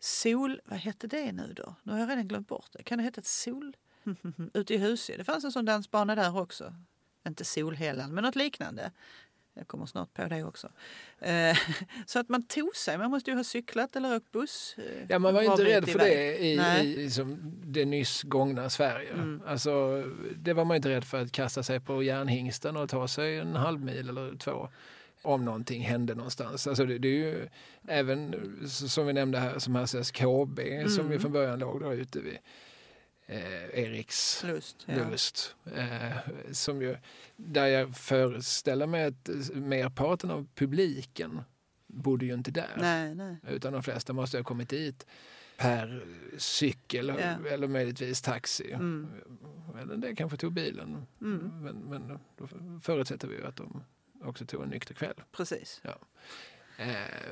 [0.00, 0.60] sol...
[0.64, 1.74] Vad hette det nu då?
[1.82, 2.82] Nu har jag redan glömt bort det.
[2.82, 3.76] Kan det heta sol...
[4.54, 6.74] Ute i Husie, Det fanns en sån dansbana där också.
[7.26, 8.92] Inte Solhällan, men något liknande.
[9.60, 10.68] Jag kommer snart på det också.
[11.20, 11.56] Eh,
[12.06, 12.98] så att man tog sig.
[12.98, 14.74] Man måste ju ha cyklat eller åkt buss.
[14.78, 16.16] eh, Ja, man var ju inte rädd för iväg.
[16.16, 19.12] det i, i liksom det nyss gångna Sverige.
[19.12, 19.42] Mm.
[19.46, 20.04] Alltså,
[20.36, 23.56] det var man inte rädd för att kasta sig på järnhingsten och ta sig en
[23.56, 24.68] halv mil eller två
[25.22, 26.66] om någonting hände någonstans.
[26.66, 27.48] Alltså det, det är ju
[27.88, 28.34] även
[28.68, 31.12] som vi nämnde här som Hasses KB som Mm.
[31.12, 32.38] ju från början låg där ute vid
[33.30, 34.84] eh, Eriks Lust.
[34.86, 35.08] Ja.
[35.08, 35.56] lust.
[35.74, 36.16] Eh,
[36.52, 36.96] som ju,
[37.36, 41.42] där jag föreställer mig att merparten av publiken
[41.86, 42.76] bodde ju inte där.
[42.76, 43.36] Nej, nej.
[43.48, 45.06] Utan de flesta måste ha kommit dit
[45.56, 46.04] per
[46.38, 47.48] cykel Ja.
[47.48, 48.72] eller möjligtvis taxi.
[48.72, 49.08] Mm.
[49.80, 51.06] Eller det kanske tog bilen.
[51.20, 51.62] Mm.
[51.62, 52.48] Men, men då
[52.82, 53.84] förutsätter vi ju att de
[54.24, 55.14] också tog en nykter kväll.
[55.32, 55.80] Precis.
[55.84, 55.90] Eh,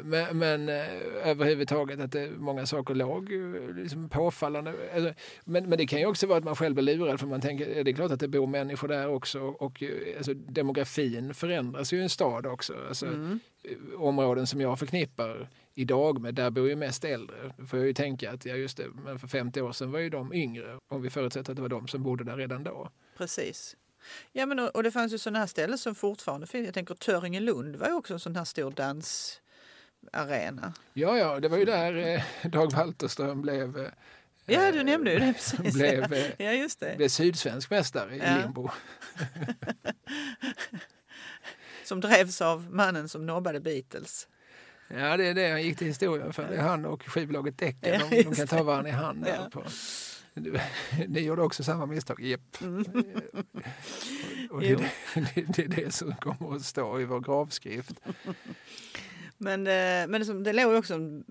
[0.02, 0.86] Men, men eh,
[1.24, 4.74] överhuvudtaget att det, många saker låg eh, liksom påfallande.
[4.94, 7.40] Alltså, Men, men det kan ju också vara att man själv blir lurad för man
[7.40, 11.92] tänker, det är klart att det bor människor där också och eh, alltså, demografin förändras
[11.92, 12.74] ju i en stad också.
[12.88, 13.40] Alltså, Mm.
[13.64, 17.36] eh, Områden som jag förknippar idag med, där bor ju mest äldre.
[17.58, 19.98] Då får jag ju tänka att, ja just det, men för 50 år sedan var
[19.98, 20.78] ju de yngre.
[20.88, 22.88] Om vi förutsätter att det var de som bodde där redan då.
[23.18, 23.76] Precis.
[24.32, 26.64] Ja, men, och, och det fanns ju sådana här ställen som fortfarande finns.
[26.64, 30.72] Jag tänker Töringelund var ju också en sån här stor dansarena.
[30.92, 33.88] Ja, ja, det var ju där eh, Dag Walterström blev, eh,
[34.46, 35.60] Ja, du nämnde ju det precis.
[35.74, 36.96] blev, eh, ja, just det.
[36.96, 38.38] blev sydsvensk mästare i Ja.
[38.42, 38.70] limbo.
[41.84, 44.28] Som drevs av mannen som nobbade Beatles.
[44.88, 46.48] Ja, det är det han gick till historien för.
[46.48, 47.88] Det är han och skivbolaget Decca.
[47.88, 49.24] Ja, de, de kan ta varandra i hand.
[49.24, 49.50] där Ja.
[49.50, 49.64] På.
[51.08, 52.20] Ni gjorde också samma misstag.
[52.20, 52.56] Japp.
[54.50, 54.78] Och det, Jo.
[55.14, 58.00] det, det är det som kommer att stå i vår gravskrift.
[59.40, 61.24] Men, eh, men det, det låg också en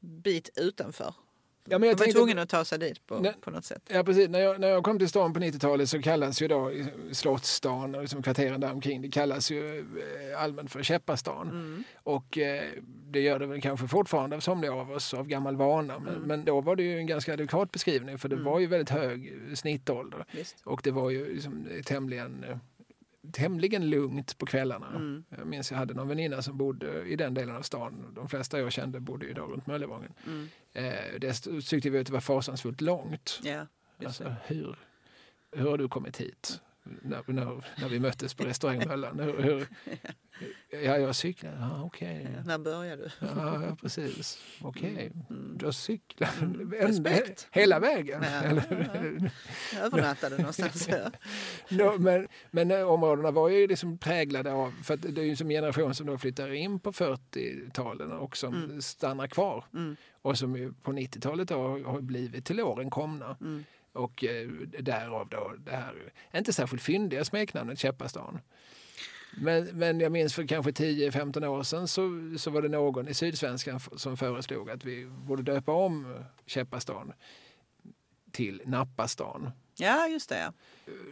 [0.00, 1.14] bit utanför
[1.72, 3.34] Ja, men jag De var tvungen att ta sig dit på, Nej.
[3.40, 3.82] på något sätt.
[3.88, 4.28] Ja, precis.
[4.28, 6.70] När jag, när jag kom till stan på 90-talet så kallas ju då
[7.12, 11.48] Slottsstan och liksom kvarteren där omkring det kallas ju eh, allmänt för Käppastan.
[11.50, 11.84] Mm.
[11.96, 15.98] Och eh, det gör det väl kanske fortfarande av somliga av oss av gammal vana.
[15.98, 16.28] Men, Mm.
[16.28, 19.32] men då var det ju en ganska adekvat beskrivning för det var ju väldigt hög
[19.54, 20.24] snittålder.
[20.32, 20.56] Visst.
[20.64, 22.56] Och det var ju liksom tämligen, eh,
[23.32, 24.86] tämligen lugnt på kvällarna.
[24.96, 25.24] Mm.
[25.38, 28.12] Jag minns jag hade någon väninna som bodde i den delen av stan.
[28.14, 30.12] De flesta jag kände bodde ju då runt Möllevången.
[30.26, 30.48] Mm.
[30.72, 31.32] Eh, det
[31.62, 33.40] tyckte vi att det var fasansfullt långt.
[33.42, 33.66] Ja,
[34.06, 34.78] Alltså, hur,
[35.52, 36.60] hur har du kommit hit?
[36.84, 39.20] När, när, när vi möttes på restaurang Möllan.
[39.20, 39.66] Hur, hur,
[40.70, 41.56] ja, jag cyklade.
[41.60, 42.28] Ja, okej.
[42.36, 43.10] Ja, när började du?
[43.20, 44.38] Ja, ja, precis.
[44.62, 45.12] Okej.
[45.30, 45.58] Mm.
[45.58, 46.60] Du har cyklat Mm.
[46.60, 47.48] ända, Respekt.
[47.50, 48.22] hela vägen.
[48.22, 49.30] Ja, Eller?
[49.82, 50.88] Övernattade någonstans.
[50.88, 51.10] Ja.
[51.68, 55.36] Nå, men, men eh, områdena var ju liksom präglade av, för att det är ju
[55.36, 58.82] som generation som då flyttar in på 40-talen och som Mm.
[58.82, 59.64] stannar kvar.
[59.74, 59.96] Mm.
[60.22, 61.54] Och som på 90-talet då
[61.84, 63.36] har blivit till åren komna.
[63.40, 63.64] Mm.
[63.92, 64.48] Och eh,
[64.80, 68.38] därav då det här, inte särskilt fyndiga smeknamnet Käppastan.
[69.36, 73.14] Men, men jag minns för kanske 10-15 år sedan så, så var det någon i
[73.14, 77.12] Sydsvenskan som föreslog att vi borde döpa om Käppastan
[78.30, 79.50] till Nappastan.
[79.76, 80.52] ja, just det.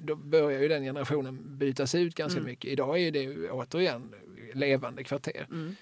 [0.00, 2.50] Då börjar ju den generationen bytas ut ganska Mm.
[2.50, 2.70] mycket.
[2.70, 4.14] Idag är det ju återigen
[4.54, 5.46] levande kvarter.
[5.50, 5.76] Mm.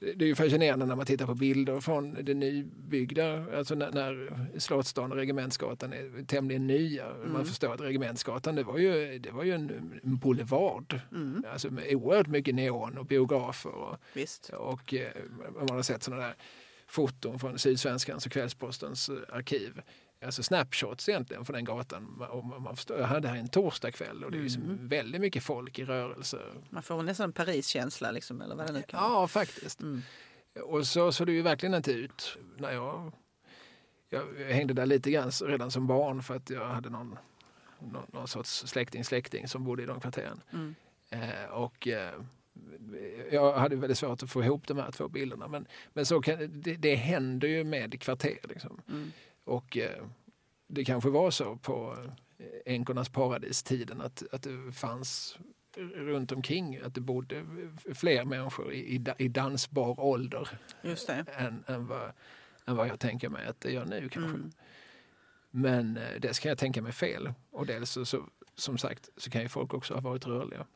[0.00, 4.30] Det är ju fascinerande när man tittar på bilder från det nybyggda, alltså när, när
[4.58, 7.06] Slottsstaden och Regementsgatan är tämligen nya.
[7.06, 7.32] Mm.
[7.32, 11.00] Man förstår att Regementsgatan det var ju, det var ju en, en boulevard.
[11.12, 11.44] Mm.
[11.52, 13.70] Alltså med oerhört mycket neon och biografer.
[13.70, 14.48] Och, Visst.
[14.48, 15.08] och eh,
[15.58, 16.34] man har sett sådana där
[16.86, 19.80] foton från Sydsvenskans och Kvällspostens eh, arkiv.
[20.24, 22.22] Alltså snapshots egentligen från den gatan.
[22.30, 24.88] Och man förstår, ja, det här är en torsdagkväll och det är liksom Mm.
[24.88, 26.38] väldigt mycket folk i rörelse.
[26.70, 29.12] Man får nästan en Paris-känsla, liksom, eller vad det nu kan vara.
[29.12, 29.80] Ja, faktiskt.
[29.80, 30.02] Mm.
[30.64, 33.12] Och så såg det ju verkligen inte ut när jag,
[34.08, 37.18] jag hängde där lite grann redan som barn för att jag hade någon,
[37.78, 40.40] någon, någon sorts släkting, släkting som bodde i de kvarteren.
[40.52, 40.74] Mm.
[41.10, 42.14] Eh, och eh,
[43.30, 45.48] jag hade väldigt svårt att få ihop de här två bilderna.
[45.48, 48.38] Men, men så kan, det, det händer ju med kvarter.
[48.48, 48.80] Liksom.
[48.88, 49.12] Mm.
[49.50, 50.04] Och eh,
[50.66, 51.96] det kanske var så på
[52.38, 55.38] eh, änkornas paradistiden att, att det fanns
[55.94, 57.44] runt omkring att det bodde
[57.94, 60.48] fler människor i, i, da- i dansbar ålder
[61.36, 62.12] än, än, vad,
[62.66, 64.30] än vad jag tänker mig att det gör nu kanske.
[64.38, 64.52] Mm.
[65.50, 67.32] Men eh, det ska jag tänka mig fel.
[67.50, 70.66] Och dels så, så, som sagt så kan ju folk också ha varit rörliga.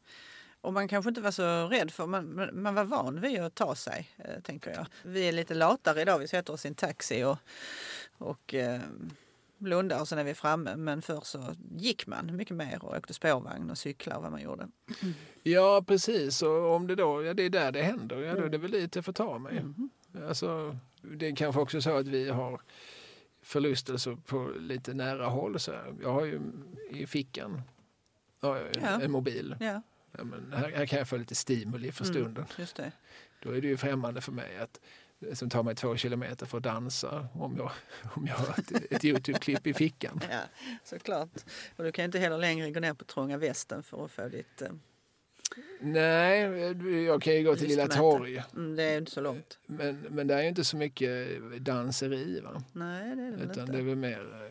[0.61, 3.75] Och man kanske inte var så rädd för, man, man- var van vid att ta
[3.75, 4.09] sig,
[4.43, 4.87] tänker jag.
[5.03, 7.39] Vi är lite latare idag, vi sätter oss i en taxi och,
[8.25, 8.81] och eh,
[9.59, 10.77] blundar och sen är vi framme.
[10.77, 14.43] Men förr så gick man mycket mer och åkte spårvagn och cyklade och vad man
[14.43, 14.69] gjorde.
[15.43, 18.49] Ja precis, och om det då, ja det är där det händer, ja då är
[18.49, 19.59] det väl dit jag får ta mig.
[19.59, 19.91] Mm.
[20.29, 22.61] Alltså, det är kanske också så att vi har
[23.43, 25.61] förlustelser på lite nära håll.
[25.61, 25.95] Så här.
[26.03, 26.41] Jag har ju
[26.91, 27.61] i fickan
[28.41, 29.01] jag en, Ja.
[29.01, 29.57] en mobil.
[29.61, 29.83] Ja,
[30.19, 32.15] Ja, men här, här kan jag få lite stimuli för Mm.
[32.15, 32.45] stunden.
[32.59, 32.93] just det.
[33.43, 34.81] Då är det ju främmande för mig att
[35.33, 37.71] som tar mig två kilometer för att dansa om jag,
[38.15, 40.21] om jag har ett, ett Youtube-klipp i fickan.
[40.31, 40.41] Ja,
[40.85, 41.31] såklart.
[41.77, 44.63] Och du kan inte heller längre gå ner på Trånga Västen för att få ditt...
[44.63, 44.69] Eh,
[45.81, 46.41] Nej,
[47.05, 47.87] jag kan ju gå till Lilla.
[47.89, 48.43] Torg.
[48.53, 49.59] mm, det är inte så långt.
[49.67, 51.29] Men, men det är ju inte så mycket
[51.63, 52.41] danseri.
[52.41, 52.63] Va?
[52.73, 53.73] Nej, det är det Utan inte.
[53.73, 54.51] det är väl mer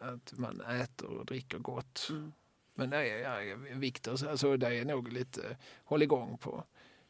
[0.00, 2.06] eh, att man äter och dricker gott.
[2.10, 2.32] Mm.
[2.74, 6.64] Men det är, ja, Viktor, så- alltså, det är nog lite håll igång på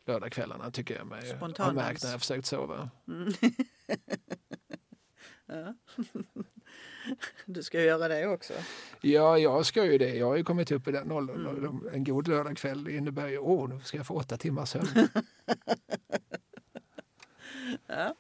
[0.07, 2.91] lördagskvällarna tycker jag mig ha märkt när jag försökt sova.
[3.09, 3.33] Mm.
[5.47, 5.75] ja.
[7.47, 8.53] Du ska göra det också.
[9.01, 10.15] Ja, jag ska ju det.
[10.15, 11.47] Jag har ju kommit upp i den åldern.
[11.47, 11.89] Mm.
[11.93, 14.89] En god lördagskväll innebär ju, åh, nu ska jag få åtta timmars sömn.
[17.87, 18.15] Ja.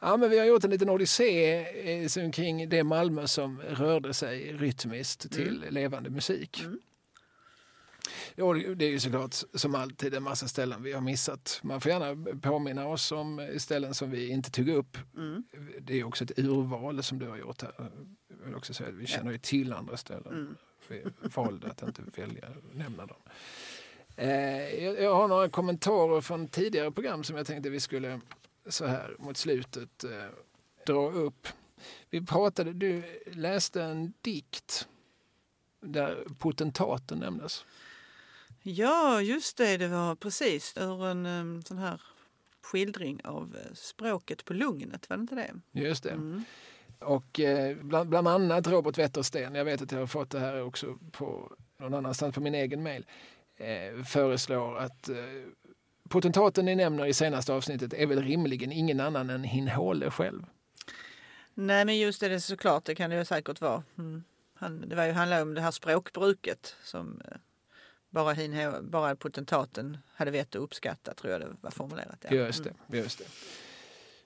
[0.00, 1.56] Ja, men vi har gjort en liten odyssé
[2.02, 6.60] eh, kring det Malmö som rörde sig rytmiskt till levande musik.
[6.60, 6.80] Mm.
[8.34, 11.60] Ja, det är ju såklart som alltid en massa ställen vi har missat.
[11.62, 14.98] Man får gärna påminna oss om ställen som vi inte tog upp.
[15.16, 15.44] Mm.
[15.80, 17.72] Det är också ett urval som du har gjort här.
[18.28, 20.32] Jag vill också säga att vi känner ju till andra ställen.
[20.32, 20.56] Mm.
[20.88, 21.04] Vi
[21.34, 23.16] valde att inte välja nämna dem.
[24.16, 28.20] Eh, jag, jag har några kommentarer från tidigare program som jag tänkte vi skulle
[28.68, 30.10] så här mot slutet eh,
[30.86, 31.48] dra upp.
[32.10, 33.02] Vi pratade, du
[33.32, 34.88] läste en dikt
[35.80, 37.64] där potentaten nämndes.
[38.62, 39.76] Ja, just det.
[39.76, 42.00] Det var precis ur en em, sån här
[42.62, 45.80] skildring av eh, språket på Lugnet, var det inte det?
[45.80, 46.10] Just det.
[46.10, 46.44] Mm.
[46.98, 50.62] Och eh, bland, bland annat Robert Wettersten, jag vet att jag har fått det här
[50.62, 53.06] också på någon annanstans på min egen mail,
[53.56, 55.16] eh, föreslår att eh,
[56.08, 60.42] potentaten ni nämner i senaste avsnittet är väl rimligen ingen annan än Hin Håle själv.
[61.54, 63.82] Nej men just det, det är såklart, det kan det ju säkert vara.
[63.98, 64.24] Mm.
[64.54, 67.36] Han, det var ju, handlade om det här språkbruket som eh,
[68.10, 72.24] bara, hin, bara potentaten hade vett att uppskatta, tror jag det var formulerat.
[72.28, 72.36] Ja.
[72.36, 73.04] Just det, mm.
[73.04, 73.24] just det.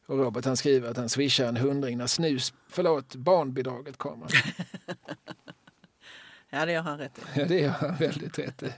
[0.06, 4.28] Och Robert han skriver att han swishar en hundring när snus, förlåt, barnbidraget kommer.
[6.50, 7.22] ja, det gör han rätt i.
[7.40, 8.72] Ja, det gör han väldigt rätt i.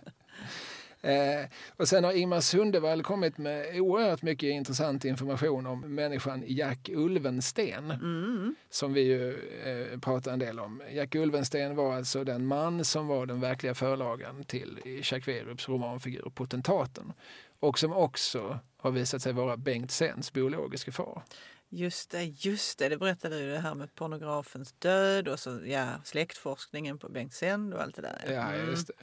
[1.02, 6.89] Eh, och sen har Ingmar Sundevall kommit med oerhört mycket intressant information om människan Jack
[6.93, 7.90] Ulvensten.
[7.90, 8.55] Mm.
[8.70, 9.31] Som vi ju
[9.64, 10.82] eh, pratar en del om.
[10.93, 16.31] Jack Ulvensten var alltså den man som var den verkliga förlagan till Jacques Werups romanfigur
[16.35, 17.12] Potentaten.
[17.60, 21.23] Och som också har visat sig vara Bengt Sens biologiska far.
[21.68, 22.89] Just det, just det.
[22.89, 27.73] Det berättade du det här med pornografens död och så, ja, släktforskningen på Bengt Sen
[27.73, 28.23] och allt det där.
[28.27, 28.70] Ja, mm.
[28.70, 28.94] just det.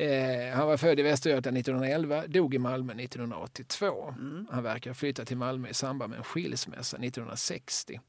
[0.00, 4.14] Eh, han var född i Västergötland 1911, dog i Malmö 1982.
[4.18, 4.46] Mm.
[4.50, 8.00] Han verkar ha flyttat till Malmö i samband med en skilsmässa 1960.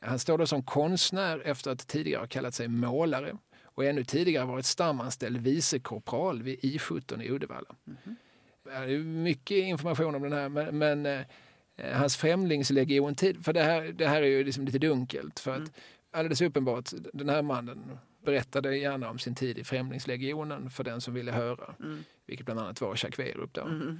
[0.00, 4.46] Han står då som konstnär efter att tidigare ha kallat sig målare och ännu tidigare
[4.46, 7.74] varit stamanställd vicekorpral vid I17 i Uddevalla.
[7.86, 8.16] Mm.
[8.64, 13.82] Det är mycket information om den här men, men eh, hans främlingslegion, för det här,
[13.82, 15.70] det här är ju liksom lite dunkelt för att mm.
[16.10, 21.14] alldeles uppenbart den här mannen berättade gärna om sin tid i Främlingslegionen för den som
[21.14, 21.74] ville höra.
[21.80, 22.04] Mm.
[22.26, 23.48] Vilket bland annat var Jacques.
[23.52, 23.62] Då.
[23.62, 23.98] Mm.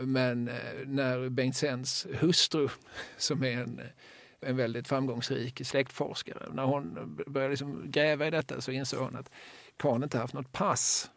[0.00, 0.54] Men eh,
[0.86, 2.68] när Bengt Sens hustru,
[3.16, 3.80] som är en,
[4.40, 9.30] en väldigt framgångsrik släktforskare, när hon började liksom gräva i detta så insåg hon att
[9.76, 11.10] karln inte haft något pass.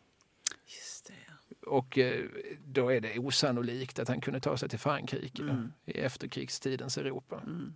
[1.08, 1.70] Det, ja.
[1.70, 2.26] Och eh,
[2.66, 5.72] då är det osannolikt att han kunde ta sig till Frankrike mm.
[5.86, 7.42] i efterkrigstidens Europa.
[7.46, 7.76] Mm.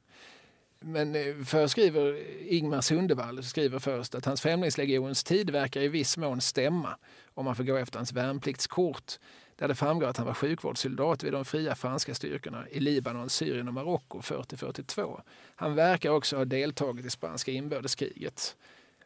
[0.80, 2.24] Men eh, förskriver
[2.54, 6.98] Ingmar Sundevall skriver först att hans Främlingslegions tid verkar i viss mån stämma
[7.34, 9.20] om man får gå efter hans värnpliktskort
[9.56, 13.68] där det framgår att han var sjukvårdssoldat vid de fria franska styrkorna i Libanon, Syrien
[13.68, 15.22] och Marocko 40-42.
[15.56, 18.56] Han verkar också ha deltagit i spanska inbördeskriget.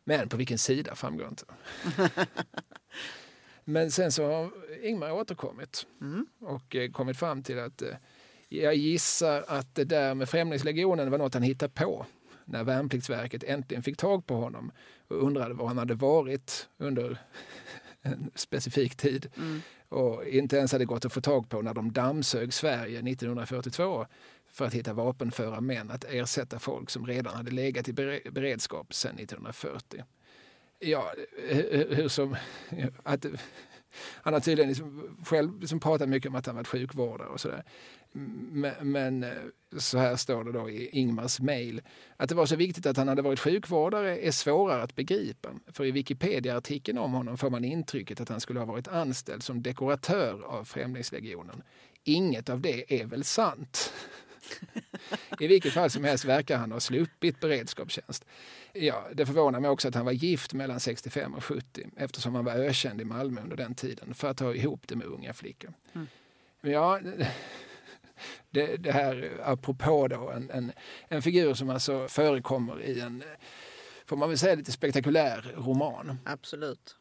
[0.03, 1.43] Men på vilken sida framgår inte.
[3.63, 4.51] Men sen så har
[4.83, 6.25] Ingmar återkommit mm.
[6.39, 7.89] och eh, kommit fram till att eh,
[8.49, 12.05] jag gissar att det där med Främlingslegionen var något han hittade på
[12.45, 14.71] när Värnpliktsverket äntligen fick tag på honom
[15.07, 17.17] och undrade var han hade varit under
[18.01, 19.29] en specifik tid.
[19.37, 19.61] Mm.
[19.89, 24.05] Och inte ens hade gått att få tag på när de dammsög Sverige 1942
[24.51, 27.93] för att hitta vapenföra män att ersätta folk som redan hade legat i
[28.31, 30.03] beredskap sedan 1940.
[30.79, 31.13] Ja,
[31.89, 32.35] hur som...
[33.03, 33.25] Att,
[34.21, 37.63] han har tydligen liksom själv liksom pratat mycket om att han varit sjukvårdare och sådär.
[38.11, 39.29] Men, men, eh,
[39.77, 41.81] så här står det då i Ingmars mejl.
[42.17, 45.49] Att det var så viktigt att han hade varit sjukvårdare är svårare att begripa.
[45.67, 49.61] För i Wikipedia-artikeln om honom får man intrycket att han skulle ha varit anställd som
[49.61, 51.63] dekoratör av Främlingslegionen.
[52.03, 53.93] Inget av det är väl sant?
[55.39, 58.25] I vilket fall som helst verkar han ha sluppit beredskapstjänst.
[58.73, 62.45] Ja, det förvånar mig också att han var gift mellan 65 och 70 eftersom han
[62.45, 65.73] var ökänd i Malmö under den tiden för att ha ihop det med unga flickor.
[65.93, 66.07] Mm.
[66.61, 66.99] Ja,
[68.49, 70.71] det, det här apropå då en, en,
[71.07, 73.23] en figur som alltså förekommer i en,
[74.05, 76.17] får man väl säga, lite spektakulär roman.
[76.25, 76.95] Absolut.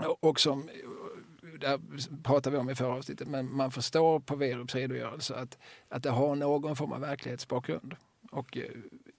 [0.00, 0.68] Och, och som,
[1.60, 1.80] där
[2.22, 5.58] pratar vi om i förra avsnittet, men man förstår på Werups redogörelse att,
[5.88, 7.96] att det har någon form av verklighetsbakgrund.
[8.30, 8.58] Och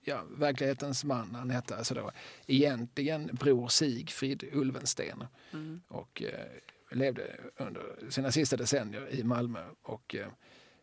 [0.03, 2.11] ja, verklighetens man, han hette alltså då
[2.47, 5.23] egentligen Bror Sigfrid Ulvensten.
[5.53, 5.81] Mm.
[5.87, 7.23] Och eh, levde
[7.57, 10.27] under sina sista decennier i Malmö och eh,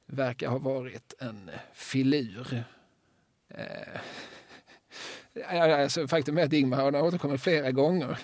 [0.08, 2.64] verkar ha varit en filur.
[3.48, 4.00] Eh,
[5.60, 8.18] alltså, faktum är att Ingmar har återkommit flera gånger.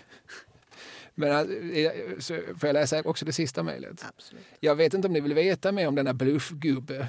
[1.14, 1.30] Men
[1.72, 4.04] eh, så får jag läsa också det sista mejlet?
[4.60, 7.08] Jag vet inte om ni vill veta mer om denna bluffgubbe.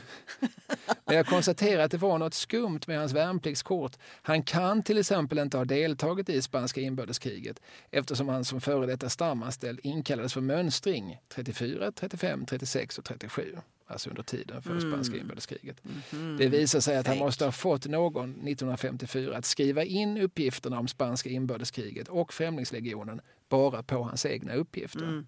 [1.05, 3.97] Men jag konstaterar att det var något skumt med hans värnpliktskort.
[4.21, 7.61] Han kan till exempel inte ha deltagit i spanska inbördeskriget
[7.91, 14.09] eftersom han som före detta stamanställd inkallades för mönstring 34, 35, 36 och 37 alltså
[14.09, 14.91] under tiden för mm.
[14.91, 15.81] spanska inbördeskriget.
[16.11, 16.37] Mm.
[16.37, 20.87] Det visar sig att han måste ha fått någon 1954 att skriva in uppgifterna om
[20.87, 25.03] spanska inbördeskriget och Främlingslegionen bara på hans egna uppgifter.
[25.03, 25.27] Mm.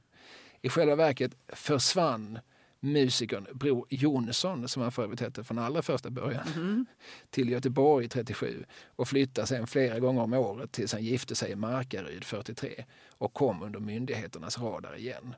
[0.61, 2.39] I själva verket försvann
[2.79, 6.85] musikern Bror Jonsson, som han för övrigt hette från allra första början, mm.
[7.29, 11.55] till Göteborg 37 och flyttade sen flera gånger om året tills han gifte sig i
[11.55, 15.35] Markaryd 43 och kom under myndigheternas radar igen.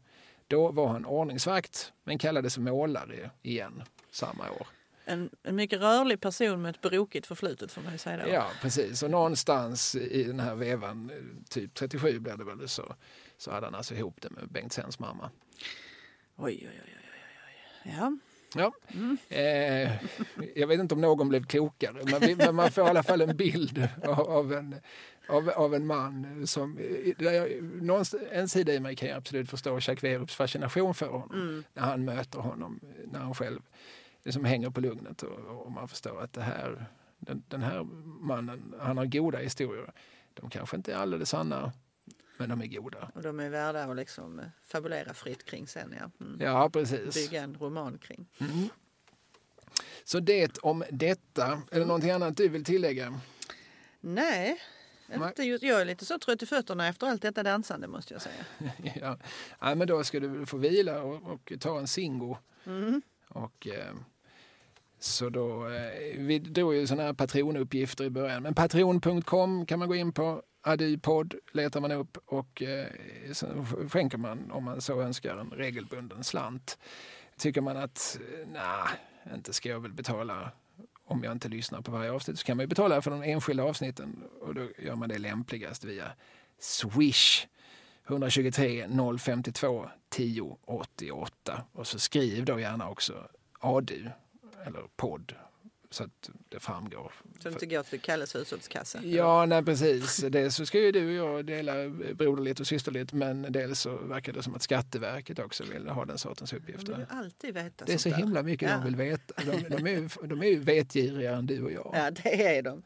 [0.50, 4.68] Då var han ordningsvakt men kallades målare igen samma år.
[5.06, 8.26] En, en mycket rörlig person med ett brokigt förflutet får man ju säga.
[8.26, 8.32] Då.
[8.32, 11.12] Ja precis och någonstans i den här vevan,
[11.50, 12.96] typ 37 blev det väl så,
[13.38, 15.30] så hade han alltså ihop det med Bengt Sens mamma.
[16.36, 17.02] Oj, oj, oj, oj,
[17.86, 17.94] oj.
[17.98, 18.18] Ja.
[18.56, 18.74] Ja.
[19.30, 19.92] Eh,
[20.56, 23.22] jag vet inte om någon blev klokare, men, vi, men man får i alla fall
[23.22, 24.76] en bild av, av en,
[25.30, 26.76] av, av en man som...
[27.18, 31.08] Där jag, någonstans, en sida i mig kan jag absolut förstå Jacques Werups fascination för
[31.08, 32.80] honom när han möter honom,
[33.12, 33.60] när han själv
[34.24, 36.86] liksom hänger på lugnet och, och man förstår att det här,
[37.18, 39.92] den, den här mannen, han har goda historier.
[40.34, 41.74] De kanske inte är alldeles sanna,
[42.38, 43.12] men de är goda.
[43.16, 45.96] Och de är värda att liksom eh, fabulera fritt kring sen.
[46.00, 46.26] Ja.
[46.26, 46.42] Mm.
[46.42, 47.16] Ja, precis.
[47.16, 48.28] Bygga en roman kring.
[50.04, 51.62] Så det om detta.
[51.72, 53.20] Är det någonting annat du vill tillägga?
[54.02, 54.62] Nej,
[55.14, 58.22] inte just, jag är lite så trött i fötterna efter allt detta dansande måste jag
[58.22, 58.46] säga.
[59.02, 59.18] ja.
[59.60, 62.38] ja, men då ska du få vila och, och ta en Singo.
[63.28, 63.94] Och, eh,
[65.00, 68.44] så då, eh, vi drog ju sådana här patronuppgifter i början.
[68.44, 70.44] Men patron.com kan man gå in på.
[70.62, 72.88] Adypodd letar man upp och eh,
[73.90, 76.78] skänker man om man så önskar en regelbunden slant.
[77.38, 80.52] Tycker man att eh, nej, inte ska jag väl betala
[81.10, 83.64] om jag inte lyssnar på varje avsnitt så kan man ju betala för de enskilda
[83.64, 84.24] avsnitten.
[84.42, 86.12] Och då gör man det lämpligast via
[86.60, 87.48] Swish.
[88.08, 88.88] 123
[89.20, 93.28] 052 10 88 och så skriv då gärna också
[93.60, 94.10] ADU
[94.66, 95.34] eller podd
[95.92, 97.14] så att det framgår.
[97.40, 99.00] Så det inte går till Kalles hushållskassa.
[99.04, 100.18] Ja, nej, precis.
[100.18, 101.74] Dels så ska ju du och jag dela
[102.14, 106.18] broderligt och systerligt men dels så verkar det som att Skatteverket också vill ha den
[106.18, 107.06] sortens Man vill uppgifter.
[107.10, 108.16] alltid veta Det är så där.
[108.16, 108.76] himla mycket Ja.
[108.76, 109.34] de vill veta.
[109.46, 111.92] De, de, är, ju- de är ju vetgiriga än du och jag.
[111.94, 112.84] Ja, det är de.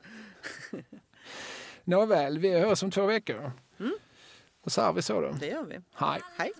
[1.83, 3.51] Nåväl, vi hörs om två veckor.
[4.65, 5.35] Och så har vi så då.
[5.39, 5.79] Det gör vi.
[5.93, 6.21] Hej.
[6.37, 6.51] Hej.